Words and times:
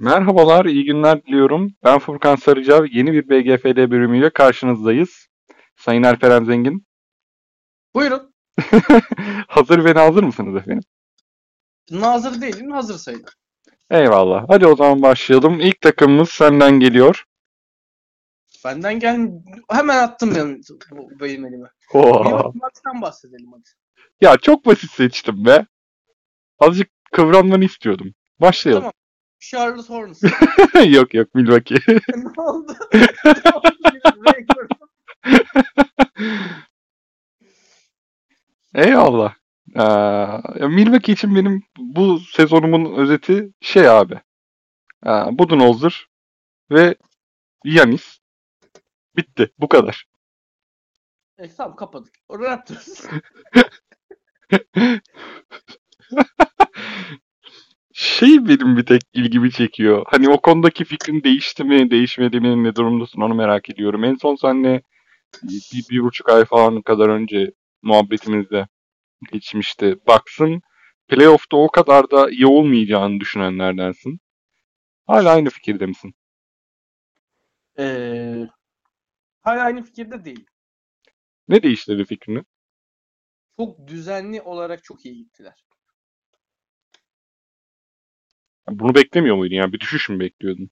Merhabalar, 0.00 0.64
iyi 0.64 0.84
günler 0.84 1.22
diliyorum. 1.22 1.74
Ben 1.84 1.98
Furkan 1.98 2.36
Sarıcav. 2.36 2.86
Yeni 2.92 3.12
bir 3.12 3.28
BGFD 3.28 3.90
bölümüyle 3.90 4.30
karşınızdayız. 4.30 5.26
Sayın 5.76 6.02
Alperen 6.02 6.44
Zengin. 6.44 6.86
Buyurun. 7.94 8.34
hazır 9.48 9.84
ve 9.84 9.94
nazır 9.94 10.22
mısınız 10.22 10.56
efendim? 10.56 10.82
Nazır 11.90 12.40
değilim, 12.40 12.70
hazır 12.70 12.94
sayılır. 12.94 13.34
Eyvallah. 13.90 14.44
Hadi 14.48 14.66
o 14.66 14.76
zaman 14.76 15.02
başlayalım. 15.02 15.60
İlk 15.60 15.80
takımımız 15.80 16.30
senden 16.30 16.80
geliyor. 16.80 17.24
Benden 18.64 18.98
gel 18.98 19.18
hemen 19.70 19.98
attım 19.98 20.34
ben 20.34 20.60
bu 20.90 21.10
benim 21.20 21.46
elime. 21.46 21.68
Bir 21.94 22.60
maçtan 22.60 23.02
bahsedelim 23.02 23.52
hadi. 23.52 23.68
Ya 24.20 24.36
çok 24.36 24.66
basit 24.66 24.90
seçtim 24.90 25.44
be. 25.44 25.66
Azıcık 26.58 26.90
kıvranmanı 27.12 27.64
istiyordum. 27.64 28.14
Başlayalım. 28.40 28.82
Tamam. 28.82 28.99
Charles 29.40 29.90
Hornets. 29.90 30.22
yok 30.86 31.14
yok 31.14 31.34
Milwaukee. 31.34 31.78
ne 32.14 32.42
oldu? 32.42 32.76
Eyvallah. 38.74 39.34
Ee, 39.76 39.82
ya 40.60 40.68
Milwaukee 40.68 41.12
için 41.12 41.36
benim 41.36 41.62
bu 41.78 42.20
sezonumun 42.20 42.94
özeti 42.96 43.52
şey 43.60 43.88
abi. 43.88 44.20
Ee, 45.06 45.10
Budenholzer 45.10 46.06
ve 46.70 46.94
Yanis. 47.64 48.18
Bitti. 49.16 49.52
Bu 49.58 49.68
kadar. 49.68 50.04
E, 51.38 51.54
tamam 51.54 51.76
kapadık. 51.76 52.14
Raptors. 52.30 53.06
Şey 58.00 58.48
benim 58.48 58.76
bir 58.76 58.86
tek 58.86 59.02
ilgimi 59.12 59.50
çekiyor. 59.50 60.06
Hani 60.08 60.28
o 60.28 60.40
konudaki 60.40 60.84
fikrin 60.84 61.22
değişti 61.22 61.64
mi, 61.64 61.90
değişmedi 61.90 62.40
mi, 62.40 62.64
ne 62.64 62.74
durumdasın 62.74 63.20
onu 63.20 63.34
merak 63.34 63.70
ediyorum. 63.70 64.04
En 64.04 64.14
son 64.14 64.34
seninle 64.36 64.82
bir, 65.42 65.84
bir 65.90 66.00
buçuk 66.00 66.28
ay 66.28 66.44
falan 66.44 66.82
kadar 66.82 67.08
önce 67.08 67.52
muhabbetimizde 67.82 68.68
geçmişti. 69.32 69.96
Baksın 70.06 70.62
playoff'ta 71.08 71.56
o 71.56 71.70
kadar 71.70 72.10
da 72.10 72.30
iyi 72.30 72.46
olmayacağını 72.46 73.20
düşünenlerdensin. 73.20 74.20
Hala 75.06 75.30
aynı 75.30 75.50
fikirde 75.50 75.86
misin? 75.86 76.14
Ee, 77.78 78.48
hala 79.42 79.62
aynı 79.62 79.82
fikirde 79.82 80.24
değil. 80.24 80.46
Ne 81.48 81.62
değiştirdi 81.62 82.04
fikrini? 82.04 82.42
Çok 83.56 83.86
düzenli 83.86 84.42
olarak 84.42 84.84
çok 84.84 85.06
iyi 85.06 85.16
gittiler. 85.16 85.69
Bunu 88.70 88.94
beklemiyor 88.94 89.36
muydun? 89.36 89.54
Yani 89.54 89.72
bir 89.72 89.80
düşüş 89.80 90.08
mü 90.08 90.20
bekliyordun? 90.20 90.70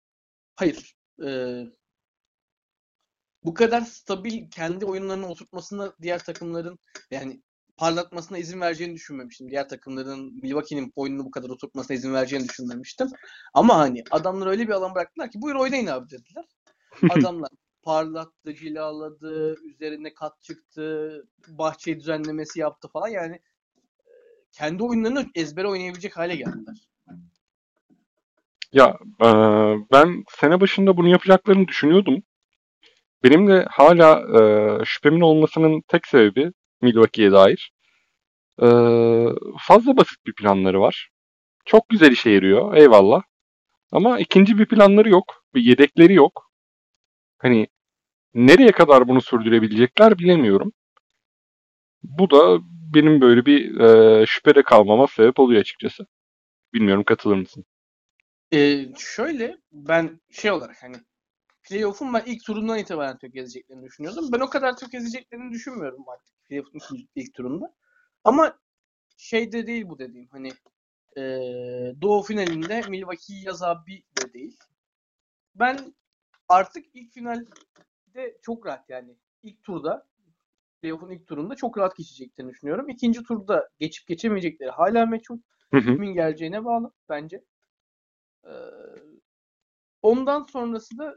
Hayır. 0.56 0.94
Ee, 1.26 1.64
bu 3.44 3.54
kadar 3.54 3.80
stabil 3.80 4.50
kendi 4.50 4.84
oyunlarını 4.84 5.28
oturtmasına 5.28 5.92
diğer 6.02 6.24
takımların 6.24 6.78
yani 7.10 7.42
parlatmasına 7.76 8.38
izin 8.38 8.60
vereceğini 8.60 8.94
düşünmemiştim. 8.94 9.50
Diğer 9.50 9.68
takımların 9.68 10.40
Milwaukee'nin 10.42 10.92
oyununu 10.96 11.24
bu 11.24 11.30
kadar 11.30 11.48
oturtmasına 11.48 11.96
izin 11.96 12.14
vereceğini 12.14 12.48
düşünmemiştim. 12.48 13.08
Ama 13.54 13.78
hani 13.78 14.04
adamlar 14.10 14.46
öyle 14.46 14.68
bir 14.68 14.72
alan 14.72 14.94
bıraktılar 14.94 15.30
ki 15.30 15.42
buyur 15.42 15.56
oynayın 15.56 15.86
abi 15.86 16.10
dediler. 16.10 16.44
Adamlar 17.10 17.50
parlattı, 17.82 18.54
cilaladı, 18.54 19.56
üzerine 19.64 20.14
kat 20.14 20.42
çıktı, 20.42 21.22
bahçe 21.48 22.00
düzenlemesi 22.00 22.60
yaptı 22.60 22.88
falan 22.92 23.08
yani 23.08 23.34
e, 24.06 24.12
kendi 24.52 24.82
oyunlarını 24.82 25.26
ezbere 25.34 25.68
oynayabilecek 25.68 26.16
hale 26.16 26.36
geldiler. 26.36 26.88
Ya 28.72 28.98
e, 29.24 29.26
ben 29.92 30.24
sene 30.28 30.60
başında 30.60 30.96
bunu 30.96 31.08
yapacaklarını 31.08 31.68
düşünüyordum. 31.68 32.22
Benim 33.24 33.46
de 33.48 33.66
hala 33.70 34.20
e, 34.40 34.84
şüphemin 34.84 35.20
olmasının 35.20 35.82
tek 35.88 36.06
sebebi 36.06 36.52
Milwaukee'ye 36.82 37.32
dair. 37.32 37.72
E, 38.62 38.66
fazla 39.60 39.96
basit 39.96 40.26
bir 40.26 40.34
planları 40.34 40.80
var. 40.80 41.10
Çok 41.64 41.88
güzel 41.88 42.12
işe 42.12 42.30
yarıyor, 42.30 42.76
eyvallah. 42.76 43.22
Ama 43.92 44.18
ikinci 44.20 44.58
bir 44.58 44.66
planları 44.66 45.10
yok, 45.10 45.44
bir 45.54 45.62
yedekleri 45.62 46.14
yok. 46.14 46.50
Hani 47.38 47.68
nereye 48.34 48.72
kadar 48.72 49.08
bunu 49.08 49.20
sürdürebilecekler 49.22 50.18
bilemiyorum. 50.18 50.72
Bu 52.02 52.30
da 52.30 52.58
benim 52.94 53.20
böyle 53.20 53.46
bir 53.46 53.80
e, 53.80 54.26
şüphede 54.26 54.62
kalmama 54.62 55.06
sebep 55.06 55.38
oluyor 55.40 55.60
açıkçası. 55.60 56.06
Bilmiyorum 56.74 57.04
katılır 57.04 57.36
mısın? 57.36 57.64
Ee, 58.52 58.86
şöyle 58.96 59.58
ben 59.72 60.20
şey 60.30 60.50
olarak 60.50 60.82
hani 60.82 60.96
playoff'un 61.62 62.14
ben 62.14 62.22
ilk 62.26 62.44
turundan 62.44 62.78
itibaren 62.78 63.18
tökezleyeceklerini 63.18 63.84
düşünüyordum. 63.84 64.28
Ben 64.32 64.40
o 64.40 64.50
kadar 64.50 64.76
tökezleyeceklerini 64.76 65.52
düşünmüyorum 65.52 66.08
artık 66.08 66.44
playoff'un 66.44 66.80
ilk, 67.14 67.34
turunda. 67.34 67.74
Ama 68.24 68.58
şey 69.16 69.52
de 69.52 69.66
değil 69.66 69.88
bu 69.88 69.98
dediğim 69.98 70.28
hani 70.28 70.48
e, 71.16 71.22
Doğu 72.02 72.22
finalinde 72.22 72.82
Milwaukee 72.88 73.40
yaz 73.44 73.62
abi 73.62 74.02
de 74.20 74.32
değil. 74.32 74.56
Ben 75.54 75.94
artık 76.48 76.86
ilk 76.94 77.12
finalde 77.12 78.38
çok 78.42 78.66
rahat 78.66 78.90
yani 78.90 79.16
ilk 79.42 79.62
turda 79.62 80.06
playoff'un 80.82 81.10
ilk 81.10 81.26
turunda 81.26 81.54
çok 81.54 81.78
rahat 81.78 81.96
geçeceklerini 81.96 82.50
düşünüyorum. 82.50 82.88
İkinci 82.88 83.22
turda 83.22 83.68
geçip 83.78 84.06
geçemeyecekleri 84.08 84.70
hala 84.70 85.06
meçhul. 85.06 85.38
Kimin 85.72 86.14
geleceğine 86.14 86.64
bağlı 86.64 86.92
bence. 87.08 87.44
Ee, 88.48 88.52
ondan 90.02 90.42
sonrası 90.42 90.98
da 90.98 91.14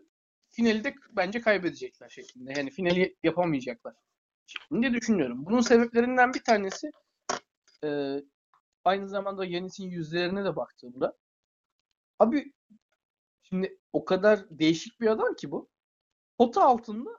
finali 0.49 0.83
de 0.83 0.95
bence 1.09 1.41
kaybedecekler 1.41 2.09
şeklinde. 2.09 2.53
Yani 2.57 2.71
finali 2.71 3.15
yapamayacaklar 3.23 3.93
şeklinde 4.47 4.93
düşünüyorum. 4.93 5.45
Bunun 5.45 5.61
sebeplerinden 5.61 6.33
bir 6.33 6.43
tanesi 6.43 6.91
e, 7.83 8.19
aynı 8.83 9.09
zamanda 9.09 9.45
Yanis'in 9.45 9.89
yüzlerine 9.89 10.45
de 10.45 10.55
baktığımda 10.55 11.17
abi 12.19 12.53
şimdi 13.43 13.77
o 13.93 14.05
kadar 14.05 14.39
değişik 14.49 15.01
bir 15.01 15.07
adam 15.07 15.35
ki 15.35 15.51
bu. 15.51 15.69
Pota 16.37 16.63
altında 16.63 17.09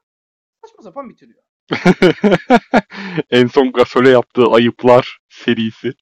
saçma 0.65 0.83
sapan 0.83 1.09
bitiriyor. 1.09 1.43
en 3.31 3.47
son 3.47 3.73
Gasol'e 3.73 4.11
yaptığı 4.11 4.47
ayıplar 4.47 5.19
serisi. 5.29 5.93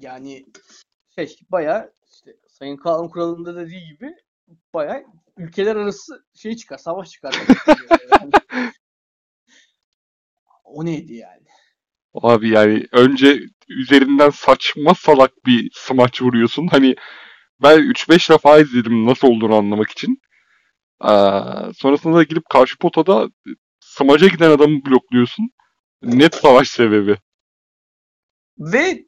Yani 0.00 0.46
şey 1.14 1.38
bayağı 1.50 1.92
işte 2.12 2.36
Sayın 2.48 2.76
Kaan 2.76 3.08
Kural'ın 3.08 3.44
da 3.44 3.56
dediği 3.56 3.86
gibi 3.86 4.14
bayağı 4.74 5.04
ülkeler 5.36 5.76
arası 5.76 6.24
şey 6.34 6.56
çıkar, 6.56 6.78
savaş 6.78 7.10
çıkar. 7.10 7.34
Yani. 8.20 8.30
o 10.64 10.84
neydi 10.84 11.14
yani? 11.14 11.44
Abi 12.14 12.48
yani 12.48 12.86
önce 12.92 13.40
üzerinden 13.68 14.30
saçma 14.30 14.94
salak 14.94 15.46
bir 15.46 15.70
smaç 15.74 16.22
vuruyorsun. 16.22 16.66
Hani 16.66 16.96
ben 17.62 17.78
3-5 17.78 18.32
defa 18.32 18.58
izledim 18.58 19.06
nasıl 19.06 19.28
olduğunu 19.28 19.54
anlamak 19.54 19.90
için. 19.90 20.20
Aa, 21.00 21.72
sonrasında 21.76 22.16
da 22.16 22.22
gidip 22.22 22.48
karşı 22.50 22.78
potada 22.78 23.28
smaca 23.80 24.28
giden 24.28 24.50
adamı 24.50 24.84
blokluyorsun. 24.86 25.50
Net 26.02 26.34
savaş 26.34 26.68
sebebi. 26.68 27.16
Ve 28.58 29.04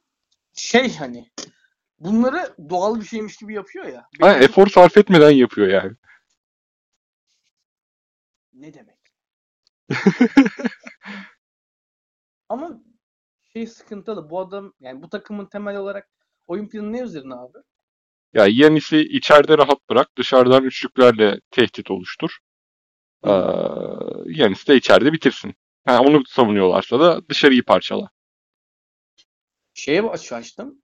şey 0.55 0.97
hani 0.97 1.31
bunları 1.99 2.55
doğal 2.71 3.01
bir 3.01 3.05
şeymiş 3.05 3.37
gibi 3.37 3.55
yapıyor 3.55 3.85
ya. 3.85 4.09
Ha, 4.21 4.39
efor 4.39 4.67
sarf 4.67 4.97
etmeden 4.97 5.31
yapıyor 5.31 5.69
yani. 5.69 5.93
Ne 8.53 8.75
demek? 8.75 8.99
Ama 12.49 12.81
şey 13.53 13.67
sıkıntılı. 13.67 14.31
Bu 14.31 14.41
adam 14.41 14.73
yani 14.81 15.03
bu 15.03 15.09
takımın 15.09 15.47
temel 15.47 15.77
olarak 15.77 16.09
oyun 16.47 16.69
planı 16.69 16.93
ne 16.93 17.01
üzerine 17.01 17.35
abi? 17.35 17.59
Ya 18.33 18.47
Yanis'i 18.49 18.99
içeride 18.99 19.59
rahat 19.59 19.89
bırak. 19.91 20.09
Dışarıdan 20.19 20.65
üçlüklerle 20.65 21.41
tehdit 21.51 21.91
oluştur. 21.91 22.39
Ee, 23.25 23.31
Yanis 24.27 24.69
de 24.69 24.77
içeride 24.77 25.13
bitirsin. 25.13 25.55
Ha, 25.85 26.01
onu 26.01 26.23
savunuyorlarsa 26.27 27.01
da 27.01 27.29
dışarıyı 27.29 27.65
parçala. 27.65 28.11
Şeye 29.75 30.03
aç 30.03 30.33
açtım. 30.33 30.83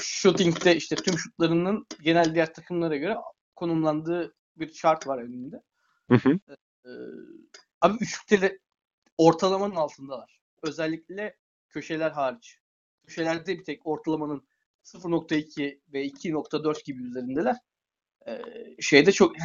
Shooting'de 0.00 0.76
işte 0.76 0.96
tüm 0.96 1.18
şutlarının 1.18 1.86
genel 2.02 2.34
diğer 2.34 2.54
takımlara 2.54 2.96
göre 2.96 3.16
konumlandığı 3.56 4.34
bir 4.56 4.72
chart 4.72 5.06
var 5.06 5.18
önünde. 5.18 5.62
Hı 6.10 6.14
hı. 6.14 6.38
Ee, 6.84 6.90
abi 7.80 7.96
üçlükte 8.00 8.40
de 8.40 8.58
ortalamanın 9.18 9.74
altındalar. 9.74 10.40
Özellikle 10.62 11.36
köşeler 11.68 12.10
hariç. 12.10 12.58
Köşelerde 13.06 13.58
bir 13.58 13.64
tek 13.64 13.86
ortalamanın 13.86 14.48
0.2 14.84 15.80
ve 15.92 16.06
2.4 16.06 16.84
gibi 16.84 17.02
üzerindeler. 17.02 17.56
Ee, 18.26 18.42
şeyde 18.80 19.12
çok 19.12 19.36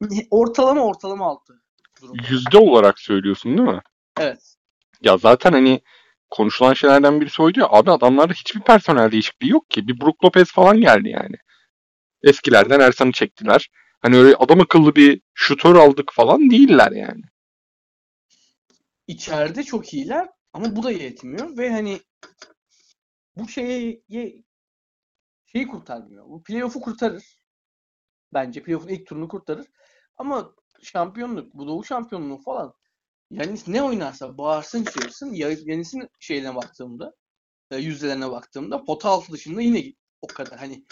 ortalama 0.30 0.86
ortalama 0.86 1.26
altı. 1.26 1.62
Durumda. 2.02 2.22
Yüzde 2.30 2.58
olarak 2.58 2.98
söylüyorsun 2.98 3.58
değil 3.58 3.68
mi? 3.68 3.80
Evet. 4.20 4.56
Ya 5.02 5.16
zaten 5.18 5.52
hani 5.52 5.80
konuşulan 6.34 6.74
şeylerden 6.74 7.20
birisi 7.20 7.42
oydu 7.42 7.60
ya. 7.60 7.66
Abi 7.70 7.90
adamlarda 7.90 8.32
hiçbir 8.32 8.60
personel 8.60 9.12
değişikliği 9.12 9.50
yok 9.50 9.70
ki. 9.70 9.88
Bir 9.88 10.00
Brook 10.00 10.24
Lopez 10.24 10.52
falan 10.52 10.80
geldi 10.80 11.08
yani. 11.08 11.36
Eskilerden 12.22 12.80
Ersan'ı 12.80 13.12
çektiler. 13.12 13.70
Hani 14.00 14.16
öyle 14.16 14.36
adam 14.36 14.60
akıllı 14.60 14.96
bir 14.96 15.20
şutör 15.34 15.76
aldık 15.76 16.12
falan 16.12 16.50
değiller 16.50 16.92
yani. 16.92 17.22
İçeride 19.06 19.62
çok 19.62 19.94
iyiler 19.94 20.28
ama 20.52 20.76
bu 20.76 20.82
da 20.82 20.90
yetmiyor 20.90 21.58
ve 21.58 21.70
hani 21.70 22.00
bu 23.36 23.48
şeye 23.48 24.02
şeyi 25.46 25.66
kurtarmıyor. 25.66 26.24
Bu 26.28 26.42
playoff'u 26.42 26.80
kurtarır. 26.80 27.38
Bence 28.32 28.62
playoff'un 28.62 28.88
ilk 28.88 29.06
turunu 29.06 29.28
kurtarır. 29.28 29.66
Ama 30.16 30.54
şampiyonluk, 30.82 31.54
bu 31.54 31.66
doğu 31.66 31.84
şampiyonluğu 31.84 32.38
falan 32.38 32.74
yani 33.34 33.58
ne 33.66 33.82
oynarsa 33.82 34.38
bağırsın 34.38 34.84
çığırsın 34.84 35.32
Yanis'in 35.34 36.08
şeyine 36.20 36.54
baktığımda 36.54 37.12
e, 37.70 37.76
yüzdelerine 37.76 38.30
baktığımda 38.30 38.84
pota 38.84 39.08
altı 39.08 39.32
dışında 39.32 39.62
yine 39.62 39.92
o 40.22 40.26
kadar 40.26 40.58
hani 40.58 40.84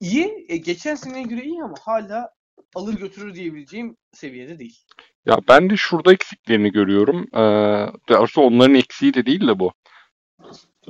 iyi 0.00 0.46
e, 0.48 0.56
geçen 0.56 0.94
seneye 0.94 1.22
göre 1.22 1.44
iyi 1.44 1.62
ama 1.62 1.74
hala 1.80 2.30
alır 2.74 2.94
götürür 2.94 3.34
diyebileceğim 3.34 3.96
seviyede 4.12 4.58
değil. 4.58 4.78
Ya 5.26 5.38
ben 5.48 5.70
de 5.70 5.76
şurada 5.76 6.12
eksiklerini 6.12 6.72
görüyorum. 6.72 7.26
Ee, 7.34 7.92
doğrusu 8.08 8.40
onların 8.40 8.74
eksiği 8.74 9.14
de 9.14 9.26
değil 9.26 9.48
de 9.48 9.58
bu. 9.58 9.72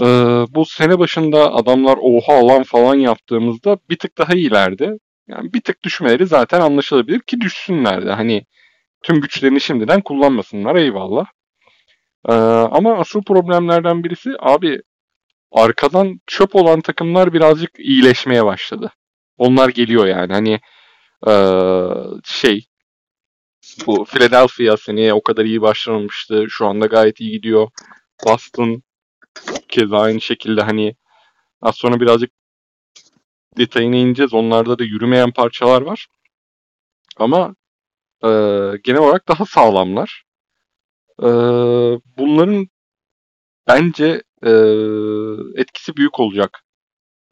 Ee, 0.00 0.04
bu 0.48 0.64
sene 0.64 0.98
başında 0.98 1.54
adamlar 1.54 1.98
oha 2.00 2.32
alan 2.32 2.62
falan 2.62 2.94
yaptığımızda 2.94 3.78
bir 3.90 3.98
tık 3.98 4.18
daha 4.18 4.34
iyilerdi. 4.34 4.98
Yani 5.28 5.52
bir 5.52 5.60
tık 5.60 5.82
düşmeleri 5.82 6.26
zaten 6.26 6.60
anlaşılabilir 6.60 7.20
ki 7.20 7.40
düşsünler 7.40 8.06
de. 8.06 8.12
Hani 8.12 8.44
tüm 9.02 9.20
güçlerini 9.20 9.60
şimdiden 9.60 10.00
kullanmasınlar 10.00 10.76
eyvallah. 10.76 11.26
Ee, 12.28 12.32
ama 12.72 12.98
asıl 12.98 13.22
problemlerden 13.22 14.04
birisi 14.04 14.30
abi 14.40 14.80
arkadan 15.52 16.20
çöp 16.26 16.56
olan 16.56 16.80
takımlar 16.80 17.32
birazcık 17.32 17.70
iyileşmeye 17.78 18.44
başladı. 18.44 18.92
Onlar 19.38 19.68
geliyor 19.68 20.06
yani 20.06 20.32
hani 20.32 20.60
ee, 21.28 21.32
şey 22.24 22.66
bu 23.86 24.04
Philadelphia 24.04 24.76
seneye 24.76 25.14
o 25.14 25.22
kadar 25.22 25.44
iyi 25.44 25.62
başlamamıştı. 25.62 26.46
Şu 26.48 26.66
anda 26.66 26.86
gayet 26.86 27.20
iyi 27.20 27.30
gidiyor. 27.32 27.70
Boston 28.26 28.82
keza 29.68 29.98
aynı 29.98 30.20
şekilde 30.20 30.62
hani 30.62 30.96
az 31.62 31.76
sonra 31.76 32.00
birazcık 32.00 32.30
detayına 33.58 33.96
ineceğiz. 33.96 34.34
Onlarda 34.34 34.78
da 34.78 34.84
yürümeyen 34.84 35.32
parçalar 35.32 35.82
var. 35.82 36.06
Ama 37.16 37.54
e, 38.24 38.28
genel 38.84 39.00
olarak 39.00 39.28
daha 39.28 39.44
sağlamlar. 39.44 40.24
E, 41.22 41.28
bunların 42.18 42.66
bence 43.66 44.22
e, 44.42 44.50
etkisi 45.60 45.96
büyük 45.96 46.20
olacak 46.20 46.64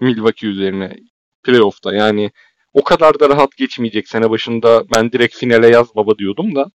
Milwaukee 0.00 0.46
üzerine 0.46 0.96
playoff'ta. 1.42 1.94
Yani 1.94 2.30
o 2.72 2.84
kadar 2.84 3.20
da 3.20 3.28
rahat 3.28 3.56
geçmeyecek. 3.56 4.08
Sene 4.08 4.30
başında 4.30 4.84
ben 4.94 5.12
direkt 5.12 5.36
finale 5.36 5.68
yaz 5.68 5.96
baba 5.96 6.18
diyordum 6.18 6.54
da 6.54 6.70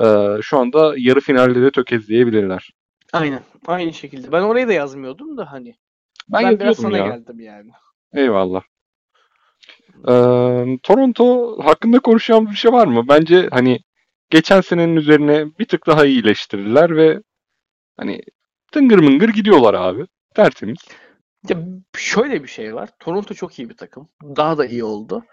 e, 0.00 0.06
şu 0.42 0.58
anda 0.58 0.94
yarı 0.96 1.20
finalde 1.20 1.62
de 1.62 1.70
tökezleyebilirler. 1.70 2.70
Aynen. 3.12 3.42
Aynı 3.66 3.92
şekilde. 3.92 4.32
Ben 4.32 4.42
orayı 4.42 4.68
da 4.68 4.72
yazmıyordum 4.72 5.36
da 5.36 5.52
hani. 5.52 5.74
Ben, 6.28 6.44
ben 6.44 6.60
biraz 6.60 6.76
sana 6.76 6.98
ya. 6.98 7.06
geldim 7.06 7.40
yani. 7.40 7.70
Eyvallah. 8.12 8.62
Ee, 10.08 10.78
Toronto 10.82 11.58
hakkında 11.64 11.98
konuşacağımız 11.98 12.50
bir 12.50 12.56
şey 12.56 12.72
var 12.72 12.86
mı? 12.86 13.08
Bence 13.08 13.48
hani 13.52 13.80
geçen 14.30 14.60
senenin 14.60 14.96
üzerine 14.96 15.46
bir 15.58 15.64
tık 15.64 15.86
daha 15.86 16.06
iyileştirdiler 16.06 16.96
ve 16.96 17.22
hani 17.96 18.20
tıngır 18.72 18.98
mıngır 18.98 19.28
gidiyorlar 19.28 19.74
abi. 19.74 20.06
Tertemiz. 20.34 20.78
Ya 21.48 21.56
şöyle 21.96 22.42
bir 22.42 22.48
şey 22.48 22.74
var. 22.74 22.88
Toronto 23.00 23.34
çok 23.34 23.58
iyi 23.58 23.68
bir 23.68 23.76
takım. 23.76 24.08
Daha 24.22 24.58
da 24.58 24.66
iyi 24.66 24.84
oldu. 24.84 25.24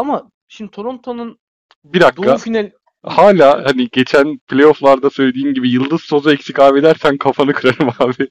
Ama 0.00 0.30
şimdi 0.48 0.70
Toronto'nun 0.70 1.38
bir 1.84 2.00
dakika. 2.00 2.22
Doğu 2.22 2.38
final 2.38 2.70
hala 3.02 3.64
hani 3.64 3.88
geçen 3.92 4.38
playofflarda 4.38 5.10
söylediğim 5.10 5.54
gibi 5.54 5.70
Yıldız 5.70 6.06
Tozu 6.06 6.30
eksik 6.30 6.58
abi 6.58 6.82
dersen 6.82 7.16
kafanı 7.16 7.52
kırarım 7.52 7.90
abi. 7.98 8.28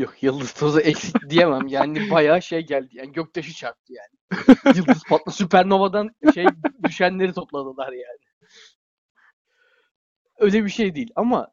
Yok 0.00 0.22
Yıldız 0.22 0.52
Tozu 0.52 0.80
eksik 0.80 1.30
diyemem. 1.30 1.66
Yani 1.66 2.10
bayağı 2.10 2.42
şey 2.42 2.66
geldi. 2.66 2.88
Yani 2.92 3.12
göktaşı 3.12 3.52
çarptı 3.52 3.92
yani. 3.92 4.46
Yıldız 4.76 5.02
patlı 5.08 5.32
süpernovadan 5.32 6.10
şey 6.34 6.44
düşenleri 6.82 7.32
topladılar 7.32 7.92
yani. 7.92 8.18
Öyle 10.38 10.64
bir 10.64 10.70
şey 10.70 10.94
değil 10.94 11.10
ama 11.16 11.52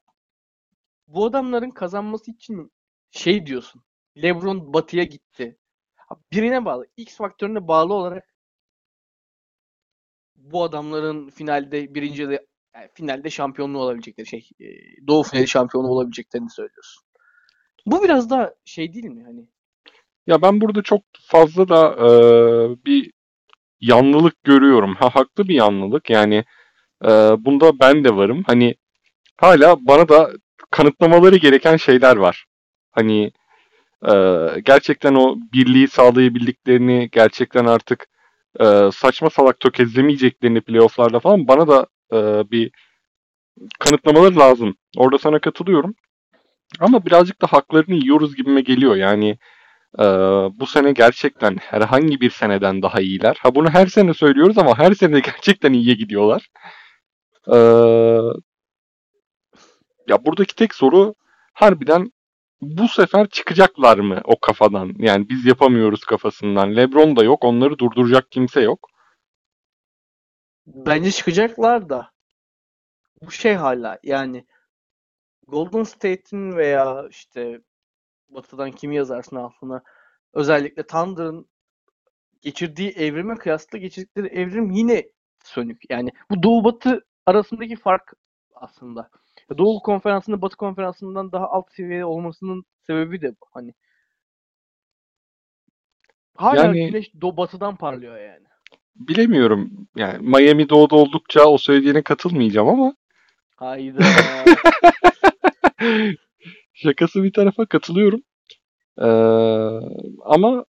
bu 1.08 1.26
adamların 1.26 1.72
kazanması 1.72 2.32
için 2.32 2.72
şey 3.12 3.46
diyorsun. 3.46 3.84
LeBron 4.18 4.74
batıya 4.74 5.04
gitti. 5.04 5.58
Birine 6.32 6.66
bağlı. 6.66 6.88
X 6.98 7.18
faktörüne 7.18 7.68
bağlı 7.68 7.94
olarak 7.94 8.34
bu 10.36 10.64
adamların 10.64 11.30
finalde 11.30 11.96
birinci 11.96 12.30
de 12.30 12.48
yani 12.76 12.90
finalde 12.94 13.30
şampiyonluğu 13.30 13.80
olabilecekleri 13.80 14.28
şey 14.28 14.50
e, 14.60 14.66
Doğu 15.08 15.24
finali 15.24 15.48
şampiyonu 15.48 15.88
olabileceklerini 15.88 16.50
söylüyorsun. 16.50 17.07
Bu 17.88 18.04
biraz 18.04 18.30
da 18.30 18.56
şey 18.66 18.94
değil 18.94 19.06
mi 19.06 19.24
hani? 19.24 19.48
Ya 20.28 20.42
ben 20.42 20.62
burada 20.62 20.82
çok 20.82 21.02
fazla 21.28 21.70
da 21.70 21.96
e, 22.00 22.10
bir 22.86 23.12
yanlılık 23.82 24.44
görüyorum. 24.44 24.96
Ha 24.96 25.10
haklı 25.16 25.48
bir 25.48 25.56
yanlılık. 25.56 26.10
Yani 26.10 26.46
e, 27.06 27.10
bunda 27.40 27.80
ben 27.80 28.04
de 28.04 28.16
varım. 28.16 28.44
Hani 28.48 28.76
hala 29.38 29.78
bana 29.88 30.10
da 30.10 30.32
kanıtlamaları 30.72 31.38
gereken 31.38 31.78
şeyler 31.78 32.18
var. 32.18 32.46
Hani 32.92 33.32
e, 34.08 34.14
gerçekten 34.66 35.16
o 35.16 35.36
birliği 35.54 35.88
sağlayabildiklerini, 35.88 37.10
gerçekten 37.12 37.66
artık 37.66 38.08
e, 38.60 38.66
saçma 38.94 39.30
salak 39.30 39.60
tökezlemeyeceklerini 39.60 40.62
playofflarda 40.62 41.20
falan 41.20 41.48
bana 41.48 41.68
da 41.68 41.88
e, 42.14 42.52
bir 42.52 42.72
kanıtlamaları 43.80 44.40
lazım. 44.40 44.76
Orada 44.98 45.18
sana 45.18 45.40
katılıyorum. 45.40 45.96
Ama 46.80 47.06
birazcık 47.06 47.42
da 47.42 47.48
haklarını 47.48 47.96
yiyoruz 47.96 48.36
gibime 48.36 48.62
geliyor. 48.62 48.96
Yani 48.96 49.38
e, 50.00 50.04
bu 50.60 50.68
sene 50.68 50.92
gerçekten 50.92 51.56
herhangi 51.56 52.22
bir 52.22 52.30
seneden 52.30 52.82
daha 52.82 53.02
iyiler. 53.02 53.38
Ha 53.40 53.56
bunu 53.56 53.70
her 53.70 53.88
sene 53.88 54.14
söylüyoruz 54.14 54.58
ama 54.58 54.78
her 54.78 54.94
sene 54.94 55.20
gerçekten 55.20 55.74
iyiye 55.74 55.96
gidiyorlar. 55.96 56.50
E, 57.48 57.58
ya 60.08 60.26
buradaki 60.26 60.56
tek 60.56 60.76
soru 60.76 61.16
harbiden 61.54 62.12
bu 62.62 62.88
sefer 62.88 63.30
çıkacaklar 63.30 63.98
mı 63.98 64.22
o 64.24 64.40
kafadan? 64.40 64.94
Yani 64.98 65.30
biz 65.30 65.46
yapamıyoruz 65.46 66.04
kafasından. 66.04 66.76
LeBron 66.76 67.16
da 67.16 67.24
yok. 67.24 67.44
Onları 67.44 67.80
durduracak 67.80 68.32
kimse 68.32 68.62
yok. 68.62 68.90
Bence 70.66 71.12
çıkacaklar 71.12 71.90
da. 71.90 72.12
Bu 73.22 73.32
şey 73.32 73.54
hala 73.54 74.00
yani 74.04 74.46
Golden 75.48 75.84
State'in 75.84 76.56
veya 76.56 77.08
işte 77.10 77.62
Batı'dan 78.30 78.72
kimi 78.72 78.96
yazarsın 78.96 79.36
altına 79.36 79.84
özellikle 80.34 80.88
Thunder'ın 80.88 81.48
geçirdiği 82.42 82.90
evrime 82.90 83.36
kıyasla 83.36 83.78
geçirdikleri 83.78 84.28
evrim 84.28 84.72
yine 84.72 85.10
sönük. 85.44 85.82
Yani 85.90 86.12
bu 86.32 86.44
Doğu 86.44 86.64
Batı 86.64 87.06
arasındaki 87.26 87.76
fark 87.76 88.14
aslında. 88.56 89.10
Doğu 89.58 89.82
konferansında 89.82 90.42
Batı 90.42 90.58
konferansından 90.58 91.32
daha 91.32 91.50
alt 91.50 91.72
seviyede 91.72 92.06
olmasının 92.06 92.66
sebebi 92.88 93.22
de 93.22 93.32
bu. 93.32 93.46
Hani 93.52 93.74
hala 96.36 96.66
yani, 96.66 96.86
güneş 96.86 97.12
do 97.22 97.38
batıdan 97.38 97.76
parlıyor 97.76 98.18
yani. 98.18 98.46
Bilemiyorum. 98.96 99.88
Yani 99.96 100.30
Miami 100.30 100.70
doğuda 100.70 100.96
oldukça 100.96 101.46
o 101.46 101.58
söylediğine 101.58 102.02
katılmayacağım 102.02 102.68
ama. 102.68 102.96
Hayda. 103.56 104.00
Şakası 106.74 107.24
bir 107.24 107.34
tarafa 107.34 107.66
katılıyorum. 107.66 108.22
Ee, 109.02 109.08
ama 110.26 110.66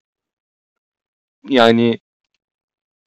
yani 1.49 1.99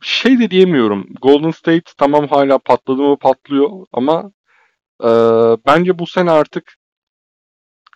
şey 0.03 0.39
de 0.39 0.51
diyemiyorum. 0.51 1.07
Golden 1.23 1.51
State 1.51 1.93
tamam 1.99 2.29
hala 2.29 2.59
patladı 2.59 3.03
mı 3.03 3.19
patlıyor 3.19 3.87
ama 3.93 4.33
e, 5.03 5.09
bence 5.67 5.99
bu 5.99 6.07
sene 6.07 6.31
artık 6.31 6.77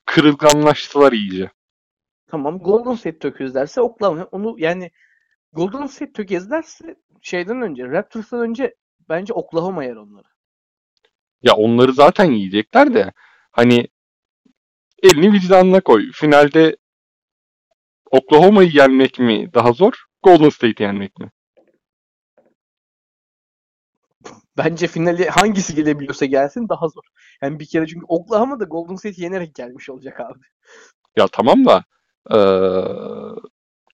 kırılganlaştılar 0.06 1.12
iyice. 1.12 1.50
Tamam 2.26 2.58
Golden 2.58 2.94
State 2.94 3.18
tökezlerse 3.18 3.80
Oklahoma 3.80 4.28
onu 4.32 4.54
yani 4.58 4.90
Golden 5.52 5.86
State 5.86 6.12
tökezlerse 6.12 6.96
şeyden 7.22 7.62
önce 7.62 7.88
Raptors'tan 7.88 8.40
önce 8.40 8.74
bence 9.08 9.32
Oklahoma 9.32 9.84
yer 9.84 9.96
onları. 9.96 10.28
Ya 11.42 11.54
onları 11.54 11.92
zaten 11.92 12.30
yiyecekler 12.30 12.94
de 12.94 13.12
elini 15.02 15.32
vicdanına 15.32 15.80
koy. 15.80 16.12
Finalde 16.12 16.76
Oklahoma'yı 18.10 18.70
yenmek 18.70 19.18
mi 19.18 19.50
daha 19.54 19.72
zor? 19.72 19.92
Golden 20.22 20.48
State'i 20.48 20.82
yenmek 20.82 21.18
mi? 21.18 21.30
Bence 24.56 24.86
finali 24.86 25.28
hangisi 25.28 25.74
gelebiliyorsa 25.74 26.26
gelsin 26.26 26.68
daha 26.68 26.88
zor. 26.88 27.02
Yani 27.42 27.60
bir 27.60 27.66
kere 27.66 27.86
çünkü 27.86 28.06
Oklahoma 28.08 28.60
da 28.60 28.64
Golden 28.64 28.94
State 28.94 29.22
yenerek 29.22 29.54
gelmiş 29.54 29.90
olacak 29.90 30.20
abi. 30.20 30.38
Ya 31.16 31.28
tamam 31.28 31.66
da 31.66 31.84
ee, 32.30 32.38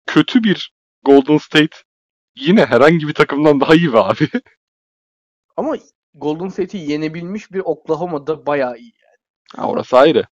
kötü 0.06 0.44
bir 0.44 0.74
Golden 1.04 1.38
State 1.38 1.76
yine 2.36 2.66
herhangi 2.66 3.08
bir 3.08 3.14
takımdan 3.14 3.60
daha 3.60 3.74
iyi 3.74 3.92
be 3.92 3.98
abi. 3.98 4.28
Ama 5.56 5.76
Golden 6.14 6.48
State'i 6.48 6.90
yenebilmiş 6.90 7.52
bir 7.52 7.60
Oklahoma'da 7.60 8.46
bayağı 8.46 8.78
iyi. 8.78 8.99
Ha, 9.56 9.68
orası 9.68 9.98
ayrı. 9.98 10.24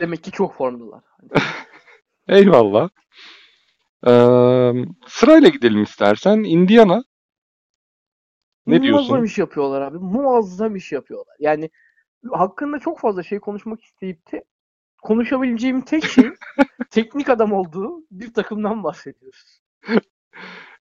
Demek 0.00 0.24
ki 0.24 0.30
çok 0.30 0.54
formdalar. 0.54 1.02
Eyvallah. 2.28 2.88
Ee, 4.06 4.72
sırayla 5.06 5.48
gidelim 5.48 5.82
istersen. 5.82 6.38
Indiana. 6.38 7.04
Ne 8.66 8.78
Muazzam 8.78 9.06
diyorsun? 9.06 9.24
iş 9.24 9.38
yapıyorlar 9.38 9.82
abi. 9.82 9.98
Muazzam 9.98 10.76
iş 10.76 10.92
yapıyorlar. 10.92 11.36
Yani 11.40 11.70
hakkında 12.32 12.78
çok 12.78 13.00
fazla 13.00 13.22
şey 13.22 13.38
konuşmak 13.38 13.84
isteyip 13.84 14.32
de 14.32 14.44
konuşabileceğim 15.02 15.80
tek 15.80 16.04
şey 16.04 16.24
teknik 16.90 17.28
adam 17.28 17.52
olduğu 17.52 18.04
bir 18.10 18.34
takımdan 18.34 18.84
bahsediyoruz. 18.84 19.60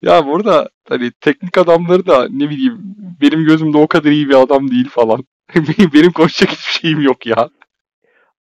Ya 0.02 0.26
burada 0.26 0.70
hani 0.90 1.12
teknik 1.12 1.58
adamları 1.58 2.06
da 2.06 2.28
ne 2.30 2.50
bileyim 2.50 2.96
benim 3.22 3.46
gözümde 3.46 3.78
o 3.78 3.88
kadar 3.88 4.12
iyi 4.12 4.30
bir 4.30 4.42
adam 4.42 4.72
değil 4.72 4.90
falan. 4.90 5.26
Benim, 5.56 5.94
benim 5.94 6.12
konuşacak 6.12 6.50
hiçbir 6.50 6.72
şeyim 6.82 7.02
yok 7.02 7.26
ya. 7.26 7.50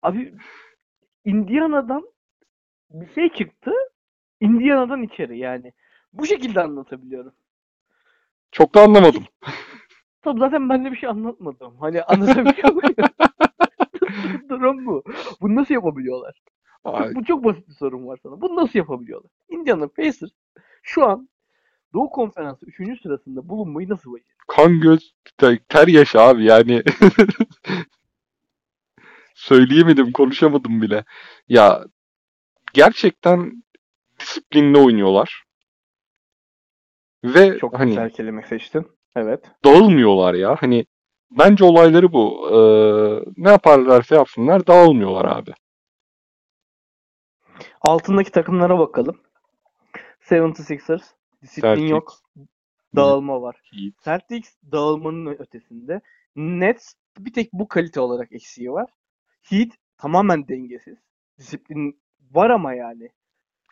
Abi 0.01 0.33
Indiana'dan 1.25 2.03
bir 2.89 3.13
şey 3.13 3.29
çıktı. 3.29 3.71
Indiana'dan 4.39 5.03
içeri 5.03 5.37
yani. 5.37 5.73
Bu 6.13 6.25
şekilde 6.25 6.61
anlatabiliyorum. 6.61 7.33
Çok 8.51 8.75
da 8.75 8.81
anlamadım. 8.81 9.23
Tabii 10.21 10.39
zaten 10.39 10.69
ben 10.69 10.85
de 10.85 10.91
bir 10.91 10.97
şey 10.97 11.09
anlatmadım. 11.09 11.75
Hani 11.79 12.03
anlatabiliyor 12.03 12.73
muyum? 12.73 12.95
Durum 14.49 14.85
bu. 14.85 15.03
Bunu 15.41 15.55
nasıl 15.55 15.73
yapabiliyorlar? 15.73 16.41
Ay, 16.83 17.15
Bu 17.15 17.23
çok 17.23 17.43
basit 17.43 17.69
bir 17.69 17.73
sorun 17.73 18.07
var 18.07 18.19
sana. 18.23 18.41
Bunu 18.41 18.55
nasıl 18.55 18.79
yapabiliyorlar? 18.79 19.31
Indiana 19.49 19.87
Pacers 19.87 20.31
şu 20.83 21.05
an 21.05 21.29
Doğu 21.93 22.09
Konferansı 22.09 22.65
3. 22.65 23.01
sırasında 23.01 23.49
bulunmayı 23.49 23.89
nasıl 23.89 24.15
beceriyor? 24.15 24.37
kan 24.47 24.79
göz 24.79 25.13
ter, 25.37 25.59
ter 25.69 25.87
yaş 25.87 26.15
abi 26.15 26.45
yani. 26.45 26.83
Söyleyemedim, 29.35 30.11
konuşamadım 30.11 30.81
bile. 30.81 31.03
Ya 31.49 31.85
gerçekten 32.73 33.63
disiplinli 34.19 34.77
oynuyorlar. 34.77 35.43
Ve 37.23 37.57
Çok 37.57 37.79
hani 37.79 37.89
güzel 37.89 38.09
kelime 38.09 38.43
seçtin. 38.43 38.87
Evet. 39.15 39.51
dağılmıyorlar 39.65 40.33
ya. 40.33 40.55
Hani 40.59 40.85
bence 41.31 41.63
olayları 41.63 42.13
bu. 42.13 42.49
Ee, 42.49 43.31
ne 43.37 43.49
yaparlarsa 43.49 44.15
yapsınlar 44.15 44.67
dağılmıyorlar 44.67 45.25
abi. 45.25 45.53
Altındaki 47.81 48.31
takımlara 48.31 48.79
bakalım. 48.79 49.21
76ers. 50.29 51.03
Disiplin 51.41 51.69
Celtics, 51.69 51.91
yok. 51.91 52.21
Dağılma 52.95 53.41
var. 53.41 53.55
Heat. 53.63 53.93
Celtics 54.03 54.55
dağılmanın 54.71 55.25
ötesinde. 55.25 56.01
Nets 56.35 56.93
bir 57.17 57.33
tek 57.33 57.53
bu 57.53 57.67
kalite 57.67 57.99
olarak 57.99 58.31
eksiği 58.31 58.71
var. 58.71 58.89
Heat 59.41 59.69
tamamen 59.97 60.47
dengesiz. 60.47 60.97
Disiplin 61.37 62.01
var 62.31 62.49
ama 62.49 62.73
yani. 62.73 63.09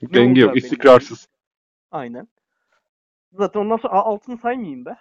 Ne 0.01 0.13
Denge 0.13 0.41
yok, 0.41 0.57
istikrarsız. 0.57 1.27
Aynen. 1.91 2.27
Zaten 3.33 3.59
ondan 3.59 3.77
sonra 3.77 3.93
altını 3.93 4.37
saymayayım 4.37 4.85
be. 4.85 4.95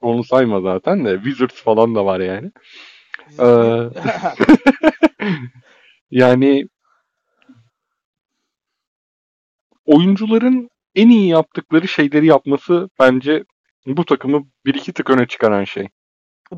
Onu 0.00 0.24
sayma 0.24 0.60
zaten 0.60 1.04
de. 1.04 1.14
Wizards 1.14 1.62
falan 1.62 1.94
da 1.94 2.04
var 2.04 2.20
yani. 2.20 2.52
Ee, 3.38 3.90
yani 6.10 6.68
oyuncuların 9.84 10.70
en 10.94 11.08
iyi 11.08 11.28
yaptıkları 11.28 11.88
şeyleri 11.88 12.26
yapması 12.26 12.90
bence 13.00 13.44
bu 13.86 14.04
takımı 14.04 14.46
bir 14.66 14.74
iki 14.74 14.92
tık 14.92 15.10
öne 15.10 15.26
çıkaran 15.26 15.64
şey. 15.64 15.88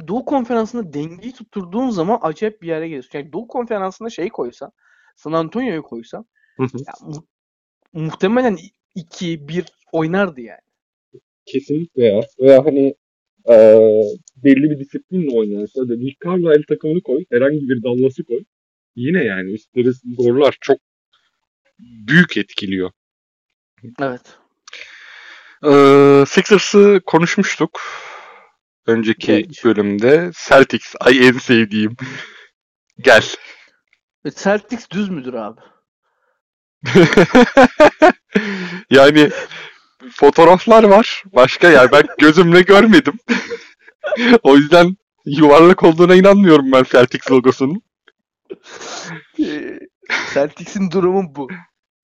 Doğu 0.08 0.24
Konferansı'nda 0.24 0.92
dengeyi 0.92 1.32
tutturduğun 1.32 1.90
zaman 1.90 2.18
acayip 2.22 2.62
bir 2.62 2.68
yere 2.68 2.88
geliyorsun. 2.88 3.18
Yani 3.18 3.32
Doğu 3.32 3.48
Konferansı'nda 3.48 4.10
şey 4.10 4.28
koysan, 4.28 4.72
San 5.16 5.32
Antonio'yu 5.32 5.82
hı. 6.62 6.78
ya 6.86 6.92
mu- 7.02 7.26
muhtemelen 7.92 8.58
2-1 8.94 9.64
oynardı 9.92 10.40
yani. 10.40 10.60
Kesinlikle 11.46 12.04
ya. 12.04 12.20
Veya 12.40 12.64
hani 12.64 12.94
eee, 13.48 14.02
belli 14.36 14.70
bir 14.70 14.78
disiplinle 14.78 15.38
oynarsa 15.38 15.88
da 15.88 15.96
Nick 15.96 16.16
Carlisle 16.24 16.64
takımını 16.68 17.00
koy. 17.00 17.24
Herhangi 17.30 17.68
bir 17.68 17.82
Dallas'ı 17.82 18.24
koy. 18.24 18.44
Yine 18.96 19.24
yani 19.24 19.52
üstleri 19.52 19.90
zorlar. 20.18 20.56
Çok 20.60 20.78
büyük 21.78 22.36
etkiliyor. 22.36 22.90
Evet. 24.00 24.38
Eee 25.64 26.24
Sixers'ı 26.28 27.00
konuşmuştuk. 27.06 27.80
Önceki 28.86 29.26
Geç. 29.26 29.64
bölümde. 29.64 30.30
Celtics. 30.48 30.94
Ay 31.00 31.26
en 31.28 31.32
sevdiğim. 31.32 31.96
Gel. 33.00 33.24
Ve 34.24 34.30
Celtics 34.30 34.90
düz 34.90 35.08
müdür 35.08 35.34
abi? 35.34 35.60
yani 38.90 39.30
fotoğraflar 40.12 40.84
var. 40.84 41.22
Başka 41.32 41.68
yani 41.68 41.92
ben 41.92 42.02
gözümle 42.18 42.62
görmedim. 42.62 43.14
o 44.42 44.56
yüzden 44.56 44.96
yuvarlak 45.26 45.82
olduğuna 45.82 46.14
inanmıyorum 46.14 46.72
ben 46.72 46.82
Celtics 46.82 47.30
logosunun. 47.30 47.82
Ee, 49.40 49.78
Celtics'in 50.34 50.90
durumu 50.90 51.34
bu. 51.34 51.48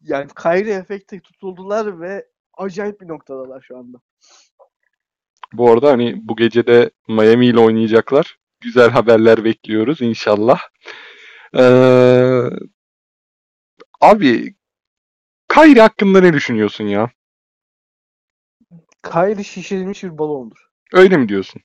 Yani 0.07 0.29
Kyrie 0.43 0.75
efekte 0.75 1.21
tutuldular 1.21 2.01
ve 2.01 2.29
acayip 2.55 3.01
bir 3.01 3.09
noktadalar 3.09 3.61
şu 3.61 3.79
anda. 3.79 3.99
Bu 5.53 5.71
arada 5.71 5.91
hani 5.91 6.29
bu 6.29 6.37
gece 6.37 6.67
de 6.67 6.91
Miami 7.09 7.47
ile 7.47 7.61
oynayacaklar. 7.61 8.39
Güzel 8.61 8.91
haberler 8.91 9.45
bekliyoruz 9.45 10.03
inşallah. 10.03 10.61
Ee, 11.55 12.43
abi 14.01 14.55
Kyrie 15.49 15.81
hakkında 15.81 16.21
ne 16.21 16.33
düşünüyorsun 16.33 16.85
ya? 16.85 17.11
Kyrie 19.03 19.45
şişirilmiş 19.45 20.05
bir 20.05 20.19
balondur. 20.19 20.69
Öyle 20.93 21.17
mi 21.17 21.29
diyorsun? 21.29 21.63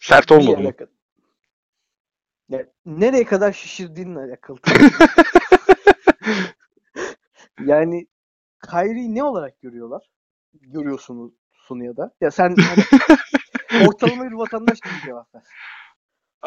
Sert 0.00 0.32
olmadı 0.32 0.60
mı? 0.60 0.76
kadar. 0.76 0.94
Yani 2.48 2.66
nereye 2.86 3.24
kadar 3.24 3.52
şişirdiğinle 3.52 4.18
alakalı. 4.18 4.58
yani 7.60 8.06
Kyrie'yi 8.70 9.14
ne 9.14 9.24
olarak 9.24 9.60
görüyorlar? 9.60 10.10
Görüyorsunuz 10.54 11.32
ya 11.70 11.96
da. 11.96 12.14
Ya 12.20 12.30
sen 12.30 12.56
hani 13.70 13.88
ortalama 13.88 14.30
bir 14.30 14.36
vatandaş 14.36 14.80
gibi 14.80 14.94
cevap 15.06 15.34
ver. 15.34 15.42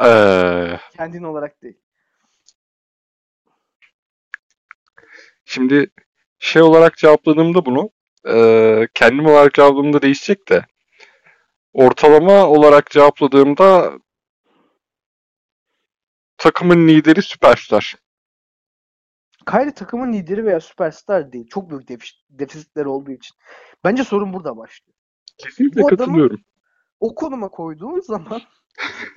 Ee, 0.01 0.79
Kendin 0.97 1.23
olarak 1.23 1.61
değil. 1.63 1.77
Şimdi 5.45 5.87
şey 6.39 6.61
olarak 6.61 6.97
cevapladığımda 6.97 7.65
bunu 7.65 7.89
eee, 8.25 8.87
kendim 8.93 9.25
olarak 9.25 9.53
cevapladığımda 9.53 10.01
değişecek 10.01 10.49
de 10.49 10.65
ortalama 11.73 12.47
olarak 12.47 12.91
cevapladığımda 12.91 13.91
takımın 16.37 16.87
lideri 16.87 17.21
süperstar. 17.21 17.95
Kyrie 19.49 19.71
takımın 19.73 20.13
lideri 20.13 20.45
veya 20.45 20.59
süperstar 20.59 21.31
değil. 21.31 21.47
Çok 21.49 21.69
büyük 21.69 21.89
defis- 21.89 22.21
defisitleri 22.29 22.87
olduğu 22.87 23.11
için. 23.11 23.35
Bence 23.83 24.03
sorun 24.03 24.33
burada 24.33 24.57
başlıyor. 24.57 24.95
Kesinlikle 25.37 25.81
Bu 25.81 25.87
katılıyorum. 25.87 26.39
O 26.99 27.15
konuma 27.15 27.49
koyduğun 27.49 27.99
zaman 27.99 28.41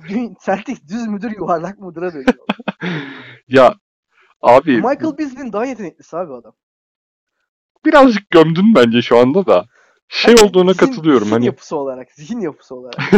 Celtics 0.45 0.83
düz 0.89 1.07
müdür 1.07 1.31
yuvarlak 1.31 1.79
mıdır'a 1.79 2.13
dönüyor. 2.13 2.35
Ya 3.49 3.75
abi 4.43 4.77
Michael 4.77 5.19
Beasley'in 5.19 5.53
daha 5.53 5.65
yeteneklisi 5.65 6.17
abi 6.17 6.33
adam. 6.35 6.53
birazcık 7.85 8.31
gömdün 8.31 8.75
bence 8.75 9.03
şu 9.03 9.19
anda 9.19 9.47
da. 9.47 9.65
Şey 10.09 10.35
Hani 10.37 10.49
olduğuna 10.49 10.71
zihin- 10.73 10.77
katılıyorum 10.87 11.25
zihin 11.25 11.33
hani. 11.37 11.47
yapısı 11.47 11.77
olarak, 11.77 12.13
zihin 12.13 12.41
yapısı 12.41 12.75
olarak. 12.75 13.01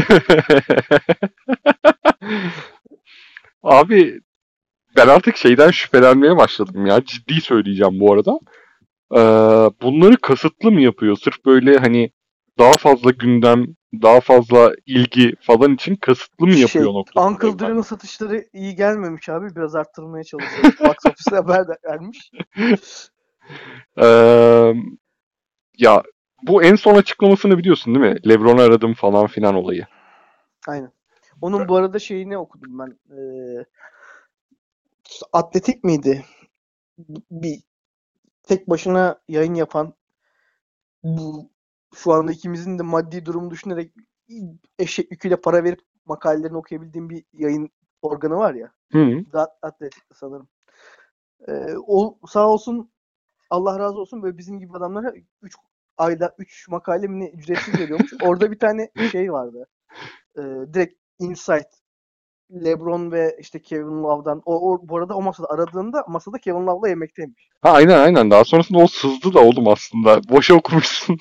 Abi 3.63 4.21
ben 4.97 5.09
artık 5.09 5.37
şeyden 5.37 5.71
şüphelenmeye 5.71 6.37
başladım 6.37 6.87
ya. 6.87 7.05
Ciddi 7.05 7.41
söyleyeceğim 7.41 8.01
bu 8.01 8.13
arada. 8.13 8.39
Ee, 9.15 9.21
bunları 9.83 10.17
kasıtlı 10.17 10.73
mı 10.73 10.81
yapıyor? 10.81 11.17
Sırf 11.17 11.45
böyle 11.47 11.79
hani 11.79 12.11
daha 12.59 12.73
fazla 12.73 13.11
gündem, 13.11 13.67
daha 14.03 14.21
fazla 14.21 14.73
ilgi 14.87 15.35
falan 15.41 15.75
için 15.75 15.97
kasıtlı 15.97 16.47
mı 16.47 16.53
yapıyor 16.53 16.85
şey, 16.85 16.95
noktasındayım 16.95 17.35
Uncle. 17.35 17.59
Drew'un 17.59 17.83
satışları 17.83 18.45
iyi 18.53 18.75
gelmemiş 18.75 19.29
abi. 19.29 19.57
Biraz 19.57 19.75
arttırmaya 19.75 20.25
çalışıyor. 20.25 20.65
Box 20.81 20.97
Office'e 21.07 21.37
haber 21.37 21.69
de 21.69 21.73
vermiş. 21.85 22.31
Ee, 24.03 24.73
ya 25.79 26.03
bu 26.43 26.63
en 26.63 26.75
son 26.75 26.95
açıklamasını 26.95 27.59
biliyorsun 27.59 27.95
değil 27.95 28.13
mi? 28.13 28.29
LeBron'u 28.29 28.61
aradım 28.63 28.95
falan 28.95 29.27
filan 29.27 29.55
olayı. 29.55 29.87
Aynen. 30.69 30.93
Onun 31.41 31.69
bu 31.69 31.77
arada 31.77 31.99
şeyini 31.99 32.39
okudum 32.39 32.79
ben. 32.79 32.99
Ee, 33.11 33.65
atletik 35.33 35.85
miydi? 35.85 36.25
Bir 37.31 37.63
tek 38.43 38.71
başına 38.71 39.21
yayın 39.29 39.55
yapan 39.55 39.95
bu 41.05 41.51
şu 41.95 42.13
anda 42.13 42.33
ikimizin 42.33 42.79
de 42.79 42.83
maddi 42.83 43.27
durumu 43.27 43.51
düşünerek 43.51 43.93
eşek 44.79 45.11
yüküyle 45.11 45.37
para 45.37 45.65
verip 45.65 45.81
makalelerini 46.05 46.57
okuyabildiğim 46.57 47.11
bir 47.11 47.25
yayın 47.33 47.71
organı 48.03 48.37
var 48.37 48.55
ya. 48.55 48.73
Hı. 48.93 49.25
Atletik 49.63 50.03
sanırım. 50.15 50.49
Ee, 51.49 51.75
o 51.87 52.19
sağ 52.29 52.49
olsun 52.49 52.91
Allah 53.51 53.79
razı 53.79 53.99
olsun 53.99 54.23
böyle 54.23 54.39
bizim 54.39 54.61
gibi 54.61 54.73
adamlara 54.77 55.13
3 55.43 55.55
ayda 55.99 56.35
3 56.39 56.69
makale 56.69 57.07
mi 57.07 57.31
ücretsiz 57.31 57.81
veriyormuş. 57.81 58.13
Orada 58.23 58.51
bir 58.51 58.59
tane 58.59 58.91
şey 59.13 59.33
vardı. 59.33 59.67
Ee, 60.39 60.43
direkt 60.75 60.95
insight 61.19 61.82
LeBron 62.53 63.13
ve 63.13 63.37
işte 63.41 63.63
Kevin 63.63 64.03
Love'dan 64.03 64.43
o, 64.45 64.73
o 64.73 64.89
bu 64.89 64.97
arada 64.99 65.15
o 65.15 65.23
masada 65.23 65.49
aradığında 65.49 66.05
masada 66.09 66.39
Kevin 66.39 66.67
Love'la 66.67 66.89
yemekteymiş. 66.89 67.49
Ha 67.63 67.71
aynen 67.71 67.99
aynen. 67.99 68.31
Daha 68.31 68.45
sonrasında 68.45 68.79
o 68.79 68.87
sızdı 68.87 69.35
da 69.35 69.41
oğlum 69.41 69.69
aslında. 69.69 70.29
Boşa 70.29 70.55
okumuşsun. 70.55 71.19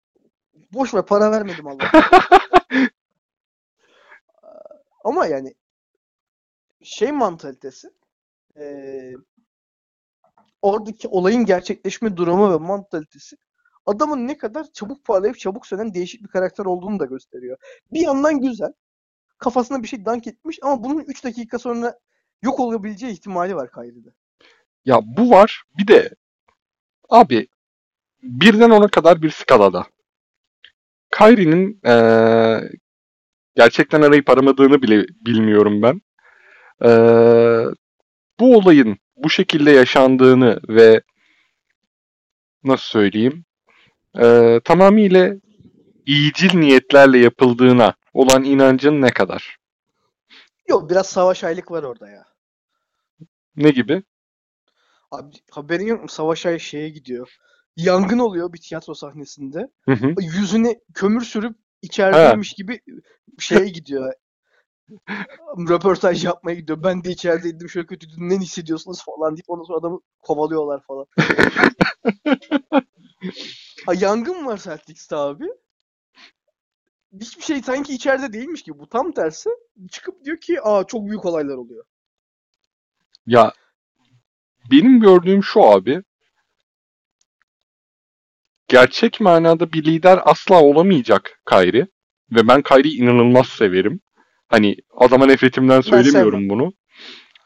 Boş 0.72 0.94
ver 0.94 1.06
para 1.06 1.30
vermedim 1.30 1.66
Allah. 1.66 1.90
Ama 5.04 5.26
yani 5.26 5.54
şey 6.82 7.12
mantalitesi 7.12 7.90
ee, 8.58 9.12
oradaki 10.62 11.08
olayın 11.08 11.44
gerçekleşme 11.44 12.16
durumu 12.16 12.52
ve 12.52 12.56
mantalitesi 12.56 13.36
adamın 13.86 14.28
ne 14.28 14.38
kadar 14.38 14.72
çabuk 14.72 15.04
parlayıp 15.04 15.38
çabuk 15.38 15.66
sönen 15.66 15.94
değişik 15.94 16.22
bir 16.22 16.28
karakter 16.28 16.64
olduğunu 16.64 16.98
da 16.98 17.04
gösteriyor. 17.04 17.56
Bir 17.92 18.00
yandan 18.00 18.40
güzel. 18.40 18.72
Kafasına 19.40 19.82
bir 19.82 19.88
şey 19.88 20.04
dank 20.04 20.26
etmiş 20.26 20.58
ama 20.62 20.84
bunun 20.84 21.04
3 21.04 21.24
dakika 21.24 21.58
sonra 21.58 21.98
yok 22.42 22.60
olabileceği 22.60 23.12
ihtimali 23.12 23.56
var 23.56 23.70
Kyrie'de. 23.72 24.08
Ya 24.84 25.00
bu 25.02 25.30
var. 25.30 25.62
Bir 25.78 25.86
de 25.86 26.10
abi 27.08 27.48
birden 28.22 28.70
ona 28.70 28.88
kadar 28.88 29.22
bir 29.22 29.30
skalada. 29.30 29.86
Kyrie'nin 31.10 31.80
ee, 31.86 32.60
gerçekten 33.56 34.02
arayıp 34.02 34.30
aramadığını 34.30 34.82
bile 34.82 35.06
bilmiyorum 35.26 35.82
ben. 35.82 36.00
Ee, 36.84 37.64
bu 38.40 38.56
olayın 38.56 38.98
bu 39.16 39.30
şekilde 39.30 39.70
yaşandığını 39.70 40.60
ve 40.68 41.02
nasıl 42.64 42.84
söyleyeyim 42.84 43.44
e, 44.18 44.60
tamamıyla 44.64 45.34
iyicil 46.06 46.58
niyetlerle 46.58 47.18
yapıldığına 47.18 47.94
olan 48.12 48.44
inancın 48.44 49.02
ne 49.02 49.10
kadar? 49.10 49.58
Yok 50.68 50.90
biraz 50.90 51.06
savaş 51.06 51.44
aylık 51.44 51.70
var 51.70 51.82
orada 51.82 52.10
ya. 52.10 52.24
Ne 53.56 53.70
gibi? 53.70 54.02
Abi 55.10 55.36
haberin 55.50 55.86
yok 55.86 56.02
mu? 56.02 56.08
Savaş 56.08 56.46
ay 56.46 56.58
şeye 56.58 56.88
gidiyor. 56.88 57.36
Yangın 57.76 58.18
oluyor 58.18 58.52
bir 58.52 58.60
tiyatro 58.60 58.94
sahnesinde. 58.94 59.70
Hı 59.84 59.92
hı. 59.92 60.14
Yüzüne 60.20 60.80
kömür 60.94 61.20
sürüp 61.20 61.56
içerideymiş 61.82 62.52
gibi 62.52 62.80
şeye 63.38 63.68
gidiyor. 63.68 64.12
Röportaj 65.68 66.24
yapmaya 66.24 66.54
gidiyor. 66.54 66.82
Ben 66.82 67.04
de 67.04 67.10
içerideydim 67.10 67.68
şöyle 67.68 67.86
kötüydü. 67.86 68.14
Ne 68.18 68.38
hissediyorsunuz 68.38 69.04
falan 69.04 69.36
deyip 69.36 69.50
ondan 69.50 69.64
sonra 69.64 69.78
adamı 69.78 70.00
kovalıyorlar 70.22 70.82
falan. 70.86 71.06
ha, 73.86 73.94
yangın 74.00 74.46
var 74.46 74.58
Celtics'te 74.58 75.16
abi. 75.16 75.44
Hiçbir 77.20 77.42
şey 77.42 77.62
sanki 77.62 77.94
içeride 77.94 78.32
değilmiş 78.32 78.62
gibi. 78.62 78.78
Bu 78.78 78.88
tam 78.88 79.12
tersi. 79.12 79.50
Çıkıp 79.90 80.24
diyor 80.24 80.40
ki 80.40 80.62
aa 80.62 80.84
çok 80.84 81.06
büyük 81.06 81.24
olaylar 81.24 81.56
oluyor. 81.56 81.84
Ya 83.26 83.52
benim 84.70 85.00
gördüğüm 85.00 85.42
şu 85.42 85.62
abi. 85.62 86.02
Gerçek 88.68 89.20
manada 89.20 89.72
bir 89.72 89.84
lider 89.84 90.20
asla 90.24 90.62
olamayacak 90.62 91.40
Kyrie. 91.48 91.86
Ve 92.30 92.48
ben 92.48 92.62
Kyrie'yi 92.62 93.00
inanılmaz 93.00 93.46
severim. 93.46 94.00
Hani 94.48 94.76
adama 94.96 95.26
nefretimden 95.26 95.80
söylemiyorum 95.80 96.48
bunu. 96.48 96.72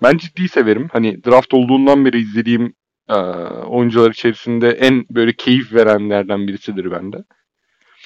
Ben 0.02 0.16
ciddi 0.16 0.48
severim. 0.48 0.88
Hani 0.92 1.24
draft 1.24 1.54
olduğundan 1.54 2.04
beri 2.04 2.20
izlediğim 2.20 2.74
e, 3.08 3.14
oyuncular 3.66 4.10
içerisinde 4.10 4.70
en 4.70 5.04
böyle 5.10 5.32
keyif 5.32 5.72
verenlerden 5.72 6.48
birisidir 6.48 6.90
bende. 6.90 7.16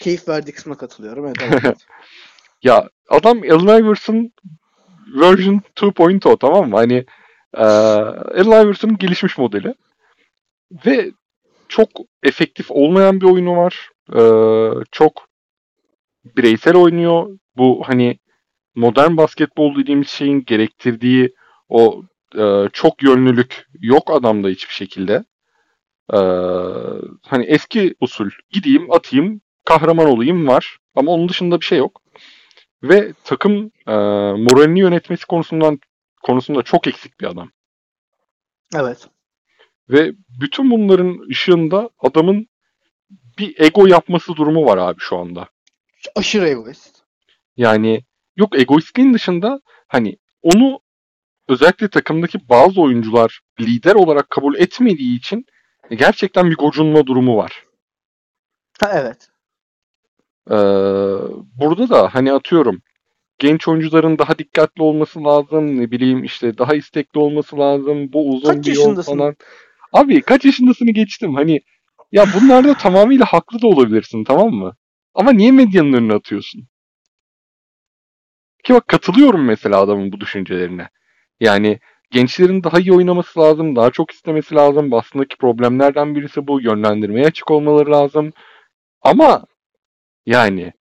Keyif 0.01 0.29
verdiği 0.29 0.53
kısma 0.53 0.77
katılıyorum. 0.77 1.33
Evet, 1.41 1.87
ya 2.63 2.89
adam 3.09 3.39
Allen 3.39 3.85
Iverson 3.85 4.33
version 5.21 5.63
2.0 5.77 6.39
tamam 6.39 6.71
mı? 6.71 6.77
Hani 6.77 7.05
e, 7.55 7.65
Allen 7.65 8.65
Iverson'ın 8.65 8.99
gelişmiş 8.99 9.39
modeli. 9.39 9.75
Ve 10.87 11.11
çok 11.69 11.89
efektif 12.23 12.71
olmayan 12.71 13.21
bir 13.21 13.27
oyunu 13.27 13.57
var. 13.57 13.91
E, 14.15 14.21
çok 14.93 15.29
bireysel 16.25 16.77
oynuyor. 16.77 17.39
Bu 17.57 17.83
hani 17.87 18.19
modern 18.75 19.17
basketbol 19.17 19.77
dediğimiz 19.77 20.09
şeyin 20.09 20.45
gerektirdiği 20.45 21.35
o 21.69 22.03
e, 22.39 22.69
çok 22.73 23.03
yönlülük 23.03 23.67
yok 23.81 24.11
adamda 24.11 24.49
hiçbir 24.49 24.75
şekilde. 24.75 25.25
E, 26.13 26.19
hani 27.23 27.45
eski 27.45 27.95
usul 28.01 28.31
gideyim 28.51 28.93
atayım 28.93 29.41
kahraman 29.69 30.07
olayım 30.07 30.49
var 30.49 30.79
ama 30.95 31.13
onun 31.13 31.29
dışında 31.29 31.61
bir 31.61 31.65
şey 31.65 31.79
yok. 31.79 32.03
Ve 32.83 33.13
takım 33.25 33.71
e, 33.87 33.95
moralini 34.37 34.81
yönetmesi 34.81 35.27
konusundan 35.27 35.79
konusunda 36.23 36.63
çok 36.63 36.87
eksik 36.87 37.21
bir 37.21 37.27
adam. 37.27 37.51
Evet. 38.75 39.09
Ve 39.91 40.13
bütün 40.41 40.71
bunların 40.71 41.29
ışığında 41.31 41.91
adamın 41.99 42.47
bir 43.39 43.61
ego 43.61 43.87
yapması 43.87 44.37
durumu 44.37 44.65
var 44.67 44.79
abi 44.79 44.97
şu 44.99 45.17
anda. 45.17 45.49
Aşırı 46.17 46.49
egoist. 46.49 47.03
Yani 47.57 48.05
yok 48.37 48.59
egoistliğin 48.59 49.15
dışında 49.15 49.61
hani 49.89 50.17
onu 50.43 50.81
özellikle 51.49 51.89
takımdaki 51.89 52.49
bazı 52.49 52.81
oyuncular 52.81 53.41
lider 53.61 53.95
olarak 53.95 54.31
kabul 54.31 54.55
etmediği 54.55 55.19
için 55.19 55.45
gerçekten 55.91 56.51
bir 56.51 56.57
gocunma 56.57 57.07
durumu 57.07 57.37
var. 57.37 57.65
Ha 58.81 58.91
evet. 58.95 59.29
Ee, 60.51 60.55
burada 61.61 61.89
da 61.89 62.15
hani 62.15 62.33
atıyorum 62.33 62.83
genç 63.39 63.69
oyuncuların 63.69 64.19
daha 64.19 64.39
dikkatli 64.39 64.83
olması 64.83 65.25
lazım. 65.25 65.81
Ne 65.81 65.91
bileyim 65.91 66.25
işte 66.25 66.59
daha 66.59 66.75
istekli 66.75 67.21
olması 67.21 67.59
lazım. 67.59 68.13
Bu 68.13 68.29
uzun 68.29 68.55
kaç 68.55 68.67
bir 68.67 68.75
yol 68.75 68.81
yaşındasın? 68.81 69.19
falan. 69.19 69.37
Abi 69.93 70.23
kaç 70.23 70.45
yaşındasını 70.45 70.91
geçtim. 70.91 71.35
Hani 71.35 71.61
ya 72.13 72.27
bunlarda 72.35 72.75
tamamıyla 72.75 73.27
haklı 73.27 73.63
da 73.63 73.67
olabilirsin 73.67 74.25
tamam 74.25 74.51
mı? 74.51 74.77
Ama 75.15 75.33
niye 75.33 75.53
medyanın 75.53 75.93
önüne 75.93 76.15
atıyorsun? 76.15 76.69
Ki 78.65 78.75
bak 78.75 78.89
katılıyorum 78.89 79.45
mesela 79.45 79.81
adamın 79.81 80.13
bu 80.13 80.21
düşüncelerine. 80.21 80.89
Yani 81.41 81.79
gençlerin 82.11 82.65
daha 82.65 82.81
iyi 82.81 82.93
oynaması 82.93 83.41
lazım, 83.41 83.77
daha 83.77 83.91
çok 83.91 84.11
istemesi 84.11 84.55
lazım. 84.55 84.95
Aslındaki 84.95 85.37
problemlerden 85.37 86.15
birisi 86.15 86.47
bu. 86.47 86.61
Yönlendirmeye 86.61 87.27
açık 87.27 87.51
olmaları 87.51 87.91
lazım. 87.91 88.33
Ama 89.03 89.45
yani 90.29 90.73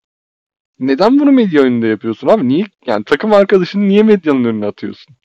neden 0.79 1.19
bunu 1.19 1.31
medya 1.31 1.61
önünde 1.61 1.87
yapıyorsun 1.87 2.27
abi? 2.27 2.47
Niye 2.47 2.65
yani 2.85 3.03
takım 3.03 3.33
arkadaşını 3.33 3.87
niye 3.87 4.03
medyanın 4.03 4.43
önüne 4.43 4.65
atıyorsun? 4.65 5.15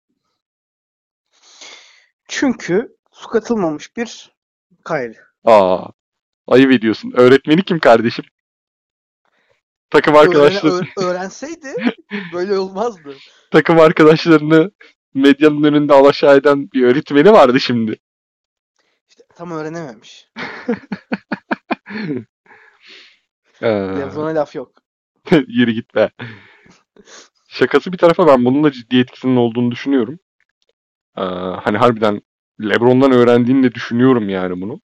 Çünkü 2.29 2.97
su 3.13 3.29
katılmamış 3.29 3.97
bir 3.97 4.33
Kyrie. 4.87 5.21
Aa, 5.45 5.87
ayıp 6.47 6.73
ediyorsun. 6.73 7.13
Öğretmeni 7.17 7.63
kim 7.65 7.79
kardeşim? 7.79 8.25
Takım 9.91 10.17
arkadaşları 10.17 10.73
Öğren, 10.75 10.89
öğrenseydi 10.99 11.75
böyle 12.33 12.59
olmazdı. 12.59 13.15
takım 13.51 13.81
arkadaşlarını 13.81 14.71
medyanın 15.15 15.65
önünde 15.65 15.95
alaşağı 15.95 16.37
eden 16.37 16.71
bir 16.73 16.85
öğretmeni 16.85 17.33
vardı 17.33 17.61
şimdi. 17.61 17.99
İşte 19.09 19.23
tam 19.37 19.51
öğrenememiş. 19.51 20.29
Ee, 23.63 23.69
Lebron'a 23.69 24.35
laf 24.35 24.55
yok. 24.55 24.73
Yürü 25.31 25.73
git 25.73 25.95
be. 25.95 26.11
Şakası 27.49 27.93
bir 27.93 27.99
tarafa 27.99 28.27
ben 28.27 28.45
bunun 28.45 28.65
da 28.65 28.73
ciddi 28.73 28.99
etkisinin 28.99 29.37
olduğunu 29.37 29.71
düşünüyorum. 29.71 30.19
Ee, 31.17 31.23
hani 31.63 31.79
harbiden 31.79 32.23
Lebron'dan 32.61 33.13
öğrendiğini 33.13 33.63
de 33.63 33.75
düşünüyorum 33.75 34.29
yani 34.29 34.61
bunu. 34.61 34.81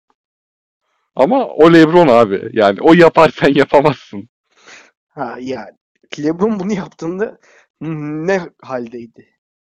Ama 1.16 1.48
o 1.48 1.74
Lebron 1.74 2.08
abi. 2.08 2.50
Yani 2.54 2.82
o 2.82 2.94
yapar 2.94 3.30
sen 3.30 3.54
yapamazsın. 3.54 4.30
Ha 5.08 5.38
yani 5.40 5.72
LeBron 6.20 6.60
bunu 6.60 6.74
yaptığında 6.74 7.40
ne 7.82 8.42
haldeydi? 8.62 9.30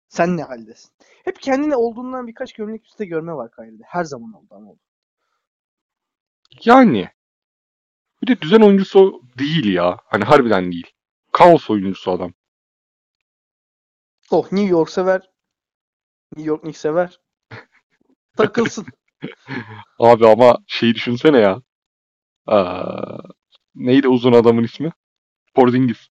Sen 0.10 0.38
ne 0.38 0.44
haldesin? 0.44 0.92
Hep 1.26 1.42
kendine 1.42 1.76
olduğundan 1.76 2.28
birkaç 2.28 2.54
gömlek 2.54 2.86
üstte 2.86 3.06
görme 3.06 3.34
var 3.34 3.52
Kyrie'de. 3.52 3.84
Her 3.86 4.04
zaman 4.04 4.34
oldu 4.34 4.48
ama 4.52 4.72
oldu. 4.72 4.80
Yani 6.66 7.10
bir 8.22 8.28
de 8.28 8.42
düzen 8.42 8.62
oyuncusu 8.62 9.22
değil 9.40 9.74
ya. 9.74 9.98
Hani 10.06 10.24
harbiden 10.24 10.72
değil. 10.72 10.92
Kaos 11.32 11.70
oyuncusu 11.70 12.12
adam. 12.12 12.34
Oh 14.32 14.52
New 14.52 14.72
York 14.72 14.90
sever. 14.90 15.22
New 16.36 16.50
York 16.50 16.62
Knicks 16.62 16.82
sever. 16.82 17.20
Takılsın. 18.38 18.86
Abi 20.00 20.28
ama 20.28 20.58
şeyi 20.68 20.96
düşünsene 20.96 21.38
ya. 21.38 21.62
Aa, 22.48 23.18
neydi 23.76 24.08
uzun 24.08 24.34
adamın 24.34 24.64
ismi? 24.64 24.92
Porzingis. 25.54 26.08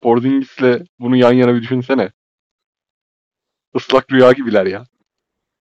Porzingis'le 0.00 0.86
bunu 0.98 1.16
yan 1.16 1.32
yana 1.32 1.54
bir 1.54 1.62
düşünsene. 1.62 2.12
Islak 3.74 4.12
rüya 4.12 4.32
gibiler 4.32 4.66
ya. 4.66 4.84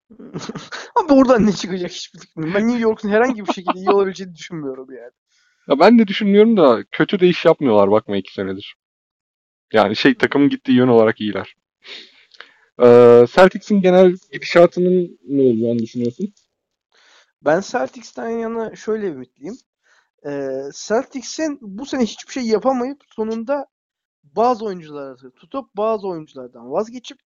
Abi 0.96 1.14
oradan 1.14 1.46
ne 1.46 1.52
çıkacak 1.52 1.92
hiçbir 1.92 2.20
fikrim. 2.20 2.54
Ben 2.54 2.68
New 2.68 2.82
York'un 2.82 3.10
herhangi 3.10 3.46
bir 3.46 3.54
şekilde 3.54 3.80
iyi 3.80 3.90
olabileceğini 3.90 4.36
düşünmüyorum 4.36 4.88
yani. 4.92 5.12
Ya 5.68 5.80
ben 5.80 6.00
de 6.00 6.08
düşünmüyorum 6.08 6.58
da 6.58 6.84
kötü 6.92 7.20
de 7.20 7.28
iş 7.28 7.46
yapmıyorlar 7.46 7.92
bakma 7.92 8.18
iki 8.18 8.34
senedir. 8.34 8.76
Yani 9.74 9.96
şey 9.96 10.16
takımın 10.18 10.50
gittiği 10.50 10.78
yön 10.78 10.88
olarak 10.88 11.22
iyiler. 11.22 11.56
Ee, 12.84 13.26
Celtics'in 13.36 13.82
genel 13.82 14.16
gidişatının 14.32 15.20
ne 15.28 15.42
olacağını 15.42 15.80
düşünüyorsun? 15.80 16.34
Ben 17.42 17.62
Celtics'ten 17.62 18.30
yana 18.30 18.76
şöyle 18.76 19.08
ümitliyim. 19.08 19.58
Ee, 20.26 20.50
Celtics'in 20.74 21.58
bu 21.62 21.86
sene 21.86 22.04
hiçbir 22.04 22.34
şey 22.34 22.44
yapamayıp 22.44 23.02
sonunda 23.16 23.66
bazı 24.24 24.66
oyuncuları 24.66 25.32
tutup 25.32 25.78
bazı 25.78 26.08
oyunculardan 26.08 26.72
vazgeçip 26.72 27.20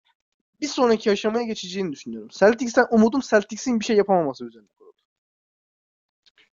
bir 0.61 0.67
sonraki 0.67 1.11
aşamaya 1.11 1.45
geçeceğini 1.45 1.91
düşünüyorum. 1.91 2.29
Celtics'ten 2.31 2.85
umudum 2.91 3.21
Celtics'in 3.29 3.79
bir 3.79 3.85
şey 3.85 3.95
yapamaması 3.95 4.45
üzerine 4.45 4.67
kurulu. 4.77 4.93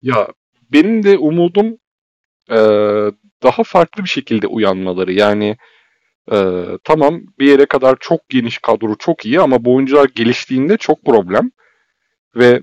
Ya 0.01 0.27
benim 0.71 1.03
de 1.03 1.17
umudum 1.17 1.77
e, 2.51 2.57
daha 3.43 3.63
farklı 3.63 4.03
bir 4.03 4.09
şekilde 4.09 4.47
uyanmaları. 4.47 5.13
Yani 5.13 5.57
e, 6.31 6.37
tamam 6.83 7.21
bir 7.39 7.47
yere 7.47 7.65
kadar 7.65 7.97
çok 7.99 8.29
geniş 8.29 8.57
kadro 8.57 8.95
çok 8.95 9.25
iyi 9.25 9.41
ama 9.41 9.65
bu 9.65 9.75
oyuncular 9.75 10.09
geliştiğinde 10.15 10.77
çok 10.77 11.05
problem. 11.05 11.51
Ve 12.35 12.61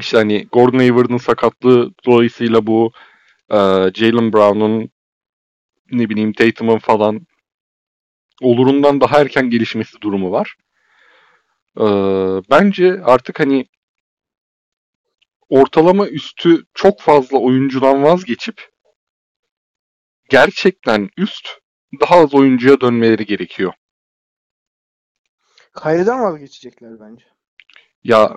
işte 0.00 0.16
hani 0.16 0.46
Gordon 0.52 0.78
Hayward'ın 0.78 1.16
sakatlığı 1.16 1.90
dolayısıyla 2.06 2.66
bu 2.66 2.92
e, 3.50 3.56
Jalen 3.94 4.32
Brown'un 4.32 4.90
ne 5.90 6.08
bileyim 6.10 6.32
Tatum'un 6.32 6.78
falan 6.78 7.26
olurundan 8.40 9.00
daha 9.00 9.20
erken 9.20 9.50
gelişmesi 9.50 10.00
durumu 10.00 10.30
var. 10.32 10.56
E, 11.80 11.84
bence 12.50 13.02
artık 13.04 13.40
hani 13.40 13.66
ortalama 15.52 16.08
üstü 16.08 16.64
çok 16.74 17.00
fazla 17.00 17.38
oyuncudan 17.38 18.02
vazgeçip 18.02 18.70
gerçekten 20.30 21.10
üst 21.16 21.48
daha 22.00 22.14
az 22.16 22.34
oyuncuya 22.34 22.80
dönmeleri 22.80 23.26
gerekiyor. 23.26 23.72
Kyrie'den 25.82 26.22
vazgeçecekler 26.22 27.00
bence. 27.00 27.24
Ya 28.04 28.36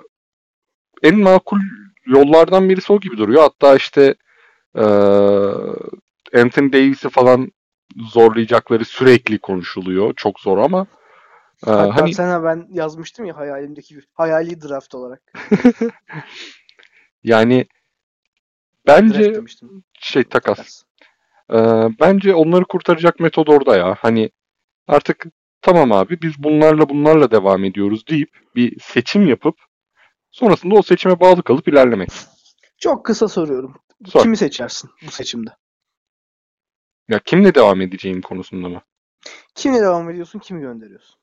en 1.02 1.18
makul 1.18 1.58
yollardan 2.06 2.68
birisi 2.68 2.92
o 2.92 3.00
gibi 3.00 3.18
duruyor. 3.18 3.42
Hatta 3.42 3.76
işte 3.76 4.14
e, 4.74 4.84
Anthony 6.40 6.72
Davis'i 6.72 7.08
falan 7.08 7.52
zorlayacakları 7.96 8.84
sürekli 8.84 9.38
konuşuluyor. 9.38 10.14
Çok 10.16 10.40
zor 10.40 10.58
ama 10.58 10.86
e, 11.66 11.70
Hatta 11.70 11.96
hani 11.96 12.14
sana 12.14 12.44
ben 12.44 12.66
yazmıştım 12.70 13.26
ya 13.26 13.36
hayalimdeki 13.36 13.96
bir 13.96 14.08
hayali 14.12 14.62
draft 14.62 14.94
olarak. 14.94 15.22
yani 17.26 17.66
bence 18.86 19.34
demiştim. 19.34 19.84
şey 20.00 20.24
takas. 20.24 20.56
Takas. 20.56 20.82
E, 21.50 21.56
bence 22.00 22.34
onları 22.34 22.64
kurtaracak 22.64 23.20
metod 23.20 23.46
orada 23.46 23.76
ya. 23.76 23.96
Hani 24.00 24.30
artık 24.88 25.26
tamam 25.62 25.92
abi 25.92 26.22
biz 26.22 26.32
bunlarla 26.38 26.88
bunlarla 26.88 27.30
devam 27.30 27.64
ediyoruz 27.64 28.06
deyip 28.06 28.30
bir 28.56 28.80
seçim 28.80 29.28
yapıp 29.28 29.56
sonrasında 30.30 30.74
o 30.74 30.82
seçime 30.82 31.20
bağlı 31.20 31.42
kalıp 31.42 31.68
ilerlemek. 31.68 32.10
Çok 32.78 33.06
kısa 33.06 33.28
soruyorum. 33.28 33.74
Sor. 34.06 34.22
Kimi 34.22 34.36
seçersin 34.36 34.90
bu 35.06 35.10
seçimde? 35.10 35.50
Ya 37.08 37.18
kimle 37.18 37.54
devam 37.54 37.80
edeceğim 37.80 38.22
konusunda 38.22 38.68
mı? 38.68 38.82
Kimle 39.54 39.80
devam 39.80 40.10
ediyorsun, 40.10 40.38
kimi 40.38 40.60
gönderiyorsun? 40.60 41.16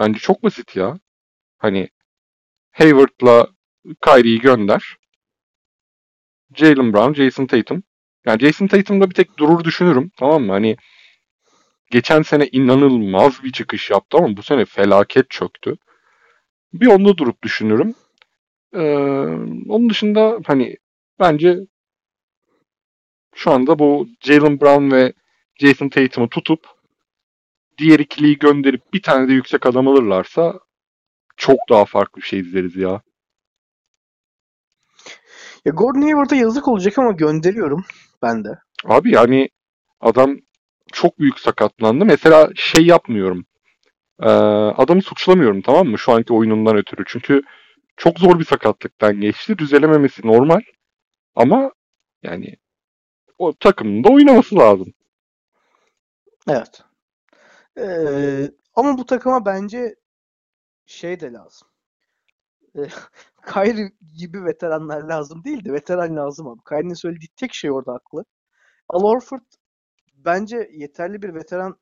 Bence 0.00 0.18
çok 0.18 0.42
basit 0.42 0.76
ya. 0.76 0.98
Hani 1.58 1.88
Hayward'la 2.70 3.53
Kyrie'yi 4.02 4.40
gönder. 4.40 4.96
Jalen 6.54 6.92
Brown, 6.92 7.12
Jason 7.12 7.46
Tatum. 7.46 7.82
Yani 8.26 8.40
Jason 8.40 8.66
Tatum'da 8.66 9.10
bir 9.10 9.14
tek 9.14 9.38
durur 9.38 9.64
düşünürüm. 9.64 10.10
Tamam 10.16 10.42
mı? 10.42 10.52
Hani 10.52 10.76
geçen 11.90 12.22
sene 12.22 12.48
inanılmaz 12.52 13.42
bir 13.44 13.52
çıkış 13.52 13.90
yaptı 13.90 14.18
ama 14.18 14.36
bu 14.36 14.42
sene 14.42 14.64
felaket 14.64 15.30
çöktü. 15.30 15.76
Bir 16.72 16.86
onda 16.86 17.16
durup 17.16 17.42
düşünürüm. 17.42 17.94
Ee, 18.74 18.80
onun 19.68 19.90
dışında 19.90 20.40
hani 20.46 20.76
bence 21.20 21.58
şu 23.34 23.50
anda 23.50 23.78
bu 23.78 24.08
Jalen 24.20 24.60
Brown 24.60 24.90
ve 24.90 25.12
Jason 25.60 25.88
Tatum'u 25.88 26.28
tutup 26.28 26.66
diğer 27.78 27.98
ikiliyi 27.98 28.38
gönderip 28.38 28.92
bir 28.92 29.02
tane 29.02 29.28
de 29.28 29.32
yüksek 29.32 29.66
adam 29.66 29.88
alırlarsa 29.88 30.60
çok 31.36 31.58
daha 31.70 31.84
farklı 31.84 32.22
bir 32.22 32.26
şey 32.26 32.40
izleriz 32.40 32.76
ya. 32.76 33.02
Ya 35.64 35.72
Gordon 35.72 36.02
Hayward'a 36.02 36.34
yazık 36.34 36.68
olacak 36.68 36.98
ama 36.98 37.12
gönderiyorum 37.12 37.84
ben 38.22 38.44
de. 38.44 38.58
Abi 38.84 39.14
yani 39.14 39.48
adam 40.00 40.36
çok 40.92 41.18
büyük 41.18 41.38
sakatlandı. 41.38 42.04
Mesela 42.04 42.50
şey 42.56 42.86
yapmıyorum. 42.86 43.46
Ee, 44.20 44.28
adamı 44.76 45.02
suçlamıyorum 45.02 45.62
tamam 45.62 45.86
mı? 45.86 45.98
Şu 45.98 46.12
anki 46.12 46.32
oyunundan 46.32 46.76
ötürü. 46.76 47.04
Çünkü 47.06 47.42
çok 47.96 48.18
zor 48.18 48.38
bir 48.38 48.44
sakatlıktan 48.44 49.20
geçti. 49.20 49.58
Düzelememesi 49.58 50.26
normal. 50.26 50.60
Ama 51.34 51.72
yani 52.22 52.56
o 53.38 53.52
takımın 53.52 54.04
da 54.04 54.08
oynaması 54.08 54.56
lazım. 54.56 54.94
Evet. 56.48 56.82
Ee, 57.78 58.50
ama 58.74 58.98
bu 58.98 59.06
takıma 59.06 59.46
bence 59.46 59.94
şey 60.86 61.20
de 61.20 61.32
lazım. 61.32 61.68
Kyrie 63.46 63.92
gibi 64.16 64.44
veteranlar 64.44 65.02
lazım 65.02 65.44
değil 65.44 65.64
de 65.64 65.72
veteran 65.72 66.16
lazım 66.16 66.48
abi. 66.48 66.60
Kyrie'nin 66.68 66.94
söylediği 66.94 67.28
tek 67.36 67.54
şey 67.54 67.70
orada 67.70 67.92
haklı. 67.92 68.24
Al 68.88 69.02
Horford 69.02 69.42
bence 70.14 70.70
yeterli 70.72 71.22
bir 71.22 71.34
veteran 71.34 71.78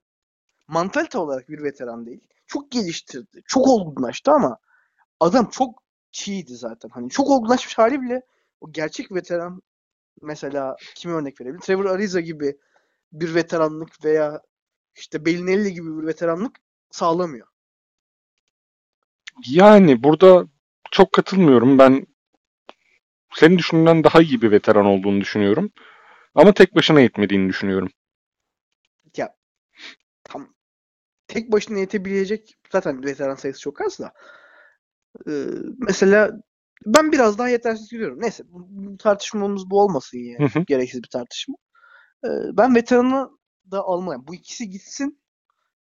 mantalite 0.68 1.18
olarak 1.18 1.48
bir 1.48 1.62
veteran 1.62 2.06
değil. 2.06 2.28
Çok 2.46 2.70
geliştirdi. 2.70 3.42
Çok 3.46 3.68
olgunlaştı 3.68 4.30
ama 4.32 4.58
adam 5.20 5.48
çok 5.50 5.82
çiğdi 6.12 6.54
zaten. 6.56 6.88
Hani 6.88 7.10
çok 7.10 7.30
olgunlaşmış 7.30 7.78
hali 7.78 8.02
bile 8.02 8.22
o 8.60 8.72
gerçek 8.72 9.12
veteran 9.12 9.62
mesela 10.22 10.76
kime 10.94 11.14
örnek 11.14 11.40
verebilir? 11.40 11.60
Trevor 11.60 11.84
Ariza 11.84 12.20
gibi 12.20 12.58
bir 13.12 13.34
veteranlık 13.34 14.04
veya 14.04 14.40
işte 14.94 15.24
Bellinelli 15.24 15.72
gibi 15.72 15.98
bir 15.98 16.06
veteranlık 16.06 16.56
sağlamıyor. 16.90 17.46
Yani 19.48 20.02
burada 20.02 20.46
çok 20.92 21.12
katılmıyorum. 21.12 21.78
Ben 21.78 22.06
senin 23.34 23.58
düşündüğünden 23.58 24.04
daha 24.04 24.22
iyi 24.22 24.42
bir 24.42 24.50
veteran 24.50 24.86
olduğunu 24.86 25.20
düşünüyorum. 25.20 25.72
Ama 26.34 26.54
tek 26.54 26.74
başına 26.74 27.00
yetmediğini 27.00 27.48
düşünüyorum. 27.48 27.88
Ya 29.16 29.34
tam 30.24 30.54
tek 31.28 31.52
başına 31.52 31.78
yetebilecek 31.78 32.54
zaten 32.72 33.04
veteran 33.04 33.34
sayısı 33.34 33.60
çok 33.60 33.80
az 33.80 33.98
da. 33.98 34.12
Ee, 35.28 35.46
mesela 35.78 36.30
ben 36.86 37.12
biraz 37.12 37.38
daha 37.38 37.48
yetersiz 37.48 37.88
görüyorum. 37.88 38.20
Neyse 38.20 38.44
bu, 38.46 38.96
tartışmamız 38.96 39.70
bu 39.70 39.80
olmasın 39.80 40.18
yani. 40.18 40.50
Hı 40.50 40.58
hı. 40.58 40.64
Gereksiz 40.64 41.02
bir 41.02 41.08
tartışma. 41.08 41.54
Ee, 42.24 42.28
ben 42.52 42.74
veteranı 42.74 43.30
da 43.70 43.82
almalıyım. 43.82 44.26
Bu 44.26 44.34
ikisi 44.34 44.70
gitsin. 44.70 45.22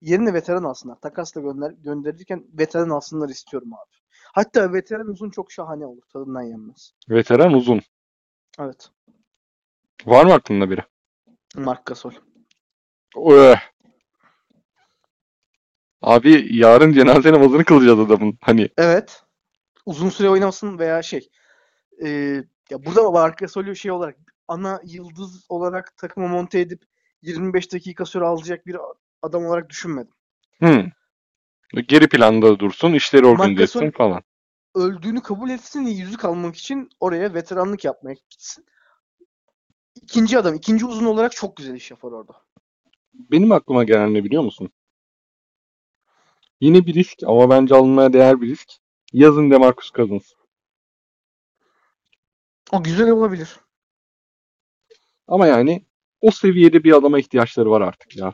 Yerine 0.01 0.33
veteran 0.33 0.63
alsınlar. 0.63 0.95
Takasla 1.01 1.41
gönder 1.41 1.71
gönderirken 1.71 2.45
veteran 2.59 2.89
alsınlar 2.89 3.29
istiyorum 3.29 3.73
abi. 3.73 4.06
Hatta 4.33 4.73
veteran 4.73 5.07
uzun 5.07 5.29
çok 5.29 5.51
şahane 5.51 5.85
olur. 5.85 6.01
Tadından 6.13 6.41
yenmez. 6.41 6.93
Veteran 7.09 7.53
uzun. 7.53 7.81
Evet. 8.59 8.89
Var 10.05 10.25
mı 10.25 10.33
aklında 10.33 10.69
biri? 10.69 10.81
Mark 11.55 11.85
Gasol. 11.85 12.11
Öh. 13.29 13.57
Abi 16.01 16.47
yarın 16.57 16.93
cenaze 16.93 17.33
namazını 17.33 17.65
kılacağız 17.65 17.99
adamın. 17.99 18.37
Hani 18.41 18.69
Evet. 18.77 19.23
Uzun 19.85 20.09
süre 20.09 20.29
oynamasın 20.29 20.79
veya 20.79 21.01
şey. 21.01 21.29
e, 22.03 22.09
ya 22.69 22.85
burada 22.85 23.11
Mark 23.11 23.37
Gasol'ü 23.37 23.75
şey 23.75 23.91
olarak 23.91 24.17
ana 24.47 24.81
yıldız 24.85 25.45
olarak 25.49 25.97
takıma 25.97 26.27
monte 26.27 26.59
edip 26.59 26.83
25 27.21 27.73
dakika 27.73 28.05
süre 28.05 28.25
alacak 28.25 28.65
bir 28.65 28.77
adam 29.21 29.45
olarak 29.45 29.69
düşünmedim. 29.69 30.13
hı. 30.63 30.85
Geri 31.73 32.09
planda 32.09 32.59
dursun, 32.59 32.93
işleri 32.93 33.25
organize 33.25 33.63
etsin 33.63 33.91
falan. 33.91 34.23
Öldüğünü 34.75 35.21
kabul 35.21 35.49
etsin 35.49 35.85
ve 35.85 35.89
yüzük 35.89 36.25
almak 36.25 36.55
için 36.55 36.89
oraya 36.99 37.33
veteranlık 37.33 37.85
yapmaya 37.85 38.13
gitsin. 38.29 38.65
İkinci 40.01 40.37
adam, 40.37 40.53
ikinci 40.53 40.85
uzun 40.85 41.05
olarak 41.05 41.31
çok 41.31 41.57
güzel 41.57 41.75
iş 41.75 41.91
yapar 41.91 42.11
orada. 42.11 42.33
Benim 43.13 43.51
aklıma 43.51 43.83
gelen 43.83 44.13
ne 44.13 44.23
biliyor 44.23 44.43
musun? 44.43 44.69
Yine 46.61 46.85
bir 46.85 46.93
risk 46.93 47.23
ama 47.23 47.49
bence 47.49 47.75
alınmaya 47.75 48.13
değer 48.13 48.41
bir 48.41 48.47
risk. 48.47 48.69
Yazın 49.13 49.51
Demarcus 49.51 49.91
Cousins. 49.91 50.33
O 52.71 52.83
güzel 52.83 53.09
olabilir. 53.09 53.59
Ama 55.27 55.47
yani 55.47 55.85
o 56.21 56.31
seviyede 56.31 56.83
bir 56.83 56.93
adama 56.93 57.19
ihtiyaçları 57.19 57.71
var 57.71 57.81
artık 57.81 58.17
ya. 58.17 58.33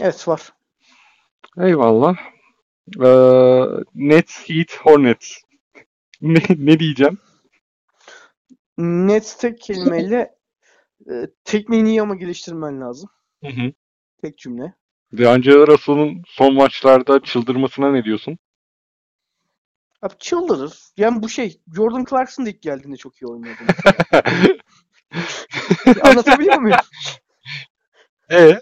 Evet 0.00 0.28
var. 0.28 0.52
Eyvallah. 1.58 2.16
Ee, 3.00 3.64
Nets, 3.94 4.48
Heat, 4.48 4.76
Hornets. 4.80 5.36
ne, 6.20 6.40
ne 6.56 6.78
diyeceğim? 6.78 7.18
Nets 8.78 9.36
tek 9.36 9.60
kelimeyle 9.60 10.34
e, 11.10 11.12
tekniğini 11.44 11.88
iyi 11.88 12.02
ama 12.02 12.14
geliştirmen 12.14 12.80
lazım. 12.80 13.10
Hı 13.44 13.48
hı. 13.48 13.72
Tek 14.22 14.38
cümle. 14.38 14.74
D'Angelo 15.18 15.66
Russell'ın 15.66 16.22
son 16.26 16.54
maçlarda 16.54 17.22
çıldırmasına 17.22 17.92
ne 17.92 18.04
diyorsun? 18.04 18.38
Abi 20.02 20.14
çıldırır. 20.18 20.78
Yani 20.96 21.22
bu 21.22 21.28
şey 21.28 21.60
Jordan 21.76 22.04
Clarkson 22.10 22.44
ilk 22.44 22.62
geldiğinde 22.62 22.96
çok 22.96 23.22
iyi 23.22 23.26
oynuyordu. 23.26 23.62
Anlatabiliyor 26.02 26.58
muyum? 26.58 26.78
e 28.30 28.60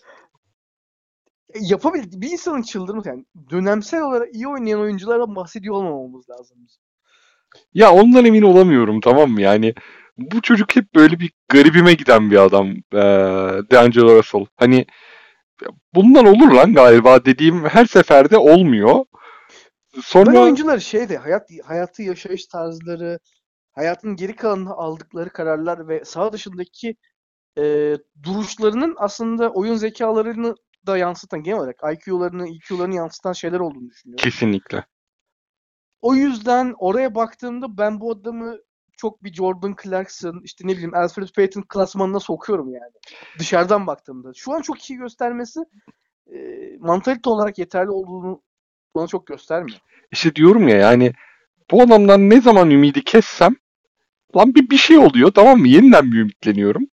Yapabil 1.60 2.02
bir 2.12 2.30
insanın 2.30 2.62
çıldırması 2.62 3.08
yani 3.08 3.24
dönemsel 3.50 4.02
olarak 4.02 4.34
iyi 4.34 4.48
oynayan 4.48 4.80
oyunculardan 4.80 5.36
bahsediyor 5.36 5.74
olmamamız 5.74 6.30
lazım. 6.30 6.58
Ya 7.74 7.92
ondan 7.92 8.24
emin 8.24 8.42
olamıyorum 8.42 9.00
tamam 9.00 9.30
mı? 9.30 9.42
Yani 9.42 9.74
bu 10.18 10.42
çocuk 10.42 10.76
hep 10.76 10.94
böyle 10.94 11.20
bir 11.20 11.32
garibime 11.48 11.94
giden 11.94 12.30
bir 12.30 12.36
adam. 12.36 12.68
Ee, 12.68 12.98
D'Angelo 13.70 14.18
Russell. 14.18 14.46
Hani 14.56 14.86
bundan 15.94 16.26
olur 16.26 16.52
lan 16.52 16.74
galiba 16.74 17.24
dediğim 17.24 17.64
her 17.64 17.86
seferde 17.86 18.38
olmuyor. 18.38 19.04
Ben 19.96 20.00
Sonra 20.00 20.40
oyuncular 20.40 20.78
şeyde 20.78 21.16
hayat 21.16 21.48
hayatı 21.64 22.02
yaşayış 22.02 22.46
tarzları, 22.46 23.18
hayatın 23.72 24.16
geri 24.16 24.36
kalanında 24.36 24.70
aldıkları 24.70 25.30
kararlar 25.30 25.88
ve 25.88 26.04
saha 26.04 26.32
dışındaki 26.32 26.96
e, 27.58 27.94
duruşlarının 28.22 28.94
aslında 28.98 29.50
oyun 29.50 29.74
zekalarını 29.74 30.54
da 30.86 30.98
yansıtan 30.98 31.42
genel 31.42 31.58
olarak 31.58 31.80
IQ'larını, 31.92 32.48
EQ'larını 32.48 32.94
yansıtan 32.94 33.32
şeyler 33.32 33.60
olduğunu 33.60 33.90
düşünüyorum. 33.90 34.22
kesinlikle. 34.22 34.84
O 36.02 36.14
yüzden 36.14 36.74
oraya 36.78 37.14
baktığımda 37.14 37.78
ben 37.78 38.00
bu 38.00 38.12
adamı 38.12 38.58
çok 38.96 39.24
bir 39.24 39.32
Jordan 39.32 39.76
Clarkson, 39.82 40.40
işte 40.44 40.66
ne 40.66 40.72
bileyim 40.72 40.94
Alfred 40.94 41.28
Payton 41.36 41.64
klasmanına 41.68 42.20
sokuyorum 42.20 42.74
yani. 42.74 42.92
Dışarıdan 43.38 43.86
baktığımda. 43.86 44.32
Şu 44.34 44.52
an 44.52 44.62
çok 44.62 44.90
iyi 44.90 44.98
göstermesi 44.98 45.60
e, 46.32 46.36
mantalite 46.78 47.30
olarak 47.30 47.58
yeterli 47.58 47.90
olduğunu 47.90 48.42
bana 48.94 49.06
çok 49.06 49.26
göstermiyor. 49.26 49.78
İşte 50.12 50.34
diyorum 50.34 50.68
ya 50.68 50.76
yani 50.76 51.12
bu 51.70 51.82
adamdan 51.82 52.30
ne 52.30 52.40
zaman 52.40 52.70
ümidi 52.70 53.04
kessem 53.04 53.56
lan 54.36 54.54
bir 54.54 54.70
bir 54.70 54.76
şey 54.76 54.98
oluyor 54.98 55.30
tamam 55.30 55.58
mı? 55.58 55.68
Yeniden 55.68 56.12
bir 56.12 56.18
ümitleniyorum. 56.18 56.86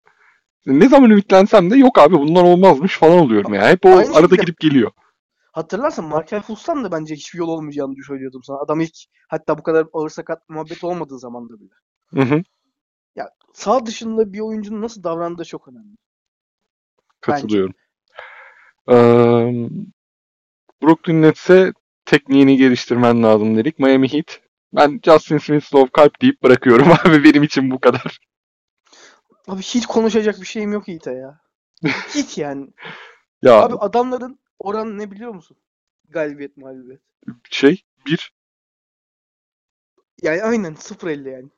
Ne 0.65 0.89
zaman 0.89 1.09
ümitlensem 1.09 1.71
de 1.71 1.77
yok 1.77 1.97
abi 1.97 2.15
bundan 2.15 2.45
olmazmış 2.45 2.97
falan 2.97 3.19
oluyorum 3.19 3.53
ya. 3.53 3.67
Hep 3.69 3.85
o 3.85 3.89
Aynı 3.89 3.99
arada 3.99 4.19
şekilde- 4.19 4.41
gidip 4.41 4.59
geliyor. 4.59 4.91
Hatırlarsan 5.51 6.05
Markel 6.05 6.41
Fultz'tan 6.41 6.83
da 6.83 6.91
bence 6.91 7.15
hiçbir 7.15 7.39
yol 7.39 7.47
olmayacağını 7.47 7.93
söylüyordum 8.07 8.43
sana. 8.43 8.57
Adam 8.57 8.79
ilk 8.81 8.95
hatta 9.27 9.57
bu 9.57 9.63
kadar 9.63 9.87
ağır 9.93 10.09
sakat 10.09 10.49
muhabbet 10.49 10.83
olmadığı 10.83 11.19
zamanda 11.19 11.53
bile. 11.59 11.73
Hı 12.13 12.35
hı. 12.35 12.43
Sağ 13.53 13.85
dışında 13.85 14.33
bir 14.33 14.39
oyuncunun 14.39 14.81
nasıl 14.81 15.03
davrandığı 15.03 15.45
çok 15.45 15.67
önemli. 15.67 15.95
Katılıyorum. 17.21 17.73
Ee, 18.89 18.93
Brooklyn 20.83 21.21
Nets'e 21.21 21.73
tekniğini 22.05 22.57
geliştirmen 22.57 23.23
lazım 23.23 23.57
dedik. 23.57 23.79
Miami 23.79 24.13
Heat. 24.13 24.39
Ben 24.73 24.99
Justin 25.05 25.37
Smith 25.37 25.75
Love 25.75 25.89
kalp 25.93 26.21
deyip 26.21 26.43
bırakıyorum 26.43 26.87
abi 27.05 27.23
benim 27.23 27.43
için 27.43 27.71
bu 27.71 27.79
kadar. 27.79 28.19
Abi 29.47 29.61
hiç 29.61 29.85
konuşacak 29.85 30.41
bir 30.41 30.45
şeyim 30.45 30.71
yok 30.71 30.87
Yiğit'e 30.87 31.11
ya. 31.11 31.41
Hiç 32.15 32.37
yani. 32.37 32.67
Ya 33.41 33.53
Abi 33.61 33.75
adamların 33.75 34.39
oranı 34.59 34.97
ne 34.97 35.11
biliyor 35.11 35.31
musun? 35.31 35.57
Galibiyet 36.09 36.57
mağlubiyet. 36.57 37.01
şey 37.49 37.83
bir 38.05 38.31
Yani 40.21 40.43
aynen 40.43 40.73
0-50 40.75 41.29
yani. 41.29 41.49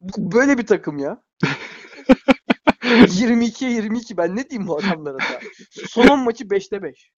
Bu- 0.00 0.32
Böyle 0.32 0.58
bir 0.58 0.66
takım 0.66 0.98
ya. 0.98 1.22
22'ye 3.08 3.70
22 3.70 4.16
ben 4.16 4.36
ne 4.36 4.50
diyeyim 4.50 4.68
bu 4.68 4.78
adamlara 4.78 5.18
da. 5.18 5.40
Son 5.88 6.06
10 6.08 6.20
maçı 6.20 6.50
5'te 6.50 6.82
5. 6.82 7.10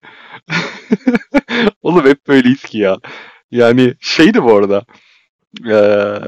Oğlum 1.81 2.05
hep 2.05 2.27
böyleyiz 2.27 2.61
ki 2.63 2.77
ya. 2.77 2.97
Yani 3.51 3.95
şeydi 3.99 4.43
bu 4.43 4.55
arada. 4.55 4.85
Ee, 5.69 6.21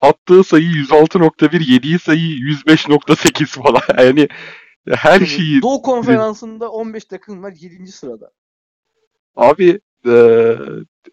attığı 0.00 0.44
sayı 0.44 0.64
106.1, 0.64 1.72
yediği 1.72 1.98
sayı 1.98 2.20
105.8 2.20 3.46
falan. 3.46 3.82
Yani 3.98 4.28
her 4.88 5.26
şeyi 5.26 5.62
Doğu 5.62 5.82
konferansında 5.82 6.70
15 6.70 7.04
takım 7.04 7.42
var 7.42 7.54
7. 7.60 7.86
sırada. 7.92 8.30
abi 9.36 9.80
e, 10.06 10.12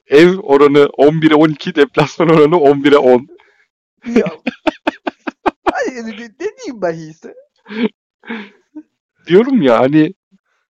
ev 0.08 0.38
oranı 0.38 0.80
11'e 0.80 1.36
12, 1.36 1.76
deplasman 1.76 2.30
oranı 2.30 2.56
11'e 2.56 2.98
10. 2.98 3.28
Ya. 4.06 4.32
Ne, 5.88 6.06
ne 6.06 6.28
diyeyim 6.40 6.82
ben 6.82 6.94
iyisi? 6.94 7.34
Diyorum 9.28 9.62
ya 9.62 9.80
hani 9.80 10.14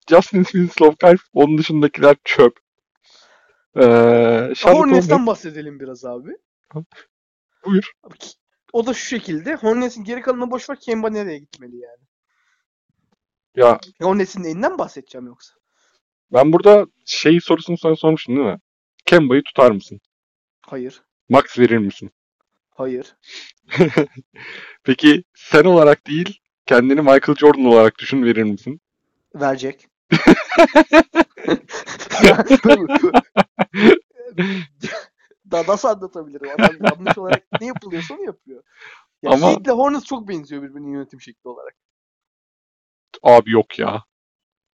Justin 0.09 0.43
Winslow 0.43 0.95
kalp 1.07 1.19
onun 1.33 1.57
dışındakiler 1.57 2.15
çöp. 2.23 2.59
Ee, 3.75 4.53
Hornets'ten 4.63 5.27
bahsedelim 5.27 5.79
biraz 5.79 6.05
abi. 6.05 6.29
Buyur. 7.65 7.91
O 8.73 8.87
da 8.87 8.93
şu 8.93 9.05
şekilde. 9.05 9.55
Hornets'in 9.55 10.03
geri 10.03 10.21
kalanını 10.21 10.51
boş 10.51 10.69
ver. 10.69 10.79
Kemba 10.79 11.09
nereye 11.09 11.39
gitmeli 11.39 11.77
yani? 11.77 12.03
Ya 13.55 13.79
Hornets'in 14.01 14.43
neyinden 14.43 14.77
bahsedeceğim 14.77 15.27
yoksa? 15.27 15.53
ben 16.33 16.53
burada 16.53 16.87
şey 17.05 17.39
sorusunu 17.41 17.77
sana 17.77 17.95
sormuştum 17.95 18.35
değil 18.35 18.47
mi? 18.47 18.59
Kemba'yı 19.05 19.43
tutar 19.43 19.71
mısın? 19.71 19.99
Hayır. 20.61 21.03
Max 21.29 21.59
verir 21.59 21.77
misin? 21.77 22.11
Hayır. 22.69 23.15
Peki 24.83 25.23
sen 25.35 25.63
olarak 25.63 26.07
değil, 26.07 26.39
kendini 26.65 27.01
Michael 27.01 27.35
Jordan 27.35 27.65
olarak 27.65 27.99
düşün 27.99 28.23
verir 28.23 28.43
misin? 28.43 28.81
Verecek. 29.35 29.87
Daha 35.55 35.73
nasıl 35.73 35.87
anlatabilirim? 35.87 36.49
Adam 36.49 36.75
yanlış 36.83 37.17
olarak 37.17 37.43
ne 37.61 37.67
yapılıyorsa 37.67 38.13
onu 38.13 38.23
yapıyor. 38.23 38.63
Ya 39.23 39.31
Ama- 39.31 39.47
Heat'le 39.47 39.67
Hornets 39.67 40.05
çok 40.05 40.27
benziyor 40.27 40.63
birbirinin 40.63 40.93
yönetim 40.93 41.21
şekli 41.21 41.49
olarak. 41.49 41.75
Abi 43.23 43.51
yok 43.51 43.79
ya. 43.79 44.03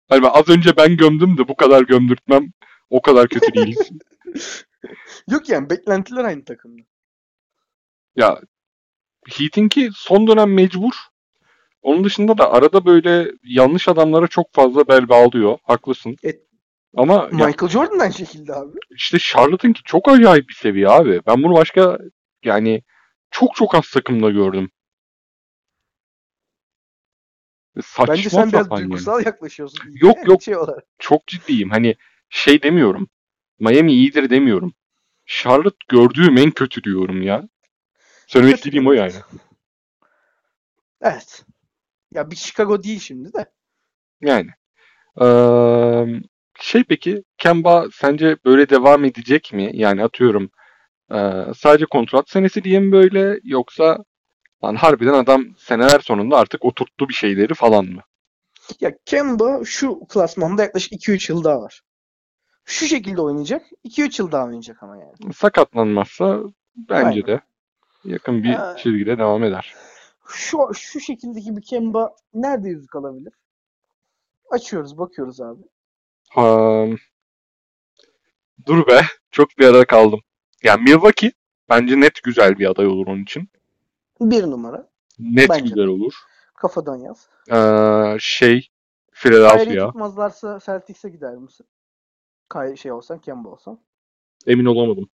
Hani 0.08 0.22
ben 0.22 0.30
az 0.32 0.48
önce 0.48 0.76
ben 0.76 0.96
gömdüm 0.96 1.38
de 1.38 1.48
bu 1.48 1.56
kadar 1.56 1.82
gömdürtmem 1.82 2.52
o 2.90 3.02
kadar 3.02 3.28
kötü 3.28 3.54
değiliz. 3.54 3.90
Yok 5.30 5.48
yani 5.48 5.70
beklentiler 5.70 6.24
aynı 6.24 6.44
takımda. 6.44 6.82
ya 8.16 8.40
Heat'inki 9.28 9.90
son 9.94 10.26
dönem 10.26 10.54
mecbur. 10.54 10.92
Onun 11.82 12.04
dışında 12.04 12.38
da 12.38 12.52
arada 12.52 12.84
böyle 12.84 13.32
yanlış 13.44 13.88
adamlara 13.88 14.26
çok 14.26 14.54
fazla 14.54 14.88
bel 14.88 15.08
bağlıyor. 15.08 15.58
Haklısın. 15.62 16.16
E- 16.24 16.49
Ama 16.96 17.14
ya 17.14 17.46
Michael 17.46 17.68
Jordan 17.70 17.98
aynı 17.98 18.12
şekilde 18.12 18.54
abi. 18.54 18.78
işte 18.90 19.18
Charlotte'ınki 19.18 19.82
çok 19.84 20.08
acayip 20.08 20.48
bir 20.48 20.54
seviye 20.54 20.88
abi. 20.88 21.20
Ben 21.26 21.42
bunu 21.42 21.54
başka 21.54 21.98
yani 22.44 22.82
çok 23.30 23.54
çok 23.54 23.74
az 23.74 23.90
takımda 23.90 24.30
gördüm. 24.30 24.70
Saçma 27.82 28.14
Bence 28.14 28.30
sen 28.30 28.48
biraz 28.52 28.66
yani. 28.70 28.80
duygusal 28.80 29.26
yaklaşıyorsun. 29.26 29.80
Yok, 30.02 30.16
yok. 30.28 30.42
Şey 30.42 30.56
olarak. 30.56 30.84
çok 30.98 31.26
ciddiyim. 31.26 31.70
Hani 31.70 31.96
şey 32.30 32.62
demiyorum. 32.62 33.08
Miami 33.58 33.92
iyidir 33.92 34.30
demiyorum. 34.30 34.74
Charlotte 35.26 35.76
gördüğüm 35.88 36.36
en 36.38 36.50
kötü 36.50 36.84
diyorum 36.84 37.22
ya. 37.22 37.48
Söylemek 38.26 38.56
istediğim 38.56 38.86
o 38.86 38.92
yani. 38.92 39.12
Evet. 41.02 41.44
Ya 42.12 42.30
bir 42.30 42.36
Chicago 42.36 42.82
değil 42.82 43.00
şimdi 43.00 43.32
de. 43.32 43.50
Yani. 44.20 44.50
Eee, 45.20 46.22
şey 46.60 46.84
peki 46.84 47.22
Kemba 47.38 47.86
sence 47.92 48.36
böyle 48.44 48.68
devam 48.70 49.04
edecek 49.04 49.52
mi? 49.52 49.70
Yani 49.74 50.04
atıyorum 50.04 50.50
eee, 51.12 51.46
sadece 51.56 51.86
kontrat 51.86 52.28
senesi 52.30 52.64
diye 52.64 52.80
mi 52.80 52.92
böyle 52.92 53.40
yoksa 53.44 53.98
lan 54.64 54.74
harbiden 54.76 55.14
adam 55.14 55.44
seneler 55.58 56.00
sonunda 56.00 56.36
artık 56.38 56.64
oturttu 56.64 57.08
bir 57.08 57.14
şeyleri 57.14 57.54
falan 57.54 57.84
mı? 57.84 58.00
Ya 58.80 58.92
Kemba 59.06 59.60
şu 59.64 60.00
klasmanda 60.08 60.62
yaklaşık 60.62 60.92
2-3 60.92 61.32
yıl 61.32 61.44
daha 61.44 61.60
var. 61.62 61.80
Şu 62.64 62.86
şekilde 62.86 63.20
oynayacak. 63.20 63.62
2-3 63.84 64.20
yıl 64.22 64.32
daha 64.32 64.44
oynayacak 64.46 64.82
ama 64.82 64.96
yani. 64.96 65.34
Sakatlanmazsa 65.34 66.40
bence 66.76 67.06
Aynen. 67.08 67.26
de 67.26 67.40
yakın 68.04 68.42
bir 68.42 68.54
Ha. 68.54 68.76
çizgide 68.76 69.18
devam 69.18 69.44
eder. 69.44 69.74
Şu 70.28 70.58
şu 70.74 71.00
şekildeki 71.00 71.56
bir 71.56 71.62
Kemba 71.62 72.10
nerede 72.34 72.68
yüzük 72.68 72.96
alabilir? 72.96 73.32
Açıyoruz, 74.50 74.98
bakıyoruz 74.98 75.40
abi. 75.40 75.62
Ha, 76.30 76.86
dur 78.66 78.86
be. 78.86 79.00
Çok 79.30 79.58
bir 79.58 79.68
arada 79.68 79.84
kaldım. 79.84 80.20
Yani 80.62 80.82
Milwaukee 80.82 81.32
bence 81.68 82.00
net 82.00 82.22
güzel 82.22 82.58
bir 82.58 82.70
aday 82.70 82.86
olur 82.86 83.06
onun 83.06 83.22
için. 83.22 83.48
Bir 84.20 84.42
numara. 84.42 84.90
Net 85.18 85.50
Bence 85.50 85.60
güzel 85.60 85.86
olur. 85.86 86.14
Kafadan 86.54 86.96
yaz. 86.96 87.28
Ee, 87.50 88.16
şey 88.20 88.68
Philadelphia. 89.12 89.86
tutmazlarsa 89.86 90.58
Celtics'e 90.66 91.08
gider 91.08 91.34
misin? 91.34 91.66
Kay 92.48 92.76
şey 92.76 92.92
olsan, 92.92 93.18
Kemba 93.18 93.48
olsan. 93.48 93.80
Emin 94.46 94.64
olamadım. 94.64 95.10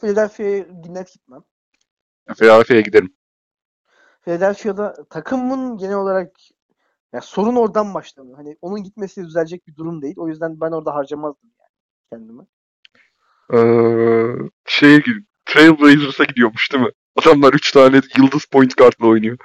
Philadelphia'ya 0.00 0.66
net 0.88 1.12
gitmem. 1.12 1.44
Philadelphia'ya 2.36 2.82
giderim. 2.82 3.16
Philadelphia'da 4.20 5.04
takımın 5.10 5.76
genel 5.76 5.96
olarak 5.96 6.36
ya 7.12 7.20
sorun 7.20 7.56
oradan 7.56 7.94
başlamıyor. 7.94 8.36
Hani 8.36 8.56
onun 8.60 8.82
gitmesi 8.82 9.24
düzelecek 9.24 9.66
bir 9.66 9.76
durum 9.76 10.02
değil. 10.02 10.14
O 10.18 10.28
yüzden 10.28 10.60
ben 10.60 10.70
orada 10.70 10.94
harcamazdım 10.94 11.50
yani 11.60 11.70
kendimi. 12.12 12.42
Ee, 13.52 14.48
şeye 14.66 14.98
gid- 14.98 15.24
Trailblazers'a 15.46 16.24
gidiyormuş 16.24 16.72
değil 16.72 16.84
mi? 16.84 16.90
Adamlar 17.16 17.52
3 17.54 17.72
tane 17.72 18.00
yıldız 18.18 18.44
point 18.44 18.76
guard'la 18.76 19.06
oynuyor. 19.06 19.38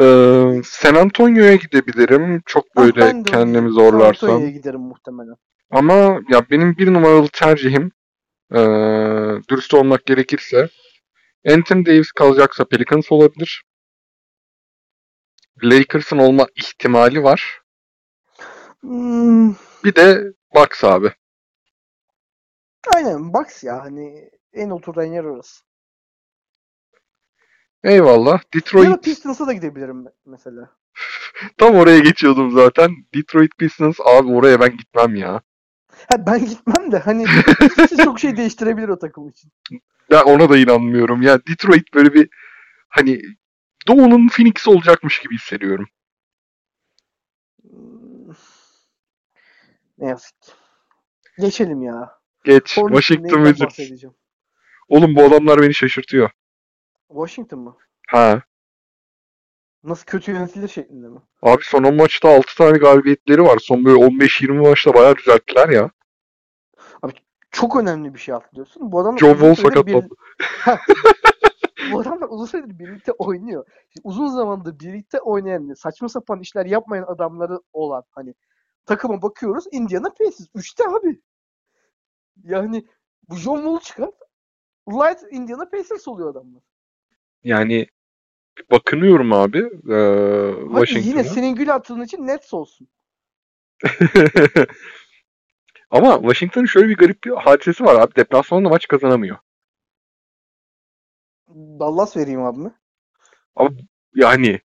Ee, 0.00 0.62
San 0.64 0.94
Antonio'ya 0.94 1.54
gidebilirim. 1.54 2.42
Çok 2.46 2.64
Ah, 2.76 2.82
böyle 2.82 3.00
de 3.00 3.22
kendimi 3.22 3.68
San 3.68 3.74
zorlarsam. 3.74 4.30
Antonio'ya 4.30 4.50
giderim 4.50 4.80
muhtemelen. 4.80 5.34
Ama 5.70 5.94
ya 6.30 6.50
benim 6.50 6.76
bir 6.76 6.92
numaralı 6.94 7.28
tercihim 7.32 7.90
ee, 8.54 8.58
dürüst 9.50 9.74
olmak 9.74 10.06
gerekirse 10.06 10.68
Anthony 11.48 11.86
Davis 11.86 12.12
kalacaksa 12.12 12.64
Pelicans 12.64 13.12
olabilir. 13.12 13.62
Lakers'ın 15.62 16.18
olma 16.18 16.46
ihtimali 16.56 17.22
var. 17.22 17.60
Hmm, 18.82 19.54
Bir 19.84 19.94
de 19.94 20.32
Bucks 20.54 20.84
abi. 20.84 21.12
aynen 22.94 23.32
Bucks 23.34 23.64
ya 23.64 23.80
hani 23.84 24.30
en 24.52 24.70
oturan 24.70 25.04
yer 25.04 25.24
orası. 25.24 25.64
Eyvallah. 27.84 28.32
Ya 28.32 28.40
da 28.40 28.54
Detroit 28.54 29.02
Pistons'a 29.04 29.46
da 29.46 29.52
gidebilirim 29.52 29.96
me- 30.04 30.12
mesela. 30.26 30.70
tam 31.58 31.74
oraya 31.74 31.98
geçiyordum 31.98 32.50
zaten. 32.50 32.90
Detroit 33.14 33.50
Pistons 33.58 34.00
abi 34.00 34.28
oraya 34.32 34.60
ben 34.60 34.76
gitmem 34.76 35.14
ya. 35.16 35.42
Ha, 36.10 36.26
ben 36.26 36.44
gitmem 36.46 36.92
de 36.92 36.98
hani 36.98 37.26
çok 38.04 38.20
şey 38.20 38.36
değiştirebilir 38.36 38.88
o 38.88 38.98
takım 38.98 39.28
için. 39.28 39.50
Ben 40.10 40.22
ona 40.22 40.48
da 40.48 40.56
inanmıyorum. 40.56 41.22
Ya 41.22 41.38
Detroit 41.46 41.94
böyle 41.94 42.14
bir 42.14 42.28
hani 42.88 43.22
Doğu'nun 43.88 44.28
Phoenix 44.28 44.68
olacakmış 44.68 45.18
gibi 45.18 45.34
hissediyorum. 45.34 45.88
Ne 49.98 50.08
yazık 50.08 50.42
ki. 50.42 50.52
Geçelim 51.38 51.82
ya. 51.82 52.18
Geç. 52.44 52.76
Hornets'ın 52.78 53.00
Washington 53.00 53.44
Wizards. 53.44 53.60
bahsedeceğim? 53.78 54.16
Oğlum 54.88 55.16
bu 55.16 55.22
adamlar 55.22 55.62
beni 55.62 55.74
şaşırtıyor. 55.74 56.30
Washington 57.08 57.58
mı? 57.58 57.76
Ha. 58.08 58.42
Nasıl 59.84 60.04
kötü 60.04 60.32
yönetilir 60.32 60.68
şeklinde 60.68 61.08
mi? 61.08 61.18
Abi 61.42 61.64
son 61.64 61.84
10 61.84 61.94
maçta 61.94 62.28
6 62.28 62.56
tane 62.56 62.78
galibiyetleri 62.78 63.42
var. 63.42 63.58
Son 63.58 63.84
böyle 63.84 63.98
15-20 63.98 64.68
maçta 64.68 64.94
bayağı 64.94 65.16
düzelttiler 65.16 65.68
ya. 65.68 65.90
Çok 67.50 67.76
önemli 67.76 68.14
bir 68.14 68.18
şey 68.18 68.34
atlıyorsun. 68.34 68.92
Bu 68.92 69.00
adamlar 69.00 69.18
John 69.18 69.32
Wall 69.32 69.54
süredir 69.54 69.86
bir- 69.86 69.92
sakatlandı. 69.92 70.14
Bu 71.92 72.00
adamlar 72.00 72.28
uzun 72.30 72.46
süredir 72.46 72.78
birlikte 72.78 73.12
oynuyor. 73.12 73.66
Şimdi 73.92 74.08
uzun 74.08 74.26
zamandır 74.26 74.80
birlikte 74.80 75.20
oynayan, 75.20 75.74
saçma 75.74 76.08
sapan 76.08 76.40
işler 76.40 76.66
yapmayan 76.66 77.04
adamları 77.08 77.60
olan 77.72 78.02
hani 78.10 78.34
takıma 78.86 79.22
bakıyoruz. 79.22 79.64
Indiana 79.72 80.08
Pacers. 80.10 80.48
Üçte 80.54 80.84
abi. 80.84 81.20
Yani 82.44 82.86
bu 83.28 83.36
John 83.36 83.56
Wall 83.56 83.80
çıkar. 83.80 84.10
Light 84.88 85.22
Indiana 85.30 85.68
Pacers 85.68 86.08
oluyor 86.08 86.30
adamlar. 86.30 86.62
Yani 87.44 87.86
bakınıyorum 88.70 89.32
abi. 89.32 89.58
Ee, 89.58 89.92
Hadi 89.92 89.94
yine 90.70 90.86
Washington'a. 90.86 91.24
senin 91.24 91.54
gül 91.54 91.74
attığın 91.74 92.00
için 92.00 92.26
Nets 92.26 92.54
olsun. 92.54 92.88
Ama 95.90 96.20
Washington'ın 96.20 96.66
şöyle 96.66 96.88
bir 96.88 96.96
garip 96.96 97.24
bir 97.24 97.30
hadisesi 97.30 97.84
var 97.84 98.00
abi. 98.00 98.14
Deplasmanda 98.16 98.68
maç 98.68 98.88
kazanamıyor. 98.88 99.36
Dallas 101.58 102.16
vereyim 102.16 102.42
abime. 102.42 102.70
Yani 104.14 104.60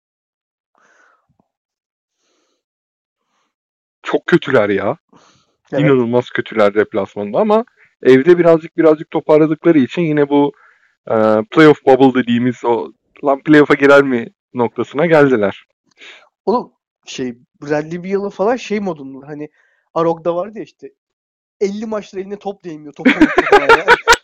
çok 4.03 4.27
kötüler 4.27 4.69
ya. 4.69 4.97
Evet. 5.73 5.85
İnanılmaz 5.85 6.31
kötüler 6.31 6.75
deplasmanda 6.75 7.39
ama 7.39 7.65
evde 8.03 8.39
birazcık 8.39 8.77
birazcık 8.77 9.11
toparladıkları 9.11 9.79
için 9.79 10.03
yine 10.03 10.29
bu 10.29 10.53
e, 11.11 11.15
playoff 11.51 11.87
bubble 11.87 12.23
dediğimiz 12.23 12.65
o 12.65 12.93
lan 13.25 13.43
playoff'a 13.43 13.75
girer 13.75 14.03
mi 14.03 14.29
noktasına 14.55 15.07
geldiler. 15.07 15.67
Oğlum 16.45 16.73
şey 17.07 17.39
Bradley 17.63 18.05
Beal'ın 18.05 18.31
falan 18.31 18.57
şey 18.57 18.81
modunda 18.81 19.29
hani 19.29 19.49
Arog'da 19.95 20.37
vardı 20.37 20.59
ya 20.59 20.65
işte 20.65 20.93
50 21.61 21.87
maçtır 21.87 22.19
eline 22.19 22.39
top 22.39 22.65
değmiyor. 22.65 22.93
Top 22.93 23.07
unuttu 23.07 23.43
falan 23.51 23.79
ya. 23.79 23.87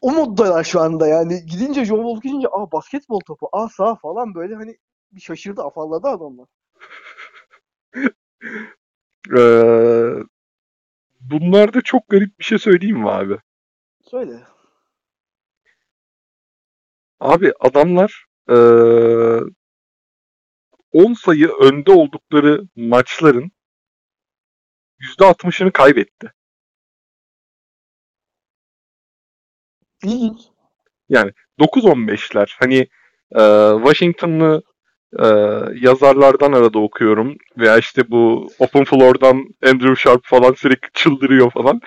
o 0.00 0.12
moddalar 0.12 0.64
şu 0.64 0.80
anda 0.80 1.06
yani. 1.08 1.46
Gidince 1.46 1.84
John 1.84 1.96
Wall 1.96 2.20
gidince 2.20 2.48
aa 2.48 2.72
basketbol 2.72 3.20
topu 3.20 3.48
aa 3.52 3.68
sağ 3.68 3.94
falan 3.94 4.34
böyle 4.34 4.54
hani 4.54 4.78
bir 5.12 5.20
şaşırdı 5.20 5.62
afalladı 5.62 6.08
adamlar. 6.08 6.48
Ee, 9.36 10.12
bunlarda 11.20 11.80
çok 11.80 12.08
garip 12.08 12.38
bir 12.38 12.44
şey 12.44 12.58
söyleyeyim 12.58 12.96
mi 12.96 13.10
abi? 13.10 13.38
Söyle. 14.02 14.40
Abi 17.20 17.52
adamlar 17.60 18.26
ee, 18.50 18.54
10 20.92 21.12
sayı 21.14 21.48
önde 21.48 21.92
oldukları 21.92 22.62
maçların 22.76 23.52
%60'ını 25.00 25.72
kaybetti. 25.72 26.32
İlginç. 30.04 30.38
9-15'ler. 31.60 32.56
Hani 32.58 32.76
e, 33.32 33.42
Washington'lı 33.84 34.62
e, 35.18 35.26
yazarlardan 35.80 36.52
arada 36.52 36.78
okuyorum. 36.78 37.36
Veya 37.58 37.78
işte 37.78 38.10
bu 38.10 38.48
Open 38.58 38.84
Floor'dan 38.84 39.44
Andrew 39.66 39.96
Sharp 39.96 40.20
falan 40.24 40.52
sürekli 40.52 40.88
çıldırıyor 40.94 41.50
falan. 41.50 41.80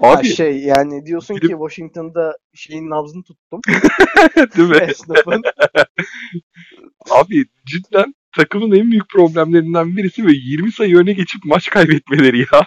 Ha 0.00 0.08
Abi 0.10 0.26
şey 0.26 0.58
yani 0.58 1.06
diyorsun 1.06 1.36
gidip- 1.36 1.48
ki 1.48 1.56
Washington'da 1.68 2.36
şeyin 2.54 2.90
nabzını 2.90 3.22
tuttum. 3.22 3.60
değil 4.56 4.68
mi? 4.68 4.76
Esnafın. 4.76 5.42
Abi 7.10 7.44
cidden 7.66 8.14
takımın 8.36 8.72
en 8.72 8.90
büyük 8.90 9.08
problemlerinden 9.08 9.96
birisi 9.96 10.26
ve 10.26 10.32
20 10.32 10.72
sayı 10.72 10.96
öne 10.98 11.12
geçip 11.12 11.44
maç 11.44 11.70
kaybetmeleri 11.70 12.38
ya. 12.38 12.66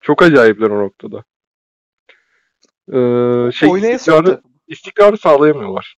Çok 0.00 0.22
acayipler 0.22 0.70
o 0.70 0.84
noktada. 0.84 1.24
Ee, 2.88 3.52
şey 3.52 3.94
istikrarı, 3.94 4.42
istikrarı 4.66 5.18
sağlayamıyorlar. 5.18 5.96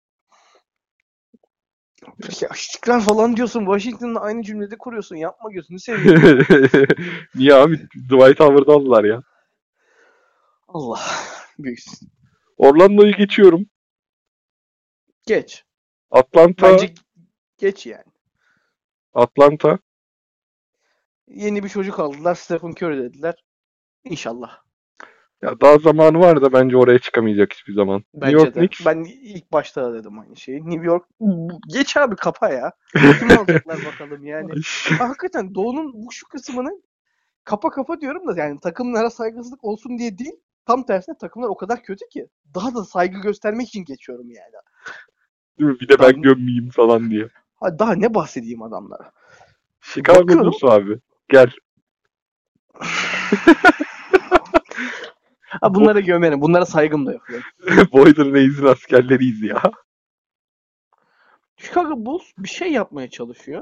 Ya 2.41 2.49
istikrar 2.55 3.01
falan 3.01 3.37
diyorsun. 3.37 3.59
Washington'la 3.65 4.19
aynı 4.19 4.43
cümlede 4.43 4.77
kuruyorsun. 4.77 5.15
Yapma 5.15 5.51
gözünü 5.51 5.79
seveyim. 5.79 6.21
Niye 7.35 7.53
abi? 7.53 7.77
Dwight 7.77 8.39
Howard'ı 8.39 8.71
aldılar 8.71 9.03
ya. 9.03 9.23
Allah. 10.67 11.01
Büyüksün. 11.59 12.09
Orlando'yu 12.57 13.11
geçiyorum. 13.11 13.65
Geç. 15.27 15.63
Atlanta, 16.11 16.71
Bence 16.71 16.93
geç 17.57 17.85
yani. 17.85 18.13
Atlanta. 19.13 19.79
Yeni 21.27 21.63
bir 21.63 21.69
çocuk 21.69 21.99
aldılar. 21.99 22.35
Stephen 22.35 22.71
Curry 22.71 22.97
dediler. 22.97 23.43
İnşallah. 24.03 24.62
Ya 25.43 25.61
daha 25.61 25.77
zamanı 25.77 26.19
var 26.19 26.41
da 26.41 26.53
bence 26.53 26.77
oraya 26.77 26.99
çıkamayacak 26.99 27.53
hiçbir 27.53 27.73
zaman. 27.73 28.03
Bence 28.13 28.27
New 28.27 28.45
York 28.45 28.55
de. 28.55 28.59
Knicks. 28.59 28.85
Ben 28.85 29.03
ilk 29.03 29.51
başta 29.51 29.83
da 29.83 29.93
dedim 29.93 30.19
aynı 30.19 30.35
şeyi. 30.35 30.69
New 30.69 30.85
York 30.85 31.05
geç 31.67 31.97
abi 31.97 32.15
kapa 32.15 32.49
ya. 32.49 32.71
Kim 33.19 33.31
alacaklar 33.31 33.79
bakalım 33.85 34.25
yani. 34.25 34.51
Ha, 34.99 35.09
hakikaten 35.09 35.55
Doğu'nun 35.55 35.93
bu 35.93 36.11
şu 36.11 36.27
kısmını 36.27 36.81
kapa 37.43 37.69
kapa 37.69 38.01
diyorum 38.01 38.27
da 38.27 38.41
yani 38.41 38.59
takımlara 38.59 39.09
saygısızlık 39.09 39.63
olsun 39.63 39.97
diye 39.97 40.17
değil. 40.17 40.35
Tam 40.65 40.85
tersine 40.85 41.17
takımlar 41.17 41.47
o 41.47 41.57
kadar 41.57 41.83
kötü 41.83 42.09
ki. 42.09 42.27
Daha 42.55 42.75
da 42.75 42.83
saygı 42.83 43.19
göstermek 43.19 43.67
için 43.67 43.85
geçiyorum 43.85 44.29
yani. 44.29 44.53
Değil 45.59 45.71
mi? 45.71 45.79
Bir 45.79 45.89
de 45.89 45.99
ben 45.99 46.21
gömmeyeyim 46.21 46.69
falan 46.69 47.09
diye. 47.09 47.27
Ha, 47.55 47.79
daha 47.79 47.95
ne 47.95 48.13
bahsedeyim 48.13 48.61
adamlara. 48.61 49.11
Chicago. 49.81 50.39
Bulls 50.39 50.63
abi. 50.63 50.99
Gel. 51.29 51.51
Ha, 55.61 55.75
bunlara 55.75 55.99
gömerim. 55.99 56.41
Bunlara 56.41 56.65
saygım 56.65 57.05
da 57.05 57.13
yok. 57.13 57.29
yani. 57.29 57.43
Boyden 57.91 58.33
Reis'in 58.33 58.65
askerleriyiz 58.65 59.41
ya. 59.41 59.61
Chicago 61.57 62.05
Bulls 62.05 62.23
bir 62.37 62.49
şey 62.49 62.71
yapmaya 62.71 63.09
çalışıyor. 63.09 63.61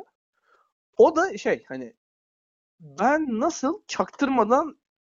O 0.98 1.16
da 1.16 1.38
şey 1.38 1.64
hani 1.68 1.94
ben 2.80 3.40
nasıl 3.40 3.82
çaktırmadan 3.88 4.78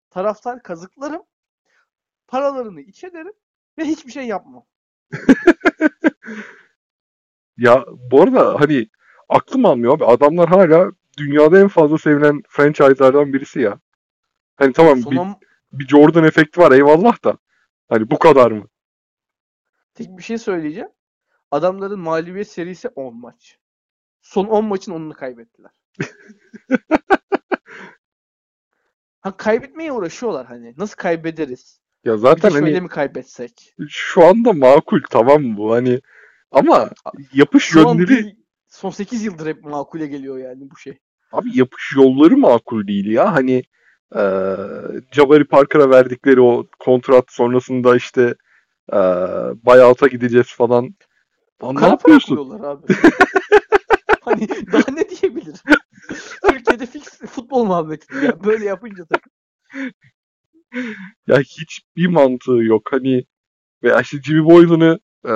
taraftar 0.09 0.63
kazıklarım 0.63 1.24
paralarını 2.28 2.82
iç 2.82 3.03
ederim 3.03 3.34
ve 3.78 3.86
hiçbir 3.86 4.11
şey 4.11 4.28
yapmam. 4.28 4.65
Ya 7.57 7.86
bu 8.11 8.21
arada 8.21 8.61
hani 8.61 8.89
aklım 9.30 9.65
almıyor 9.65 9.93
abi. 9.95 10.05
Adamlar 10.05 10.49
hala 10.49 10.91
dünyada 11.17 11.59
en 11.59 11.67
fazla 11.67 11.97
sevilen 11.97 12.41
franchise'lardan 12.47 13.34
birisi 13.34 13.59
ya. 13.59 13.80
Hani 14.55 14.74
tamam 14.74 14.99
Son 14.99 15.11
bir 15.11 15.17
Jordan 15.88 16.24
efekti 16.24 16.61
var 16.61 16.71
eyvallah 16.71 17.24
da. 17.24 17.38
Hani 17.89 18.11
bu 18.11 18.19
kadar 18.19 18.51
mı? 18.51 18.67
tek 19.93 20.17
bir 20.17 20.24
şey 20.24 20.38
söyleyeceğim. 20.38 20.89
Adamların 21.51 21.99
mağlubiyet 21.99 22.47
serisi 22.47 22.88
10 22.88 23.15
maç. 23.17 23.57
Son 24.21 24.45
10 24.45 24.65
maçın 24.65 24.91
10'unu 24.91 25.13
kaybettiler. 25.13 25.71
ha 29.21 29.38
kaybetmeye 29.38 29.91
uğraşıyorlar 29.91 30.45
hani. 30.47 30.74
Nasıl 30.78 30.95
kaybederiz? 30.95 31.80
Ya 32.03 32.13
Bir 32.13 32.17
zaten 32.17 32.49
şöyle 32.49 32.65
hani 32.65 32.82
mi 32.82 32.88
kaybetsek? 32.89 33.76
şu 33.89 34.26
anda 34.26 34.53
makul 34.53 35.01
tamam 35.09 35.43
mı 35.43 35.57
bu? 35.57 35.74
Hani 35.74 36.01
ama 36.51 36.89
yapış 37.34 37.63
Şu 37.63 37.80
yönleri 37.80 38.07
değil, 38.07 38.36
son 38.67 38.89
8 38.89 39.24
yıldır 39.24 39.47
hep 39.47 39.63
makule 39.63 40.07
geliyor 40.07 40.38
yani 40.38 40.71
bu 40.71 40.78
şey. 40.78 40.97
abi 41.32 41.57
yapış 41.57 41.93
yolları 41.95 42.38
makul 42.38 42.88
değil 42.88 43.05
ya. 43.11 43.34
Hani 43.34 43.63
eee 44.16 45.01
Jabari 45.11 45.45
Parker'a 45.45 45.89
verdikleri 45.89 46.41
o 46.41 46.66
kontrat 46.80 47.26
sonrasında 47.30 47.95
işte 47.95 48.36
eee 48.93 48.99
buyout'a 49.66 50.07
gideceğiz 50.07 50.47
falan. 50.55 50.95
Lan 51.64 51.76
ne 51.82 51.88
yapıyorsun? 51.88 52.49
abi. 52.64 52.88
hani 54.22 54.47
daha 54.74 54.91
ne 54.91 55.09
diyebilir? 55.09 55.61
Türkiye'de 56.49 56.86
fix 56.86 57.03
futbol 57.28 57.66
muhabbeti 57.66 58.26
ya. 58.26 58.43
Böyle 58.43 58.66
yapınca 58.66 59.05
takım. 59.05 59.32
Ya 61.28 61.38
hiçbir 61.39 62.07
mantığı 62.07 62.51
yok. 62.64 62.82
Hani 62.91 63.24
veya 63.84 64.01
işte 64.01 64.18
Jimmy 64.24 64.45
Boylan'ı 64.45 64.99
eee 65.26 65.36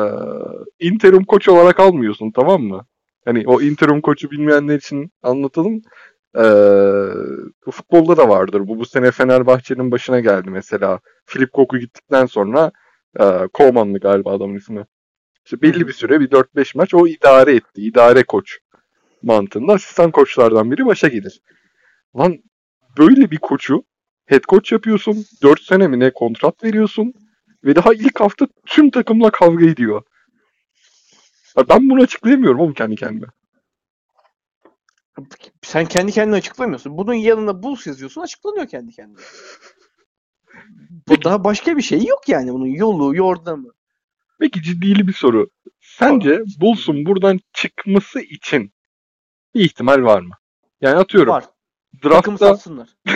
interim 0.80 1.26
koç 1.26 1.50
olarak 1.50 1.80
almıyorsun 1.80 2.32
tamam 2.36 2.64
mı? 2.64 2.86
Hani 3.26 3.44
o 3.48 3.62
interim 3.62 4.02
koçu 4.02 4.32
bilmeyenler 4.32 4.78
için 4.78 5.12
anlatalım. 5.24 5.82
Eee 6.38 7.72
futbolda 7.72 8.18
da 8.18 8.30
vardır. 8.30 8.68
Bu 8.68 8.80
bu 8.80 8.86
sene 8.86 9.12
Fenerbahçe'nin 9.12 9.92
başına 9.92 10.20
geldi 10.20 10.50
mesela. 10.50 11.00
Filip 11.26 11.54
Koku 11.54 11.78
gittikten 11.80 12.26
sonra 12.26 12.72
eee 13.20 13.48
Koman'dı 13.54 14.00
galiba 14.00 14.34
adamın 14.36 14.56
ismi. 14.56 14.86
İşte 15.46 15.62
belli 15.62 15.88
bir 15.88 15.94
süre 15.94 16.20
bir 16.20 16.32
4-5 16.32 16.76
maç 16.76 16.94
o 16.94 17.08
idare 17.08 17.56
etti. 17.56 17.82
İdare 17.82 18.24
koç 18.24 18.60
mantığında 19.24 19.74
asistan 19.74 20.12
koçlardan 20.12 20.72
biri 20.72 20.86
başa 20.86 21.08
gelir. 21.08 21.42
Lan 22.18 22.38
böyle 23.00 23.32
bir 23.32 23.38
koçu 23.38 23.84
head 24.26 24.44
coach 24.50 24.72
yapıyorsun. 24.72 25.26
4 25.44 25.62
sene 25.62 25.88
mi 25.88 26.00
ne 26.00 26.12
kontrat 26.14 26.64
veriyorsun. 26.64 27.14
Ve 27.66 27.76
daha 27.76 27.94
ilk 27.94 28.20
hafta 28.20 28.48
tüm 28.66 28.92
takımla 28.92 29.32
kavga 29.32 29.66
ediyor. 29.66 30.04
Ben 31.70 31.90
bunu 31.90 32.02
açıklayamıyorum 32.02 32.60
oğlum 32.60 32.74
kendi 32.74 32.96
kendime. 32.96 33.28
Sen 35.62 35.86
kendi 35.86 36.12
kendine 36.12 36.36
açıklamıyorsun. 36.36 36.98
Bunun 36.98 37.14
yanına 37.14 37.64
Bulls 37.64 37.88
yazıyorsun 37.88 38.22
açıklanıyor 38.22 38.68
kendi 38.68 38.92
kendine. 38.92 39.18
Bu 41.08 41.24
daha 41.24 41.44
başka 41.44 41.78
bir 41.78 41.82
şey 41.82 42.06
yok 42.06 42.30
yani 42.30 42.54
bunun 42.54 42.68
yolu, 42.68 43.16
yordamı. 43.16 43.74
Peki 44.40 44.64
ciddili 44.64 45.08
bir 45.08 45.14
soru. 45.14 45.50
Sence 45.80 46.44
Bulls'un 46.62 47.06
buradan 47.06 47.40
çıkması 47.54 48.20
için 48.20 48.74
bir 49.56 49.62
ihtimal 49.62 50.04
var 50.04 50.22
mı? 50.22 50.34
Yani 50.82 50.96
atıyorum 50.96 51.34
Var. 51.34 51.46
Takımı 52.02 52.40
draftta 52.40 52.56
satsınlar. 52.56 52.90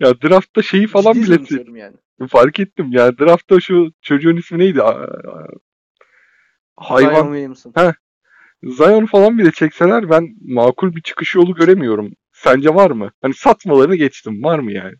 ya 0.00 0.20
draftta 0.22 0.62
şeyi 0.62 0.86
falan 0.86 1.12
Ciddi 1.12 1.50
bile 1.50 1.78
yani. 1.78 1.96
fark 2.28 2.60
ettim. 2.60 2.92
Ya 2.92 3.18
draftta 3.18 3.60
şu 3.60 3.92
çocuğun 4.00 4.36
ismi 4.36 4.58
neydi? 4.58 4.80
Hayvan 6.76 7.14
Zion 7.14 7.26
Williamson. 7.26 7.72
Zion 8.70 9.06
falan 9.06 9.38
bile 9.38 9.50
çekseler 9.50 10.10
ben 10.10 10.36
makul 10.40 10.94
bir 10.94 11.02
çıkış 11.02 11.34
yolu 11.34 11.54
göremiyorum. 11.54 12.12
Sence 12.32 12.74
var 12.74 12.90
mı? 12.90 13.10
Hani 13.22 13.34
satmalarını 13.34 13.96
geçtim. 13.96 14.44
Var 14.44 14.58
mı 14.58 14.72
yani? 14.72 14.94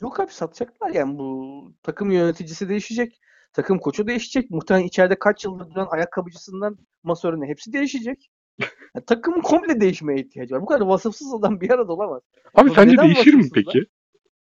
Yok 0.00 0.20
abi 0.20 0.32
satacaklar 0.32 0.90
yani 0.90 1.18
bu 1.18 1.72
takım 1.82 2.10
yöneticisi 2.10 2.68
değişecek. 2.68 3.20
Takım 3.52 3.78
koçu 3.78 4.06
değişecek. 4.06 4.50
Muhtemelen 4.50 4.86
içeride 4.86 5.18
kaç 5.18 5.44
yıldır 5.44 5.70
duran 5.70 5.86
ayakkabıcısından 5.90 6.78
masörüne 7.02 7.46
hepsi 7.46 7.72
değişecek. 7.72 8.30
Yani 8.94 9.04
takımın 9.04 9.40
komple 9.40 9.80
değişmeye 9.80 10.20
ihtiyacı 10.20 10.54
var. 10.54 10.62
Bu 10.62 10.66
kadar 10.66 10.86
vasıfsız 10.86 11.34
adam 11.34 11.60
bir 11.60 11.70
arada 11.70 11.92
olamaz. 11.92 12.22
Abi 12.54 12.70
Bu 12.70 12.74
sence 12.74 12.96
değişir 12.96 13.34
mi 13.34 13.48
peki? 13.54 13.84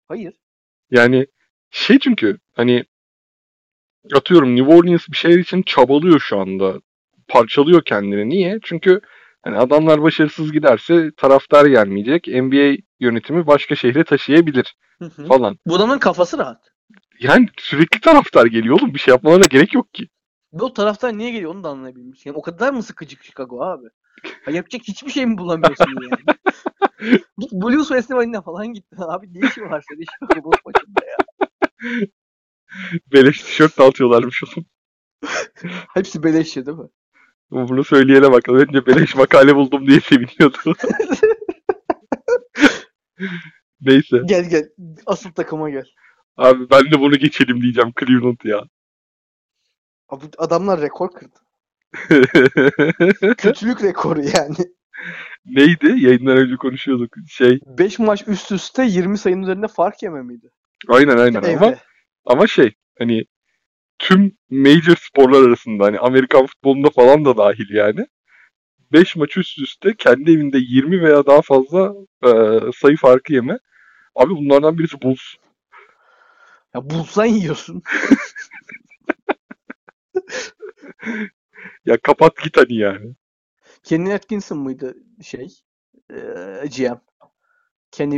Hayır. 0.08 0.40
Yani 0.92 1.28
şey 1.70 2.00
çünkü 2.00 2.38
hani 2.54 2.86
atıyorum 4.14 4.56
New 4.56 4.76
Orleans 4.76 5.08
bir 5.12 5.18
şey 5.18 5.40
için 5.40 5.62
çabalıyor 5.62 6.20
şu 6.20 6.40
anda. 6.40 6.80
Parçalıyor 7.28 7.82
kendini. 7.86 8.30
Niye? 8.30 8.60
Çünkü 8.64 9.02
hani 9.44 9.58
adamlar 9.58 10.02
başarısız 10.02 10.52
giderse 10.52 11.12
taraftar 11.18 11.66
gelmeyecek. 11.66 12.28
NBA 12.28 12.78
yönetimi 13.00 13.48
başka 13.48 13.76
şehre 13.76 14.04
taşıyabilir 14.04 14.76
Hı 15.00 15.06
hı. 15.06 15.26
falan. 15.26 15.58
Bu 15.66 15.76
adamın 15.76 16.00
kafası 16.00 16.38
rahat. 16.38 16.62
Yani 17.20 17.48
sürekli 17.58 18.02
taraftar 18.02 18.46
geliyor 18.46 18.80
oğlum. 18.80 18.94
Bir 18.94 19.00
şey 19.00 19.12
yapmalarına 19.12 19.46
gerek 19.50 19.74
yok 19.74 19.94
ki. 19.94 20.08
Ve 20.54 20.64
o 20.64 20.74
taraftar 20.74 21.18
niye 21.18 21.32
geliyor 21.32 21.52
onu 21.56 21.64
da 21.64 21.70
anlayabilmiş. 21.70 22.26
Yani 22.26 22.38
o 22.38 22.42
kadar 22.42 22.74
mı 22.74 22.84
sıkıcı 22.84 23.16
Chicago 23.24 23.62
abi? 23.62 23.88
Ya 24.48 24.54
yapacak 24.54 24.82
hiçbir 24.88 25.12
şey 25.12 25.26
mi 25.26 25.38
bulamıyorsun 25.38 25.96
yani? 26.02 26.38
Git 27.38 27.52
Blues 27.52 27.90
Festivali'ne 27.90 28.42
falan 28.42 28.74
git. 28.74 28.86
Abi 28.98 29.28
ne 29.34 29.48
işi 29.48 29.62
var 29.62 29.84
senin 29.90 30.06
Chicago 30.20 30.44
Bulls 30.44 30.60
maçında 30.66 31.06
ya? 31.06 31.18
Beleş 33.14 33.44
tişört 33.44 33.78
dağıtıyorlarmış 33.78 34.44
oğlum. 34.44 34.66
Hepsi 35.94 36.24
beleşçi 36.24 36.66
değil 36.66 36.78
mi? 36.78 36.88
Bunu 37.52 37.84
söyleyene 37.84 38.32
bak. 38.32 38.50
Önce 38.50 38.86
beleş 38.86 39.16
makale 39.16 39.56
buldum 39.56 39.88
diye 39.88 40.00
seviniyordu. 40.02 40.58
Neyse. 43.82 44.22
Gel 44.26 44.50
gel. 44.50 44.70
Asıl 45.06 45.32
takıma 45.32 45.70
gel. 45.70 45.86
Abi 46.38 46.70
ben 46.70 46.92
de 46.92 47.00
bunu 47.00 47.16
geçelim 47.18 47.62
diyeceğim 47.62 47.94
Cleveland 48.00 48.38
ya. 48.44 48.64
Abi 50.10 50.26
adamlar 50.38 50.82
rekor 50.82 51.10
kırdı. 51.12 51.40
Kötülük 53.38 53.84
rekoru 53.84 54.22
yani. 54.22 54.56
Neydi? 55.46 56.06
Yayından 56.06 56.38
önce 56.38 56.56
konuşuyorduk. 56.56 57.14
Şey. 57.30 57.60
5 57.66 58.00
maç 58.00 58.24
üst 58.28 58.52
üste 58.52 58.86
20 58.86 59.18
sayının 59.18 59.42
üzerinde 59.44 59.68
fark 59.68 60.04
yeme 60.04 60.22
miydi? 60.22 60.50
Aynen 60.88 61.18
aynen 61.18 61.44
ama 61.44 61.48
Evde. 61.48 61.80
ama 62.26 62.48
şey 62.48 62.74
hani 63.00 63.24
tüm 64.00 64.38
major 64.50 64.96
sporlar 64.96 65.48
arasında 65.48 65.86
hani 65.86 66.00
Amerikan 66.00 66.46
futbolunda 66.46 66.90
falan 66.90 67.26
da 67.26 67.38
dahil 67.38 67.70
yani 67.70 68.08
5 68.94 69.16
maç 69.16 69.38
üst 69.38 69.60
üste 69.60 69.96
kendi 69.98 70.32
evinde 70.32 70.58
20 70.58 71.02
veya 71.02 71.26
daha 71.26 71.42
fazla 71.42 71.94
e, 72.24 72.32
sayı 72.76 72.98
farkı 72.98 73.34
yeme. 73.34 73.60
Abi 74.16 74.30
bunlardan 74.30 74.78
birisi 74.78 75.02
Bulls. 75.02 75.22
Ya 76.76 76.90
bulsan 76.90 77.26
yiyorsun. 77.26 77.84
Ya 81.86 81.98
kapat 81.98 82.38
git 82.44 82.58
hani 82.58 82.76
yani. 82.76 83.16
Kenny 83.84 84.14
Atkinson 84.14 84.58
mıydı 84.58 84.98
şey? 85.24 85.48
Eee 86.12 86.66
GM. 86.78 87.00
Kenny 87.92 88.16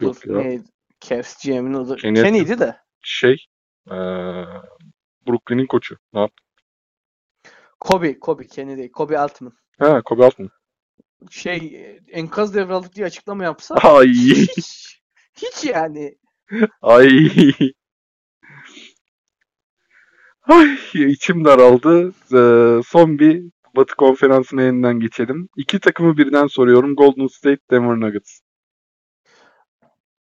Yok 0.00 0.22
dur, 0.24 0.34
ya. 0.34 0.42
neydi? 0.42 0.64
Cavs 1.00 1.44
GM'in 1.44 1.74
adı. 1.74 1.96
Kenny 1.96 2.22
Kenny'di 2.22 2.58
de. 2.58 2.76
Şey 3.02 3.46
e, 3.90 3.98
Brooklyn'in 5.26 5.66
koçu. 5.66 5.96
Ne 6.12 6.20
yaptı? 6.20 6.44
Kobe, 7.80 8.18
Kobe, 8.18 8.46
Kenny 8.46 8.76
değil. 8.76 8.92
Kobe 8.92 9.18
Altman. 9.18 9.52
Ha 9.78 10.02
Kobe 10.04 10.24
Altman. 10.24 10.50
Şey 11.30 11.98
enkaz 12.08 12.54
devraldık 12.54 12.94
diye 12.94 13.06
açıklama 13.06 13.44
yapsa 13.44 13.74
Ay 13.74 14.08
hiç, 14.08 15.00
hiç 15.34 15.64
yani. 15.64 16.18
ay. 16.82 17.08
Ay 20.42 20.78
içim 20.94 21.44
daraldı. 21.44 22.08
Ee, 22.08 22.82
son 22.86 23.18
bir 23.18 23.44
Batı 23.76 23.96
konferansına 23.96 24.62
yeniden 24.62 25.00
geçelim. 25.00 25.48
İki 25.56 25.80
takımı 25.80 26.16
birden 26.16 26.46
soruyorum. 26.46 26.96
Golden 26.96 27.26
State, 27.26 27.60
Denver 27.70 28.00
Nuggets. 28.00 28.40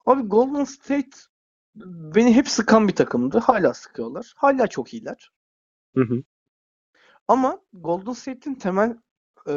Abi 0.07 0.23
Golden 0.23 0.65
State 0.65 1.11
beni 1.85 2.35
hep 2.35 2.49
sıkan 2.49 2.89
bir 2.89 2.95
takımdı. 2.95 3.39
Hala 3.39 3.75
sıkıyorlar. 3.75 4.33
Hala 4.37 4.67
çok 4.67 4.95
iyiler. 4.95 5.33
Hı 5.95 6.05
hı. 6.05 6.23
Ama 7.29 7.61
Golden 7.73 8.13
State'in 8.13 8.55
temel 8.55 8.97
e, 9.49 9.55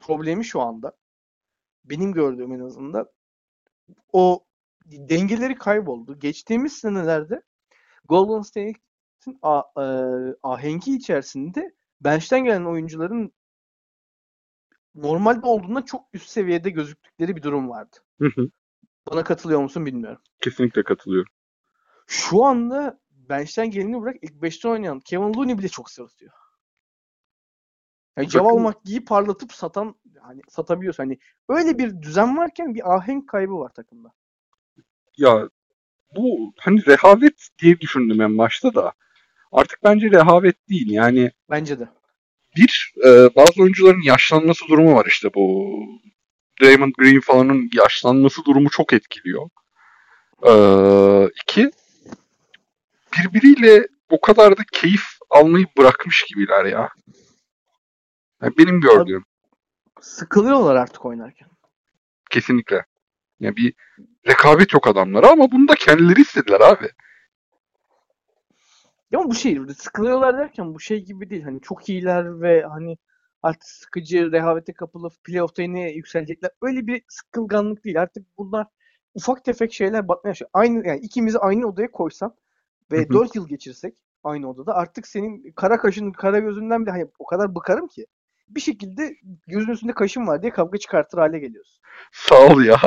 problemi 0.00 0.44
şu 0.44 0.60
anda 0.60 0.92
benim 1.84 2.12
gördüğüm 2.12 2.52
en 2.52 2.60
azından 2.60 3.06
o 4.12 4.44
dengeleri 4.86 5.54
kayboldu. 5.54 6.18
Geçtiğimiz 6.18 6.72
senelerde 6.72 7.42
Golden 8.08 8.42
State'in 8.42 9.38
e, 9.76 10.36
ahengi 10.42 10.96
içerisinde 10.96 11.74
bench'ten 12.00 12.44
gelen 12.44 12.64
oyuncuların 12.64 13.32
normalde 14.94 15.46
olduğundan 15.46 15.82
çok 15.82 16.08
üst 16.12 16.28
seviyede 16.28 16.70
gözüktükleri 16.70 17.36
bir 17.36 17.42
durum 17.42 17.68
vardı. 17.68 17.96
Hı 18.18 18.28
hı. 18.34 18.50
Bana 19.10 19.24
katılıyor 19.24 19.60
musun 19.60 19.86
bilmiyorum. 19.86 20.22
Kesinlikle 20.40 20.82
katılıyorum. 20.82 21.32
Şu 22.06 22.44
anda 22.44 23.00
bench'ten 23.10 23.70
geleni 23.70 24.02
bırak 24.02 24.16
ilk 24.22 24.32
5'te 24.32 24.68
oynayan 24.68 25.00
Kevin 25.00 25.34
Looney 25.34 25.58
bile 25.58 25.68
çok 25.68 25.90
sırıtıyor. 25.90 26.32
Yani 28.16 28.28
Javal 28.28 28.58
McGee'yi 28.58 29.04
parlatıp 29.04 29.52
satan 29.52 29.94
hani 30.20 30.40
satabiliyorsun. 30.48 31.02
Hani 31.02 31.18
öyle 31.48 31.78
bir 31.78 32.02
düzen 32.02 32.36
varken 32.36 32.74
bir 32.74 32.94
ahenk 32.94 33.28
kaybı 33.28 33.58
var 33.58 33.72
takımda. 33.74 34.12
Ya 35.16 35.48
bu 36.16 36.52
hani 36.58 36.86
rehavet 36.86 37.48
diye 37.58 37.80
düşündüm 37.80 38.20
en 38.20 38.38
başta 38.38 38.74
da. 38.74 38.92
Artık 39.52 39.78
bence 39.84 40.10
rehavet 40.10 40.68
değil. 40.68 40.90
Yani 40.90 41.30
Bence 41.50 41.78
de. 41.78 41.88
bir 42.56 42.94
e, 43.04 43.08
bazı 43.36 43.62
oyuncuların 43.62 44.02
yaşlanması 44.02 44.68
durumu 44.68 44.94
var 44.94 45.06
işte 45.06 45.34
bu 45.34 45.74
Draymond 46.62 46.92
Green 46.98 47.20
falanın 47.20 47.70
yaşlanması 47.72 48.44
durumu 48.44 48.70
çok 48.70 48.92
etkiliyor. 48.92 49.48
E, 50.42 50.52
iki 51.42 51.70
birbiriyle 53.18 53.86
o 54.10 54.20
kadar 54.20 54.56
da 54.56 54.62
keyif 54.72 55.04
almayı 55.30 55.66
bırakmış 55.78 56.22
gibiler 56.22 56.64
ya. 56.64 56.88
Yani 58.42 58.52
benim 58.58 58.80
gördüğüm 58.80 59.24
Sıkılıyorlar 60.00 60.76
artık 60.76 61.04
oynarken. 61.04 61.48
kesinlikle. 62.30 62.84
Yani 63.40 63.56
bir 63.56 63.74
rekabet 64.26 64.72
yok 64.72 64.86
adamlara 64.86 65.30
ama 65.30 65.52
bunu 65.52 65.68
da 65.68 65.74
kendileri 65.74 66.20
istediler 66.20 66.60
abi. 66.60 66.90
Ya 69.10 69.18
bu 69.24 69.34
şey 69.34 69.58
sıkılıyorlar 69.78 70.38
derken 70.38 70.74
bu 70.74 70.80
şey 70.80 71.04
gibi 71.04 71.30
değil. 71.30 71.42
Hani 71.42 71.60
çok 71.60 71.88
iyiler 71.88 72.40
ve 72.40 72.62
hani 72.62 72.96
artık 73.42 73.64
sıkıcı, 73.64 74.32
rehavete 74.32 74.72
kapılı 74.72 75.10
playoff'ta 75.24 75.62
yine 75.62 75.90
yükselecekler. 75.90 76.50
Öyle 76.62 76.86
bir 76.86 77.02
sıkılganlık 77.08 77.84
değil. 77.84 78.00
Artık 78.00 78.26
bunlar 78.38 78.66
ufak 79.14 79.44
tefek 79.44 79.72
şeyler 79.72 80.08
batmaya 80.08 80.30
başlıyor. 80.30 80.50
Aynı 80.52 80.88
yani 80.88 81.00
ikimizi 81.00 81.38
aynı 81.38 81.66
odaya 81.66 81.90
koysan 81.90 82.34
ve 82.92 83.04
hı. 83.04 83.08
4 83.08 83.36
yıl 83.36 83.48
geçirsek 83.48 83.94
aynı 84.24 84.50
odada 84.50 84.74
artık 84.74 85.06
senin 85.06 85.52
kara 85.52 85.78
kaşın, 85.78 86.12
kara 86.12 86.38
gözünden 86.38 86.82
bile 86.82 86.90
hani 86.90 87.06
o 87.18 87.26
kadar 87.26 87.54
bıkarım 87.54 87.88
ki 87.88 88.06
bir 88.48 88.60
şekilde 88.60 89.16
gözün 89.46 89.72
üstünde 89.72 89.92
kaşın 89.92 90.26
var 90.26 90.42
diye 90.42 90.52
kavga 90.52 90.78
çıkartır 90.78 91.18
hale 91.18 91.38
geliyorsun. 91.38 91.82
Sağ 92.12 92.46
ol 92.46 92.62
ya. 92.62 92.80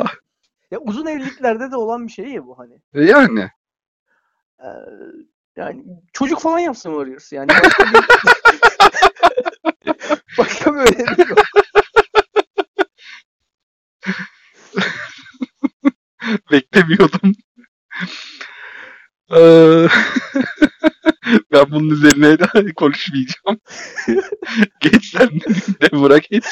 Ya 0.70 0.78
uzun 0.78 1.06
evliliklerde 1.06 1.70
de 1.70 1.76
olan 1.76 2.06
bir 2.06 2.12
şey 2.12 2.26
ya 2.26 2.46
bu 2.46 2.58
hani. 2.58 2.82
E 2.94 3.04
Yani 3.04 3.50
Ee, 4.60 4.68
yani 5.56 5.84
çocuk 6.12 6.40
falan 6.40 6.58
yapsın 6.58 6.90
Warriors 6.90 7.32
yani. 7.32 7.48
Başka 10.38 10.74
bir, 10.74 10.78
önemi 10.80 11.30
yok. 11.30 11.38
beklemiyordum. 16.50 17.32
Eee, 19.30 19.88
ben 21.52 21.70
bunun 21.70 21.90
üzerine 21.90 22.38
de 22.38 22.72
konuşmayacağım. 22.76 23.60
geç 24.80 25.06
sen 25.10 25.28
Denver'a 25.82 26.18
geç. 26.18 26.44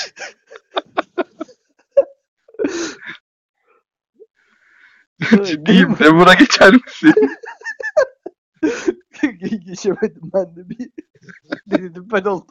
Ciddiyim. 5.44 5.98
Denver'a 5.98 6.34
geçer 6.34 6.72
misin? 6.74 7.14
Ge- 9.12 9.58
Geçemedim 9.66 10.30
ben 10.34 10.56
de 10.56 10.68
bir 10.68 10.90
denedim 11.66 12.08
ben 12.12 12.24
oldum. 12.24 12.46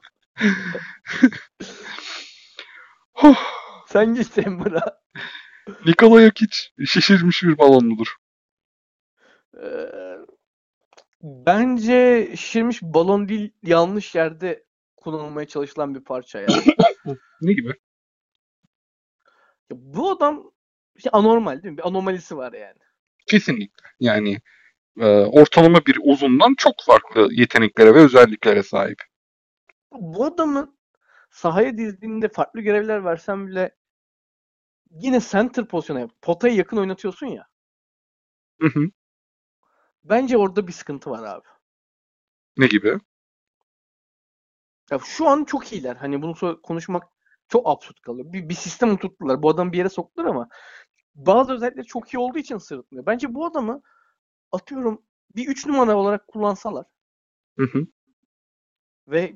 Sen 3.94 4.14
geç 4.14 4.38
Denver'a. 4.38 5.02
Nikola 5.86 6.22
Jokic 6.22 6.56
şişirmiş 6.86 7.44
bir 7.44 7.58
balon 7.58 7.86
mudur? 7.86 8.16
Ee, 9.64 9.90
bence 11.22 12.30
şişirmiş 12.36 12.82
balon 12.82 13.30
değil 13.30 13.52
yanlış 13.64 14.16
yerde 14.16 14.64
kullanılmaya 14.98 15.48
çalışılan 15.48 15.96
bir 15.96 16.04
parça 16.04 16.40
ya. 16.40 16.48
Ne 17.42 17.54
gibi? 17.54 17.68
Ya 19.70 19.78
bu 19.80 20.12
adam 20.12 20.52
işte 20.96 21.10
anormal 21.10 21.64
değil 21.64 21.72
mi? 21.72 21.78
Bir 21.78 21.88
anomalisi 21.88 22.38
var 22.38 22.54
yani. 22.54 22.80
Kesinlikle. 23.28 23.88
Yani 24.00 24.38
e, 25.00 25.06
ortalama 25.06 25.86
bir 25.86 25.98
uzundan 26.04 26.56
çok 26.58 26.76
farklı 26.86 27.28
yeteneklere 27.32 27.96
ve 27.96 28.00
özelliklere 28.00 28.64
sahip. 28.64 29.02
Bu 29.92 30.26
adamın 30.26 30.78
sahaya 31.32 31.78
dizdiğinde 31.78 32.30
farklı 32.30 32.62
görevler 32.62 33.06
versen 33.06 33.48
bile 33.48 33.76
yine 34.94 35.20
center 35.20 35.68
pozisyona. 35.68 36.08
Potaya 36.22 36.56
yakın 36.56 36.78
oynatıyorsun 36.78 37.28
ya. 37.28 37.48
Hı 38.62 38.68
hı. 38.68 38.90
Bence 40.04 40.38
orada 40.38 40.68
bir 40.68 40.74
sıkıntı 40.74 41.10
var 41.10 41.24
abi. 41.24 41.48
Ne 42.58 42.68
gibi? 42.68 43.00
Ya 44.92 45.00
şu 45.06 45.28
an 45.28 45.44
çok 45.44 45.74
iyiler. 45.74 45.96
Hani 45.96 46.22
bunu 46.22 46.62
konuşmak 46.62 47.04
çok 47.48 47.68
absürt 47.68 48.02
kalıyor. 48.02 48.34
Bir, 48.34 48.50
bir 48.50 48.54
sistem 48.56 48.94
oturttular. 48.94 49.44
Bu 49.44 49.50
adamı 49.50 49.72
bir 49.74 49.78
yere 49.78 49.90
soktular 49.90 50.26
ama 50.26 50.50
bazı 51.16 51.54
özellikleri 51.54 51.86
çok 51.86 52.14
iyi 52.14 52.18
olduğu 52.18 52.40
için 52.40 52.58
sırıtmıyor. 52.58 53.06
Bence 53.06 53.34
bu 53.34 53.46
adamı 53.46 53.82
atıyorum 54.52 55.02
bir 55.36 55.48
3 55.48 55.66
numara 55.66 55.96
olarak 55.96 56.28
kullansalar 56.28 56.86
Hı 57.58 57.66
hı. 57.66 57.88
ve 59.08 59.36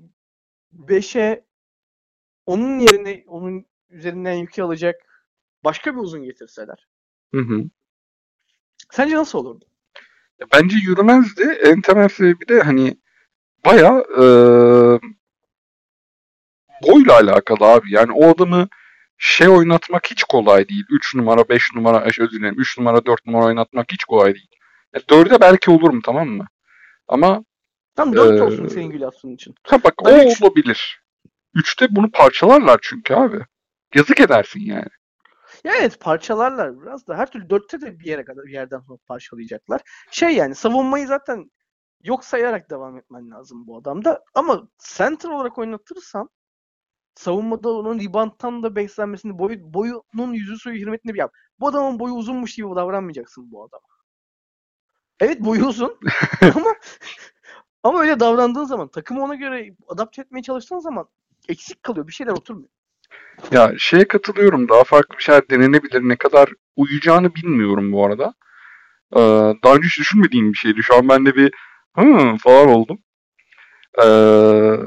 5'e 0.73 1.45
onun 2.45 2.79
yerine 2.79 3.23
onun 3.27 3.65
üzerinden 3.89 4.33
yükü 4.33 4.61
alacak 4.61 5.06
başka 5.67 5.95
bir 5.95 5.99
uzun 6.01 6.23
getirseler. 6.23 6.87
Hı 7.33 7.41
hı. 7.41 7.63
Sence 8.91 9.15
nasıl 9.15 9.39
olurdu? 9.39 9.65
Bence 10.53 10.75
yürümezdi. 10.77 11.43
En 11.65 11.81
temel 11.81 12.07
sebebi 12.09 12.47
de 12.47 12.61
hani 12.61 12.97
bayağı 13.65 13.99
e, 14.01 14.23
boyla 16.87 17.13
alakalı 17.13 17.65
abi. 17.65 17.93
Yani 17.93 18.11
o 18.11 18.29
adamı 18.29 18.67
şey 19.17 19.47
oynatmak 19.49 20.11
hiç 20.11 20.23
kolay 20.23 20.69
değil. 20.69 20.83
3 20.89 21.15
numara, 21.15 21.49
5 21.49 21.61
numara, 21.75 21.97
e, 21.99 22.05
özür 22.05 22.31
dilerim 22.31 22.55
3 22.59 22.77
numara, 22.77 23.05
4 23.05 23.25
numara 23.25 23.45
oynatmak 23.45 23.91
hiç 23.91 24.03
kolay 24.03 24.33
değil. 24.33 24.49
Ya 24.95 25.01
4'e 25.01 25.41
belki 25.41 25.71
olur 25.71 25.89
mu 25.89 26.01
tamam 26.05 26.27
mı? 26.29 26.47
Ama 27.07 27.43
Tam 27.95 28.15
4 28.15 28.39
Ee, 28.39 28.43
olsun 28.43 28.67
senin 28.67 28.89
Gülas'ın 28.89 29.35
için. 29.35 29.55
ha 29.63 29.83
bak 29.83 29.93
o 30.01 30.05
Ben 30.05 30.27
üç- 30.27 30.41
olabilir. 30.41 31.01
3'te 31.55 31.87
bunu 31.95 32.11
parçalarlar 32.11 32.79
çünkü 32.81 33.13
abi. 33.13 33.39
Yazık 33.95 34.19
edersin 34.19 34.59
yani. 34.59 34.89
Ya 35.63 35.73
evet 35.79 35.99
parçalarlar 35.99 36.81
biraz 36.81 37.07
da 37.07 37.17
her 37.17 37.31
türlü 37.31 37.49
4'te 37.49 37.81
de 37.81 37.99
bir 37.99 38.05
yere 38.05 38.25
kadar 38.25 38.43
bir 38.45 38.53
yerden 38.53 38.79
sonra 38.79 38.99
parçalayacaklar. 39.07 39.81
Şey 40.11 40.35
yani 40.35 40.55
savunmayı 40.55 41.07
zaten 41.07 41.51
yok 42.03 42.25
sayarak 42.25 42.69
devam 42.69 42.97
etmen 42.97 43.31
lazım 43.31 43.67
bu 43.67 43.77
adamda. 43.77 44.23
Ama 44.35 44.67
center 44.97 45.29
olarak 45.29 45.57
oynatırsan 45.57 46.29
savunmada 47.15 47.69
onun 47.69 47.99
rebound'tan 47.99 48.63
da 48.63 48.75
beslenmesini 48.75 49.39
boyu, 49.39 49.73
boyunun 49.73 50.33
yüzü 50.33 50.57
suyu 50.57 50.81
hürmetini 50.81 51.13
bir 51.13 51.19
yap. 51.19 51.33
Bu 51.59 51.67
adamın 51.67 51.99
boyu 51.99 52.13
uzunmuş 52.13 52.55
gibi 52.55 52.67
davranmayacaksın 52.75 53.51
bu 53.51 53.63
adama. 53.65 53.87
Evet 55.19 55.39
boyu 55.41 55.65
uzun 55.67 55.99
ama 56.55 56.75
ama 57.83 58.01
öyle 58.01 58.19
davrandığın 58.19 58.63
zaman 58.65 58.87
takımı 58.87 59.23
ona 59.23 59.35
göre 59.35 59.75
adapte 59.87 60.21
etmeye 60.21 60.41
çalıştığın 60.41 60.79
zaman 60.79 61.09
eksik 61.49 61.83
kalıyor. 61.83 62.07
Bir 62.07 62.13
şeyler 62.13 62.31
oturmuyor. 62.31 62.69
Ya 63.51 63.73
şeye 63.77 64.07
katılıyorum. 64.07 64.69
Daha 64.69 64.83
farklı 64.83 65.17
bir 65.17 65.23
şeyler 65.23 65.49
denenebilir. 65.49 66.01
Ne 66.01 66.15
kadar 66.15 66.49
uyacağını 66.75 67.35
bilmiyorum 67.35 67.91
bu 67.91 68.05
arada. 68.05 68.33
Ee, 69.15 69.19
daha 69.63 69.75
önce 69.75 69.87
hiç 69.87 69.99
düşünmediğim 69.99 70.53
bir 70.53 70.57
şeydi. 70.57 70.83
Şu 70.83 70.95
an 70.95 71.09
ben 71.09 71.25
de 71.25 71.35
bir 71.35 71.53
hı 71.97 72.35
falan 72.43 72.69
oldum. 72.69 72.97
Ee, 74.03 74.77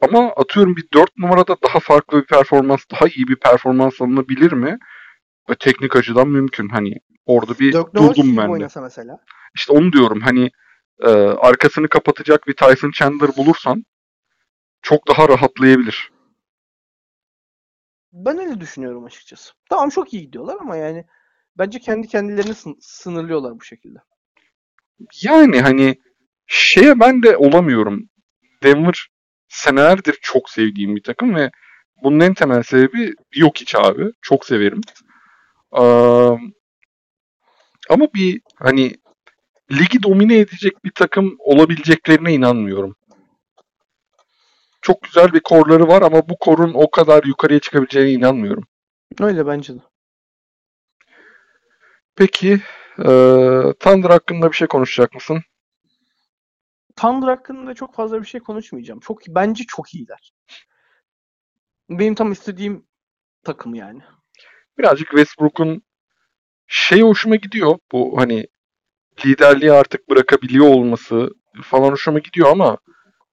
ama 0.00 0.32
atıyorum 0.36 0.76
bir 0.76 0.84
4 0.94 1.18
numarada 1.18 1.56
daha 1.62 1.80
farklı 1.80 2.20
bir 2.20 2.26
performans, 2.26 2.80
daha 2.92 3.06
iyi 3.08 3.28
bir 3.28 3.36
performans 3.36 4.00
alınabilir 4.00 4.52
mi? 4.52 4.78
Ve 5.50 5.54
teknik 5.54 5.96
açıdan 5.96 6.28
mümkün. 6.28 6.68
Hani 6.68 6.94
orada 7.26 7.58
bir 7.58 7.72
Dirk 7.72 7.94
durdum 7.94 8.36
ben 8.36 8.60
de. 8.60 8.68
mesela. 8.82 9.18
İşte 9.54 9.72
onu 9.72 9.92
diyorum. 9.92 10.20
Hani 10.20 10.50
e, 11.02 11.10
arkasını 11.20 11.88
kapatacak 11.88 12.46
bir 12.46 12.52
Tyson 12.52 12.90
Chandler 12.90 13.30
bulursan 13.36 13.84
çok 14.82 15.08
daha 15.08 15.28
rahatlayabilir. 15.28 16.10
Ben 18.12 18.38
öyle 18.38 18.60
düşünüyorum 18.60 19.04
açıkçası. 19.04 19.52
Tamam 19.70 19.88
çok 19.88 20.14
iyi 20.14 20.22
gidiyorlar 20.22 20.56
ama 20.60 20.76
yani 20.76 21.04
bence 21.58 21.78
kendi 21.78 22.08
kendilerini 22.08 22.52
sın- 22.54 22.78
sınırlıyorlar 22.80 23.60
bu 23.60 23.64
şekilde. 23.64 23.98
Yani 25.22 25.60
hani 25.60 25.94
şeye 26.46 27.00
ben 27.00 27.22
de 27.22 27.36
olamıyorum. 27.36 28.08
Denver 28.62 29.08
senelerdir 29.48 30.18
çok 30.22 30.50
sevdiğim 30.50 30.96
bir 30.96 31.02
takım 31.02 31.34
ve 31.34 31.50
bunun 32.02 32.20
en 32.20 32.34
temel 32.34 32.62
sebebi 32.62 33.14
yok 33.34 33.58
hiç 33.58 33.74
abi. 33.74 34.12
Çok 34.22 34.44
severim. 34.46 34.80
Ee, 35.78 35.82
ama 37.90 38.06
bir 38.14 38.40
hani 38.56 38.94
ligi 39.72 40.02
domine 40.02 40.38
edecek 40.38 40.84
bir 40.84 40.92
takım 40.94 41.36
olabileceklerine 41.38 42.34
inanmıyorum. 42.34 42.96
Çok 44.80 45.02
güzel 45.02 45.32
bir 45.32 45.40
korları 45.40 45.88
var 45.88 46.02
ama 46.02 46.28
bu 46.28 46.38
korun 46.38 46.72
o 46.74 46.90
kadar 46.90 47.24
yukarıya 47.24 47.60
çıkabileceğine 47.60 48.10
inanmıyorum. 48.10 48.64
Öyle 49.20 49.46
bence 49.46 49.74
de. 49.74 49.80
Peki 52.16 52.60
e, 52.98 53.04
Thunder 53.80 54.10
hakkında 54.10 54.50
bir 54.50 54.56
şey 54.56 54.68
konuşacak 54.68 55.14
mısın? 55.14 55.42
Thunder 56.96 57.28
hakkında 57.28 57.74
çok 57.74 57.94
fazla 57.94 58.22
bir 58.22 58.26
şey 58.26 58.40
konuşmayacağım. 58.40 59.00
Çok 59.00 59.20
bence 59.28 59.64
çok 59.68 59.94
iyiler. 59.94 60.32
Benim 61.90 62.14
tam 62.14 62.32
istediğim 62.32 62.86
takım 63.44 63.74
yani. 63.74 64.00
Birazcık 64.78 65.08
Westbrook'un 65.08 65.82
şey 66.66 67.00
hoşuma 67.00 67.36
gidiyor. 67.36 67.78
Bu 67.92 68.18
hani 68.18 68.46
liderliği 69.26 69.72
artık 69.72 70.08
bırakabiliyor 70.10 70.66
olması 70.66 71.30
falan 71.62 71.90
hoşuma 71.90 72.18
gidiyor 72.18 72.50
ama 72.50 72.78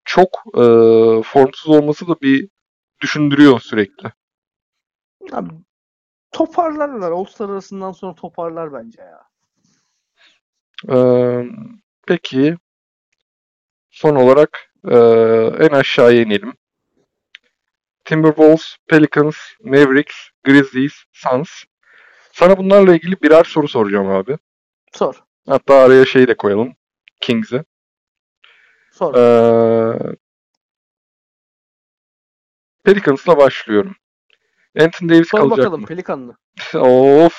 çok 0.07 0.43
e, 0.53 0.63
formsuz 1.23 1.69
olması 1.69 2.07
da 2.07 2.21
bir 2.21 2.49
düşündürüyor 3.01 3.59
sürekli. 3.59 4.11
Abi, 5.31 5.49
toparlarlar. 6.31 7.11
All-Star 7.11 7.49
arasından 7.49 7.91
sonra 7.91 8.15
toparlar 8.15 8.73
bence 8.73 9.01
ya. 9.01 9.27
Ee, 10.89 11.45
peki 12.07 12.57
son 13.89 14.15
olarak 14.15 14.71
e, 14.89 14.97
en 15.65 15.69
aşağıya 15.69 16.21
inelim. 16.21 16.53
Timberwolves, 18.05 18.75
Pelicans, 18.87 19.35
Mavericks, 19.63 20.15
Grizzlies, 20.43 20.93
Suns. 21.11 21.49
Sana 22.31 22.57
bunlarla 22.57 22.95
ilgili 22.95 23.21
birer 23.21 23.43
soru 23.43 23.67
soracağım 23.67 24.09
abi. 24.09 24.37
Sor. 24.93 25.23
Hatta 25.47 25.75
araya 25.75 26.05
şey 26.05 26.27
de 26.27 26.37
koyalım. 26.37 26.75
Kings'i. 27.21 27.63
Sor. 28.97 29.15
Ee, 29.15 30.15
Pelicans'la 32.83 33.37
başlıyorum. 33.37 33.95
Anthony 34.79 35.09
Davis 35.09 35.29
Sor 35.29 35.37
kalacak 35.39 35.57
bakalım 35.57 35.81
mı? 35.81 35.87
Pelikanlı. 35.87 36.37
of. 36.73 37.37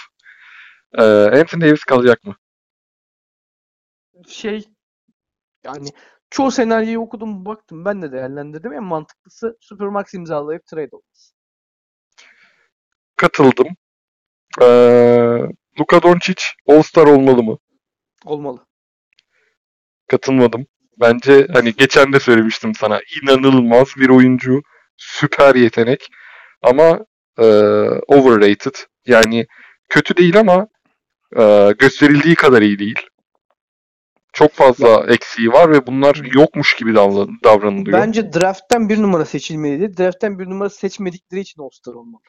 Ee, 0.98 1.02
Anthony 1.02 1.60
Davis 1.60 1.84
kalacak 1.84 2.24
mı? 2.24 2.36
Şey 4.28 4.68
yani 5.64 5.88
çoğu 6.30 6.50
senaryoyu 6.50 7.00
okudum 7.00 7.44
baktım 7.44 7.84
ben 7.84 8.02
de 8.02 8.12
değerlendirdim. 8.12 8.72
En 8.72 8.84
mantıklısı 8.84 9.56
Supermax 9.60 10.14
imzalayıp 10.14 10.66
trade 10.66 10.88
olması. 10.92 11.34
Katıldım. 13.16 13.68
Ee, 14.62 14.66
Luka 15.80 16.02
Doncic 16.02 16.42
All-Star 16.68 17.06
olmalı 17.06 17.42
mı? 17.42 17.58
Olmalı. 18.24 18.66
Katılmadım. 20.06 20.66
Bence 21.00 21.46
hani 21.52 21.74
geçen 21.74 22.12
de 22.12 22.20
söylemiştim 22.20 22.74
sana 22.74 23.00
inanılmaz 23.22 23.88
bir 23.96 24.08
oyuncu, 24.08 24.62
süper 24.96 25.54
yetenek 25.54 26.08
ama 26.62 26.98
e, 27.38 27.44
overrated. 28.06 28.74
Yani 29.06 29.46
kötü 29.88 30.16
değil 30.16 30.40
ama 30.40 30.68
e, 31.36 31.74
gösterildiği 31.78 32.34
kadar 32.34 32.62
iyi 32.62 32.78
değil. 32.78 33.00
Çok 34.32 34.52
fazla 34.52 35.06
eksiği 35.08 35.52
var 35.52 35.72
ve 35.72 35.86
bunlar 35.86 36.20
yokmuş 36.34 36.76
gibi 36.76 36.90
davran- 36.90 37.44
davranılıyor. 37.44 37.98
Bence 37.98 38.32
draft'tan 38.32 38.88
bir 38.88 39.02
numara 39.02 39.24
seçilmeliydi. 39.24 39.96
Draft'tan 39.96 40.38
bir 40.38 40.46
numara 40.46 40.70
seçmedikleri 40.70 41.40
için 41.40 41.62
All-Star 41.62 41.92
olmalı. 41.94 42.22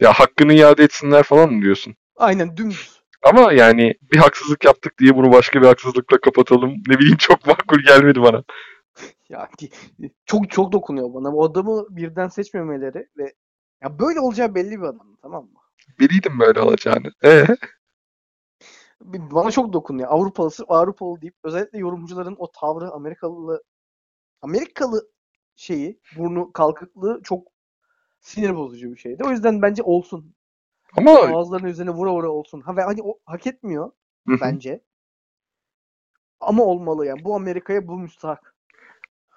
Ya 0.00 0.12
hakkını 0.12 0.54
iade 0.54 0.84
etsinler 0.84 1.22
falan 1.22 1.52
mı 1.52 1.62
diyorsun? 1.62 1.94
Aynen 2.16 2.56
dümdüz. 2.56 2.99
Ama 3.22 3.52
yani 3.52 3.94
bir 4.12 4.18
haksızlık 4.18 4.64
yaptık 4.64 4.98
diye 4.98 5.16
bunu 5.16 5.32
başka 5.32 5.62
bir 5.62 5.66
haksızlıkla 5.66 6.20
kapatalım. 6.20 6.70
Ne 6.88 6.98
bileyim 6.98 7.16
çok 7.18 7.46
makul 7.46 7.78
gelmedi 7.86 8.22
bana. 8.22 8.44
Ya 9.28 9.48
çok 10.26 10.50
çok 10.50 10.72
dokunuyor 10.72 11.14
bana. 11.14 11.34
O 11.34 11.44
adamı 11.44 11.86
birden 11.90 12.28
seçmemeleri 12.28 13.08
ve 13.16 13.34
ya 13.82 13.98
böyle 13.98 14.20
olacağı 14.20 14.54
belli 14.54 14.80
bir 14.80 14.86
adam 14.86 15.16
tamam 15.22 15.44
mı? 15.44 15.60
Biliydim 15.98 16.40
böyle 16.40 16.60
olacağını. 16.60 17.12
Ee? 17.24 17.46
Bana 19.00 19.50
çok 19.50 19.72
dokunuyor. 19.72 20.08
Avrupalısı 20.10 20.64
Avrupalı 20.68 21.20
deyip 21.22 21.34
özellikle 21.44 21.78
yorumcuların 21.78 22.36
o 22.38 22.52
tavrı 22.52 22.90
Amerikalı 22.90 23.62
Amerikalı 24.42 25.10
şeyi 25.56 26.00
burnu 26.16 26.52
kalkıklığı 26.52 27.20
çok 27.24 27.48
sinir 28.20 28.56
bozucu 28.56 28.92
bir 28.92 28.96
şeydi. 28.96 29.24
O 29.24 29.30
yüzden 29.30 29.62
bence 29.62 29.82
olsun. 29.82 30.34
Ama 30.96 31.10
Ağızlarının 31.10 31.68
üzerine 31.68 31.90
vura 31.90 32.12
vura 32.12 32.28
olsun. 32.28 32.60
Ha, 32.60 32.76
ve 32.76 32.82
hani 32.82 33.02
o 33.02 33.18
hak 33.24 33.46
etmiyor 33.46 33.90
bence. 34.26 34.80
Ama 36.40 36.64
olmalı 36.64 37.06
yani. 37.06 37.24
Bu 37.24 37.34
Amerika'ya 37.34 37.88
bu 37.88 37.98
müstahak. 37.98 38.54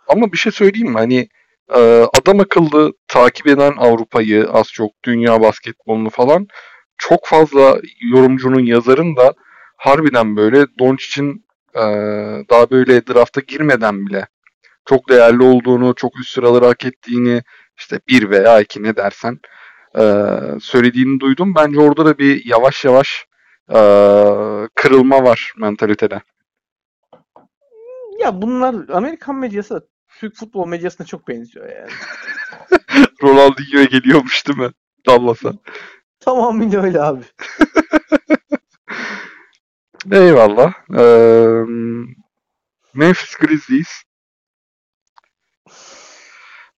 Ama 0.08 0.32
bir 0.32 0.38
şey 0.38 0.52
söyleyeyim 0.52 0.90
mi? 0.90 0.98
Hani 0.98 1.30
e, 1.76 1.80
adam 2.20 2.40
akıllı 2.40 2.94
takip 3.08 3.48
eden 3.48 3.74
Avrupa'yı 3.78 4.50
az 4.50 4.68
çok 4.68 4.92
dünya 5.04 5.42
basketbolunu 5.42 6.10
falan 6.10 6.48
çok 6.98 7.26
fazla 7.26 7.80
yorumcunun 8.14 8.66
yazarın 8.66 9.16
da 9.16 9.34
harbiden 9.78 10.36
böyle 10.38 10.66
Doncic'in 10.80 11.46
e, 11.76 11.84
daha 12.50 12.72
böyle 12.72 13.08
drafta 13.08 13.42
girmeden 13.42 14.06
bile 14.06 14.28
çok 14.86 15.10
değerli 15.10 15.44
olduğunu, 15.44 15.96
çok 15.96 16.20
üst 16.20 16.30
sıraları 16.30 16.66
hak 16.66 16.86
ettiğini 16.86 17.44
işte 17.78 18.00
bir 18.08 18.30
veya 18.30 18.60
iki 18.60 18.84
ne 18.84 18.96
dersen 18.96 19.40
e, 19.98 20.04
söylediğini 20.62 21.20
duydum. 21.20 21.56
Bence 21.56 21.80
orada 21.80 22.06
da 22.06 22.18
bir 22.18 22.46
yavaş 22.46 22.86
yavaş 22.86 23.26
e, 23.70 23.78
kırılma 24.76 25.24
var 25.24 25.54
mentalitede. 25.58 26.22
Ya 28.20 28.42
bunlar 28.42 28.90
Amerikan 28.90 29.36
medyası 29.36 29.88
Türk 30.20 30.36
futbol 30.36 30.68
medyasına 30.68 31.08
çok 31.08 31.28
benziyor 31.28 31.70
yani. 31.70 31.92
Ronaldinho'ya 33.24 33.84
geliyormuş 33.84 34.48
değil 34.48 34.60
mi? 34.60 34.72
Dallas'a. 35.08 35.54
Tamamıyla 36.20 36.84
öyle 36.84 37.02
abi. 37.02 37.24
Eyvallah. 40.12 40.74
Ee, 40.98 41.64
Memphis 42.94 43.36
Grizzlies. 43.36 44.04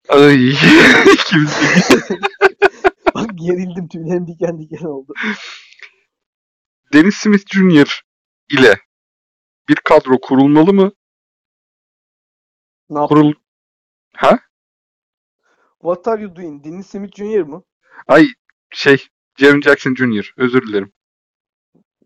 Ay, 0.09 0.49
ikimiz 1.13 1.59
Bak 3.15 3.29
gerildim 3.35 3.87
tüylerim 3.87 4.27
diken 4.27 4.59
diken 4.59 4.85
oldu. 4.85 5.13
Dennis 6.93 7.15
Smith 7.15 7.53
Jr. 7.53 8.01
ile 8.49 8.79
bir 9.69 9.75
kadro 9.75 10.19
kurulmalı 10.21 10.73
mı? 10.73 10.91
Ne? 12.89 13.07
Kurul... 13.07 13.33
Ha? 14.15 14.39
What 15.81 16.07
are 16.07 16.21
you 16.21 16.35
doing? 16.35 16.65
Dennis 16.65 16.87
Smith 16.87 17.15
Jr. 17.15 17.41
mı? 17.41 17.63
Ay 18.07 18.27
şey, 18.69 19.07
Jaren 19.37 19.61
Jackson 19.61 19.95
Jr. 19.95 20.33
Özür 20.37 20.61
dilerim. 20.67 20.93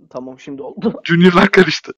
Tamam 0.10 0.39
şimdi 0.39 0.62
oldu. 0.62 1.01
Junior'lar 1.03 1.51
karıştı. 1.51 1.91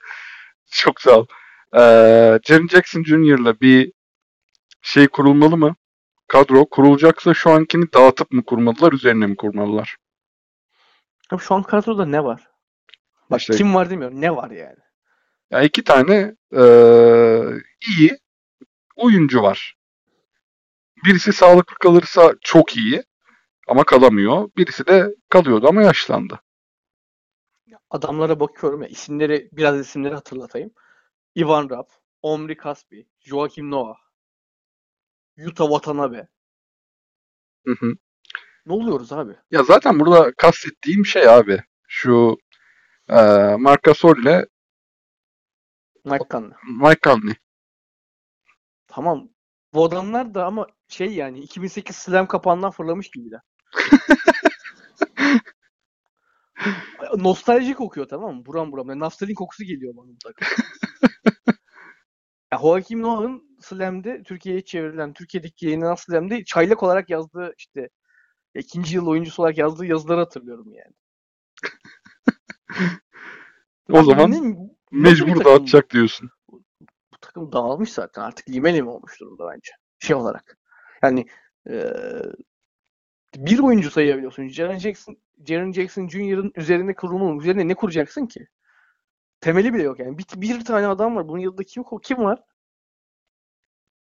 Çok 0.71 1.01
sağ 1.01 1.19
ol. 1.19 1.25
Ee, 1.73 2.39
Jaren 2.43 2.67
Jackson 2.67 3.03
Jr.'la 3.03 3.59
bir 3.59 3.93
şey 4.81 5.07
kurulmalı 5.07 5.57
mı? 5.57 5.75
Kadro 6.31 6.65
kurulacaksa 6.65 7.33
şu 7.33 7.49
ankini 7.51 7.93
dağıtıp 7.93 8.31
mı 8.31 8.43
kurmalılar, 8.45 8.93
üzerine 8.93 9.27
mi 9.27 9.35
kurmalılar? 9.35 9.97
Abi 11.31 11.41
şu 11.41 11.55
an 11.55 11.63
kadroda 11.63 12.05
ne 12.05 12.23
var? 12.23 12.47
Bak 13.31 13.39
İşte- 13.39 13.53
kim 13.53 13.75
var 13.75 13.89
demiyorum. 13.89 14.21
Ne 14.21 14.35
var 14.35 14.51
yani? 14.51 14.77
Ya 15.51 15.61
iki 15.61 15.83
tane 15.83 16.35
eee, 16.53 17.61
iyi 17.89 18.17
oyuncu 18.95 19.41
var. 19.41 19.75
Birisi 21.05 21.33
sağlıklı 21.33 21.75
kalırsa 21.75 22.33
çok 22.41 22.77
iyi 22.77 23.03
ama 23.67 23.83
kalamıyor. 23.83 24.49
Birisi 24.57 24.87
de 24.87 25.15
kalıyordu 25.29 25.67
ama 25.69 25.81
yaşlandı. 25.83 26.41
Adamlara 27.89 28.39
bakıyorum 28.39 28.81
ya 28.81 28.87
isimleri 28.87 29.49
biraz 29.51 29.79
isimleri 29.79 30.13
hatırlatayım. 30.13 30.71
Ivan 31.37 31.69
Rapp, 31.69 31.91
Omri 32.21 32.57
Kaspi, 32.57 33.07
Joakim 33.19 33.71
Noah, 33.71 33.95
Yuta 35.41 35.63
Watanabe. 35.63 36.27
Hı 37.65 37.71
hı. 37.79 37.93
Ne 38.65 38.73
oluyoruz 38.73 39.13
abi? 39.13 39.35
Ya 39.51 39.63
zaten 39.63 39.99
burada 39.99 40.33
kastettiğim 40.37 41.05
şey 41.05 41.29
abi 41.29 41.63
şu 41.87 42.37
eee 43.09 43.55
Marc 43.59 43.79
Gasol 43.83 44.17
ile 44.17 44.45
Mike 46.05 46.25
Conley. 46.31 46.51
Mike 46.79 46.99
Conley. 47.03 47.35
Tamam. 48.87 49.29
Bu 49.73 49.85
adamlar 49.85 50.33
da 50.33 50.45
ama 50.45 50.67
şey 50.87 51.13
yani 51.13 51.39
2008 51.39 51.95
slam 51.95 52.27
kapağından 52.27 52.71
fırlamış 52.71 53.09
gibiler. 53.11 53.41
Nostalji 57.17 57.73
kokuyor 57.73 58.07
tamam 58.07 58.35
mı? 58.35 58.45
Buram 58.45 58.71
buram. 58.71 58.89
Yani 58.89 58.99
naftalin 58.99 59.33
kokusu 59.33 59.63
geliyor 59.63 59.93
bana 59.97 60.07
bu 60.07 60.17
takım. 60.23 60.47
ya 62.53 62.59
Joakim 62.59 63.01
Noah'ın 63.01 63.43
Slam'de 63.61 64.23
Türkiye'ye 64.23 64.61
çevrilen, 64.65 65.13
Türkiye'deki 65.13 65.65
yayınlanan 65.65 65.95
Slam'de 65.95 66.43
çaylak 66.43 66.83
olarak 66.83 67.09
yazdığı 67.09 67.53
işte 67.57 67.89
ikinci 68.55 68.95
yıl 68.95 69.07
oyuncusu 69.07 69.41
olarak 69.41 69.57
yazdığı 69.57 69.85
yazıları 69.85 70.19
hatırlıyorum 70.19 70.73
yani. 70.73 70.93
O 73.91 74.03
zaman 74.03 74.31
mecbur 74.91 75.27
takım 75.27 75.45
dağıtacak 75.45 75.89
diyorsun. 75.89 76.29
bu 76.51 77.17
takım 77.21 77.51
dağılmış 77.51 77.93
zaten 77.93 78.21
artık 78.21 78.49
lime 78.49 78.73
lime 78.73 78.89
olmuş 78.89 79.19
durumda 79.19 79.51
bence 79.53 79.71
şey 79.99 80.15
olarak. 80.15 80.57
Yani 81.03 81.25
eee, 81.69 82.23
bir 83.35 83.59
oyuncu 83.59 83.91
sayabiliyorsun. 83.91 84.47
Jaren 84.47 84.77
Jackson, 84.77 85.17
Jaren 85.45 85.71
Jackson 85.71 86.07
Jr.'ın 86.07 86.51
üzerine 86.55 86.95
kurulmanın 86.95 87.39
üzerine 87.39 87.67
ne 87.67 87.75
kuracaksın 87.75 88.25
ki? 88.25 88.47
Temeli 89.41 89.73
bile 89.73 89.83
yok 89.83 89.99
yani. 89.99 90.17
Bir, 90.17 90.25
bir 90.35 90.65
tane 90.65 90.87
adam 90.87 91.15
var. 91.15 91.27
Bunun 91.27 91.39
yanında 91.39 91.63
kim 91.63 91.83
kim 92.03 92.17
var? 92.17 92.39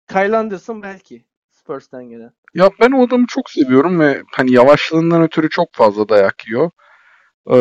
Kyle 0.09 0.37
Anderson 0.37 0.81
belki. 0.81 1.25
Spurs'tan 1.49 2.09
gelen. 2.09 2.31
Ya 2.53 2.71
ben 2.79 2.91
o 2.91 3.07
adamı 3.07 3.25
çok 3.27 3.49
seviyorum 3.49 3.99
ve 3.99 4.23
hani 4.31 4.51
yavaşlığından 4.51 5.21
ötürü 5.21 5.49
çok 5.49 5.73
fazla 5.73 6.09
dayak 6.09 6.47
yiyor. 6.47 6.71
Ee, 7.47 7.53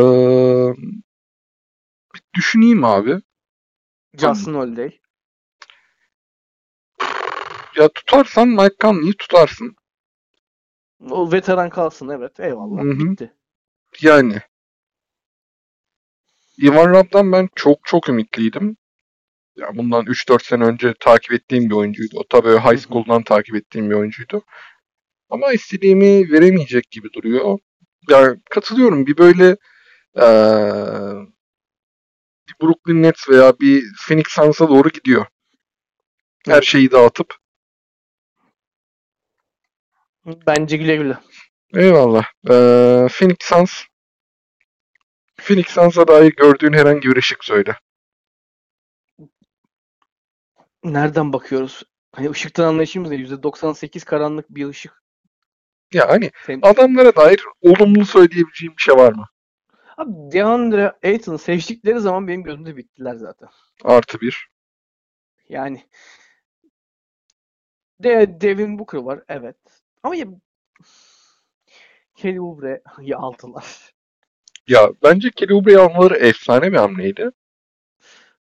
bir 2.15 2.23
düşüneyim 2.35 2.85
abi. 2.85 3.21
Justin 4.15 4.55
Holiday. 4.55 4.99
Ya 7.77 7.89
tutarsan 7.89 8.49
Mike 8.49 8.77
Conley'i 8.81 9.17
tutarsın. 9.17 9.77
O 11.11 11.33
veteran 11.33 11.71
kalsın 11.71 12.09
evet. 12.09 12.41
Eyvallah. 12.41 12.83
Hı 12.83 12.91
hı. 12.91 13.11
Bitti. 13.11 13.33
Yani. 14.01 14.43
Ivan 16.63 16.91
Rabb'dan 16.91 17.33
ben 17.33 17.49
çok 17.55 17.79
çok 17.85 18.09
ümitliydim. 18.09 18.77
Ya 19.59 19.69
bundan 19.77 20.07
3-4 20.07 20.45
sene 20.45 20.65
önce 20.65 20.95
takip 21.01 21.33
ettiğim 21.33 21.71
bir 21.71 21.75
oyuncuydu. 21.75 22.19
O 22.19 22.25
tabii 22.31 22.59
high 22.59 22.79
school'dan 22.87 23.23
takip 23.23 23.55
ettiğim 23.57 23.91
bir 23.91 23.95
oyuncuydu. 23.95 24.43
Ama 25.31 25.53
istediğimi 25.53 26.33
veremeyecek 26.33 26.91
gibi 26.91 27.09
duruyor. 27.13 27.59
Yani 28.11 28.39
katılıyorum. 28.51 29.07
Bir 29.07 29.19
böyle 29.19 29.57
eee, 30.17 31.27
bir 32.49 32.67
Brooklyn 32.67 33.03
Nets 33.03 33.29
veya 33.29 33.61
bir 33.61 33.85
Phoenix 34.09 34.27
Suns'a 34.29 34.69
doğru 34.69 34.89
gidiyor. 34.89 35.27
Her 36.47 36.63
şeyi 36.63 36.91
dağıtıp. 36.91 37.35
Bence 40.47 40.77
güle 40.77 40.97
güle. 40.97 41.19
Eyvallah. 41.75 42.25
Eee 42.49 43.09
Phoenix 43.11 43.37
Suns 43.41 43.83
Phoenix 45.41 45.67
Suns'a 45.67 46.09
dair 46.09 46.33
gördüğün 46.37 46.73
herhangi 46.73 47.09
bir 47.09 47.17
ışık 47.17 47.45
söyle. 47.45 47.77
Nereden 50.85 51.33
bakıyoruz? 51.33 51.83
Hani 52.13 52.31
ışıktan 52.31 52.65
anlayışımız 52.65 53.11
ne? 53.11 53.17
%98 53.17 54.05
karanlık 54.05 54.51
bir 54.51 54.69
ışık. 54.69 55.03
Ya 55.93 56.09
hani 56.09 56.31
Sen... 56.47 56.59
adamlara 56.63 57.17
dair 57.17 57.41
olumlu 57.61 58.07
söyleyebileceğim 58.07 58.77
bir 58.77 58.83
şey 58.83 58.95
var 58.95 59.13
mı? 59.13 59.27
Abi 59.97 60.13
DeAndre 60.33 60.93
Ayton'u 61.05 61.39
sevdikleri 61.39 62.01
zaman 62.01 62.29
benim 62.29 62.43
gözümde 62.43 62.77
bittiler 62.77 63.15
zaten. 63.15 63.49
Artı 63.85 64.21
bir. 64.21 64.49
Yani 65.49 65.85
de 68.01 68.41
Devin 68.41 68.79
Booker 68.79 68.99
var 68.99 69.23
evet. 69.29 69.57
Ama 70.03 70.17
ya 70.17 70.27
Kelly 72.15 72.41
Oubre'yi 72.41 73.17
aldılar. 73.17 73.95
Ya 74.69 74.91
bence 75.03 75.31
Kelly 75.31 75.55
Oubre'yi 75.55 75.79
almaları 75.79 76.17
efsane 76.17 76.73
bir 76.73 76.77
hamleydi. 76.77 77.31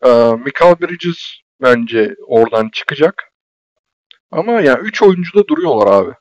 Ee, 0.04 0.32
Michael 0.44 0.80
Bridges 0.80 1.18
bence 1.62 2.14
oradan 2.26 2.68
çıkacak. 2.68 3.32
Ama 4.30 4.52
ya 4.52 4.60
yani 4.60 4.80
3 4.80 5.02
oyuncu 5.02 5.34
da 5.38 5.48
duruyorlar 5.48 5.86
abi. 5.86 6.14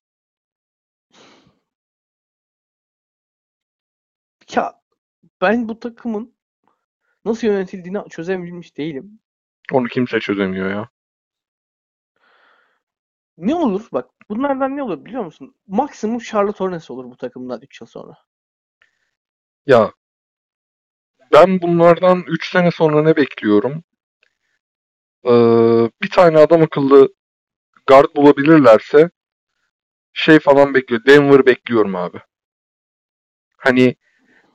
Ya 4.56 4.82
ben 5.42 5.70
bu 5.70 5.80
takımın 5.80 6.36
nasıl 7.26 7.48
yönetildiğini 7.48 8.10
çözebilmiş 8.10 8.78
değilim. 8.78 9.20
Onu 9.72 9.88
kimse 9.88 10.20
çözemiyor 10.20 10.70
ya. 10.70 10.90
Ne 13.38 13.56
olur 13.56 13.88
bak 13.92 14.10
bunlardan 14.30 14.78
ne 14.78 14.84
olur 14.84 15.06
biliyor 15.06 15.26
musun? 15.26 15.56
Maksimum 15.68 16.20
Charlotte 16.20 16.60
Hornets 16.60 16.92
olur 16.92 17.06
bu 17.06 17.18
takımdan 17.18 17.62
3 17.62 17.82
yıl 17.82 17.88
sonra. 17.88 18.18
Ya 19.66 19.92
ben 21.34 21.62
bunlardan 21.62 22.24
3 22.28 22.52
sene 22.52 22.72
sonra 22.72 23.04
ne 23.04 23.16
bekliyorum? 23.16 23.84
Ee, 25.28 25.32
bir 26.02 26.10
tane 26.10 26.38
adam 26.38 26.62
akıllı 26.62 27.14
guard 27.88 28.16
bulabilirlerse 28.16 29.10
şey 30.14 30.40
falan 30.40 30.74
bekliyor. 30.74 31.06
Denver 31.06 31.46
bekliyorum 31.46 31.96
abi. 31.96 32.18
Hani 33.58 33.96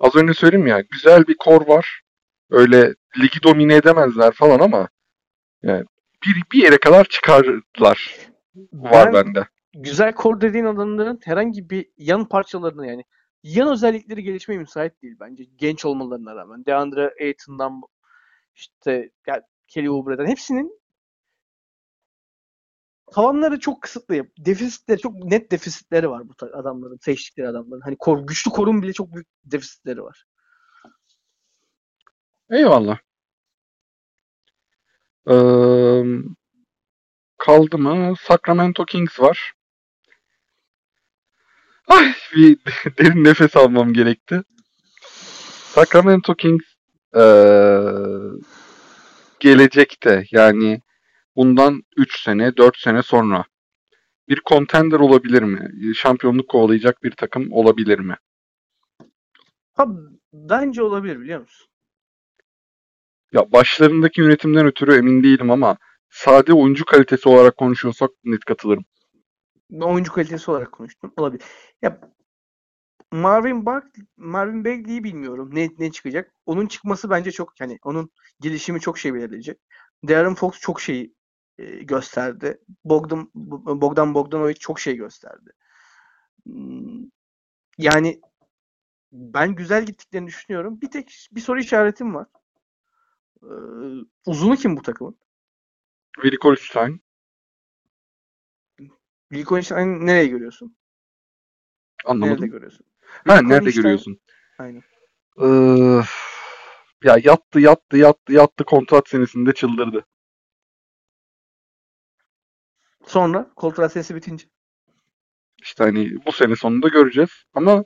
az 0.01 0.16
önce 0.16 0.35
söyledim 0.35 0.66
ya 0.66 0.81
güzel 0.81 1.27
bir 1.27 1.37
kor 1.39 1.68
var. 1.68 2.01
Öyle 2.51 2.95
ligi 3.18 3.43
domine 3.43 3.77
edemezler 3.77 4.33
falan 4.33 4.61
ama 4.61 4.89
yani 5.62 5.85
bir, 6.27 6.43
bir 6.53 6.62
yere 6.64 6.79
kadar 6.79 7.05
çıkarlar 7.05 8.16
var 8.73 9.12
Ben 9.12 9.12
bende. 9.12 9.47
güzel 9.75 10.12
kor 10.14 10.41
dediğin 10.41 10.64
adamların 10.64 11.20
herhangi 11.25 11.70
bir 11.70 11.87
yan 11.99 12.25
parçalarını 12.29 12.87
yani 12.87 13.05
yan 13.43 13.73
özellikleri 13.73 14.23
gelişmeye 14.23 14.59
müsait 14.59 15.03
değil 15.03 15.16
bence. 15.20 15.45
Genç 15.57 15.85
olmalarına 15.85 16.37
rağmen. 16.37 16.66
DeAndre 16.66 17.14
Ayton'dan 17.20 17.81
işte 18.55 19.11
yani 19.27 19.43
Kelly 19.73 19.91
Oubre'den 19.91 20.27
hepsinin 20.27 20.81
tavanları 23.12 23.61
çok 23.61 23.83
kısıtlı. 23.83 24.14
Defisitleri 24.39 25.01
çok 25.01 25.14
net 25.25 25.51
defisitleri 25.53 26.11
var 26.11 26.23
bu 26.29 26.47
adamların, 26.47 26.99
seçtikleri 27.03 27.49
adamların. 27.49 27.81
Hani 27.81 27.97
kor, 27.99 28.27
güçlü 28.27 28.51
korun 28.51 28.83
bile 28.83 28.93
çok 28.93 29.12
büyük 29.14 29.27
defisitleri 29.45 30.03
var. 30.03 30.25
Eyvallah. 32.51 32.99
Ee, 35.31 36.03
kaldı 37.39 37.79
mı? 37.79 38.14
Sacramento 38.20 38.85
Kings 38.85 39.20
var. 39.20 39.53
Ay 41.89 42.14
bir 42.35 42.59
derin 42.99 43.25
nefes 43.25 43.57
almam 43.57 43.93
gerekti. 43.93 44.43
Sacramento 45.75 46.35
Kings 46.35 46.64
ee, 47.16 47.20
gelecekte 49.43 50.24
yani 50.30 50.80
bundan 51.36 51.82
3 51.97 52.22
sene 52.22 52.57
4 52.57 52.76
sene 52.76 53.03
sonra 53.03 53.45
bir 54.28 54.40
contender 54.49 55.01
olabilir 55.01 55.43
mi? 55.43 55.95
Şampiyonluk 55.95 56.49
kovalayacak 56.49 57.03
bir 57.03 57.11
takım 57.11 57.53
olabilir 57.53 57.99
mi? 57.99 58.16
Ha, 59.72 59.86
bence 60.32 60.82
olabilir 60.82 61.20
biliyor 61.20 61.40
musun? 61.40 61.66
Ya 63.32 63.53
başlarındaki 63.53 64.20
yönetimden 64.20 64.66
ötürü 64.66 64.95
emin 64.95 65.22
değilim 65.22 65.51
ama 65.51 65.76
sade 66.11 66.53
oyuncu 66.53 66.84
kalitesi 66.84 67.28
olarak 67.28 67.57
konuşuyorsak 67.57 68.11
net 68.24 68.45
katılırım. 68.45 68.84
Oyuncu 69.80 70.12
kalitesi 70.12 70.51
olarak 70.51 70.72
konuştum. 70.72 71.12
Olabilir. 71.16 71.45
Ya 71.82 72.01
Marvin 73.13 73.67
Bak 73.67 73.87
Marvin 74.17 74.65
Bagley'i 74.65 75.05
bilmiyorum 75.05 75.51
ne 75.53 75.71
ne 75.79 75.93
çıkacak. 75.93 76.35
Onun 76.47 76.67
çıkması 76.67 77.11
bence 77.11 77.31
çok 77.33 77.53
hani 77.59 77.79
onun 77.85 78.11
gelişimi 78.41 78.81
çok 78.81 78.99
şey 78.99 79.15
belirleyecek. 79.15 79.59
Darren 80.09 80.35
Fox 80.35 80.61
çok 80.61 80.81
şey 80.81 81.13
e, 81.59 81.65
gösterdi. 81.83 82.61
Bogdan 82.85 83.31
Bogdan 83.35 84.15
Bogdanovic 84.15 84.55
çok 84.55 84.81
şey 84.81 84.97
gösterdi. 84.97 85.51
Hmm, 86.45 87.05
Yani 87.79 88.21
ben 89.13 89.55
güzel 89.55 89.87
gittiklerini 89.87 90.27
düşünüyorum. 90.27 90.81
Bir 90.81 90.91
tek 90.91 91.29
bir 91.33 91.41
soru 91.41 91.61
işaretim 91.61 92.15
var. 92.15 92.27
Ee, 93.43 93.49
uzunu 94.27 94.57
kim 94.57 94.77
bu 94.77 94.83
takımın? 94.83 95.19
Willi 96.15 96.39
Kolstein. 96.39 97.03
Wilconstein 99.33 100.07
nereye 100.07 100.27
görüyorsun? 100.27 100.77
Anlamadım. 102.05 102.33
Nerede 102.35 102.47
görüyorsun? 102.47 102.87
Ha 103.27 103.43
nerede 103.43 103.71
Wilconstein- 103.71 103.83
görüyorsun? 103.83 104.19
Aynen. 104.59 104.83
Ee, 105.41 106.03
ya 107.05 107.17
yattı 107.25 107.61
yattı 107.61 107.97
yattı 107.97 108.33
yattı 108.33 108.65
kontrat 108.65 109.09
senesinde 109.09 109.53
çıldırdı. 109.55 110.05
Sonra 113.07 113.51
kontrat 113.57 113.93
sesi 113.93 114.15
bitince. 114.15 114.47
İşte 115.63 115.85
hani 115.85 116.17
bu 116.27 116.33
sene 116.33 116.57
sonunda 116.57 116.89
göreceğiz 116.89 117.31
ama 117.55 117.85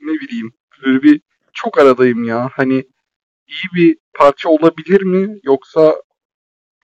ne 0.00 0.12
bileyim 0.12 0.52
böyle 0.84 1.02
bir 1.02 1.20
çok 1.52 1.78
aradayım 1.78 2.24
ya. 2.24 2.50
Hani 2.52 2.84
iyi 3.46 3.64
bir 3.74 3.98
parça 4.14 4.48
olabilir 4.48 5.02
mi 5.02 5.40
yoksa 5.42 6.02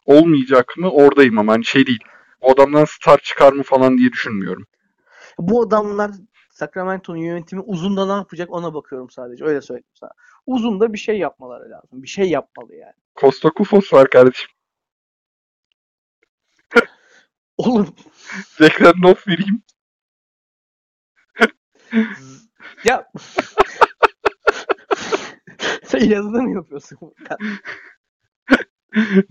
olmayacak 0.04 0.74
mı 0.76 0.90
oradayım 0.90 1.38
ama 1.38 1.52
hani 1.52 1.64
şey 1.64 1.86
değil. 1.86 2.04
O 2.40 2.52
adamdan 2.52 2.84
star 2.84 3.18
çıkar 3.18 3.52
mı 3.52 3.62
falan 3.62 3.98
diye 3.98 4.12
düşünmüyorum. 4.12 4.66
Bu 5.38 5.62
adamlar 5.62 6.10
Sacramento'nun 6.50 7.16
yönetimi 7.18 7.62
uzunda 7.62 8.06
ne 8.06 8.12
yapacak 8.12 8.50
ona 8.52 8.74
bakıyorum 8.74 9.10
sadece. 9.10 9.44
Öyle 9.44 9.60
söyleyeyim 9.60 9.84
sana. 9.94 10.10
Uzunda 10.46 10.92
bir 10.92 10.98
şey 10.98 11.18
yapmaları 11.18 11.70
lazım. 11.70 12.02
Bir 12.02 12.08
şey 12.08 12.30
yapmalı 12.30 12.74
yani. 12.74 12.92
Costa 13.20 13.50
Kufos 13.50 13.92
var 13.92 14.10
kardeşim. 14.10 14.50
Oğlum 17.58 17.94
Tekrar 18.58 18.94
not 19.02 19.28
vereyim. 19.28 19.62
ya 22.84 23.06
sen 25.84 25.98
yazıda 26.00 26.42
mı 26.42 26.54
yapıyorsun? 26.54 26.98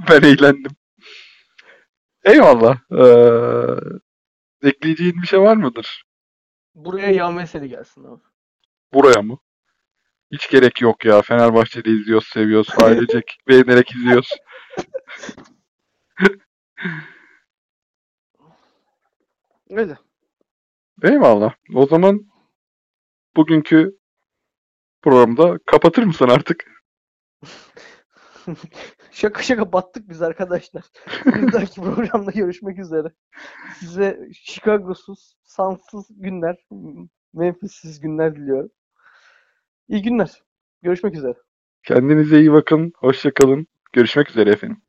ben 0.10 0.22
eğlendim. 0.22 0.72
Eyvallah. 2.24 2.78
Ee, 2.92 4.00
ekleyeceğin 4.66 5.22
bir 5.22 5.28
şey 5.28 5.42
var 5.42 5.56
mıdır? 5.56 6.04
Buraya 6.76 7.12
yağ 7.12 7.32
mesele 7.32 7.68
gelsin 7.68 8.04
abi. 8.04 8.22
Buraya 8.94 9.22
mı? 9.22 9.38
Hiç 10.32 10.50
gerek 10.50 10.82
yok 10.82 11.06
ya. 11.06 11.22
Fenerbahçe'de 11.22 11.90
izliyoruz, 11.90 12.28
seviyoruz. 12.28 12.68
Ailecek 12.78 13.38
beğenerek 13.48 13.92
izliyoruz. 13.92 14.30
Öyle. 19.70 19.98
Eyvallah. 21.04 21.54
O 21.74 21.86
zaman 21.88 22.32
bugünkü 23.36 23.98
programda 25.02 25.58
kapatır 25.66 26.04
mısın 26.04 26.30
artık? 26.30 26.66
Şaka 29.16 29.44
şaka 29.44 29.72
battık 29.72 30.10
biz 30.10 30.22
arkadaşlar. 30.22 30.84
Bir 31.26 31.54
dahaki 31.54 31.82
programda 31.82 32.32
görüşmek 32.32 32.80
üzere. 32.80 33.08
Size 33.80 34.30
Chicago'suz, 34.34 35.36
Suns'sız 35.44 36.06
günler, 36.10 36.56
Memphis'siz 37.34 38.00
günler 38.00 38.36
diliyorum. 38.36 38.70
İyi 39.88 40.02
günler. 40.02 40.44
Görüşmek 40.82 41.16
üzere. 41.16 41.34
Kendinize 41.84 42.40
iyi 42.40 42.52
bakın. 42.52 42.94
Hoşça 42.98 43.34
kalın. 43.34 43.68
Görüşmek 43.94 44.30
üzere 44.30 44.50
efendim. 44.50 44.82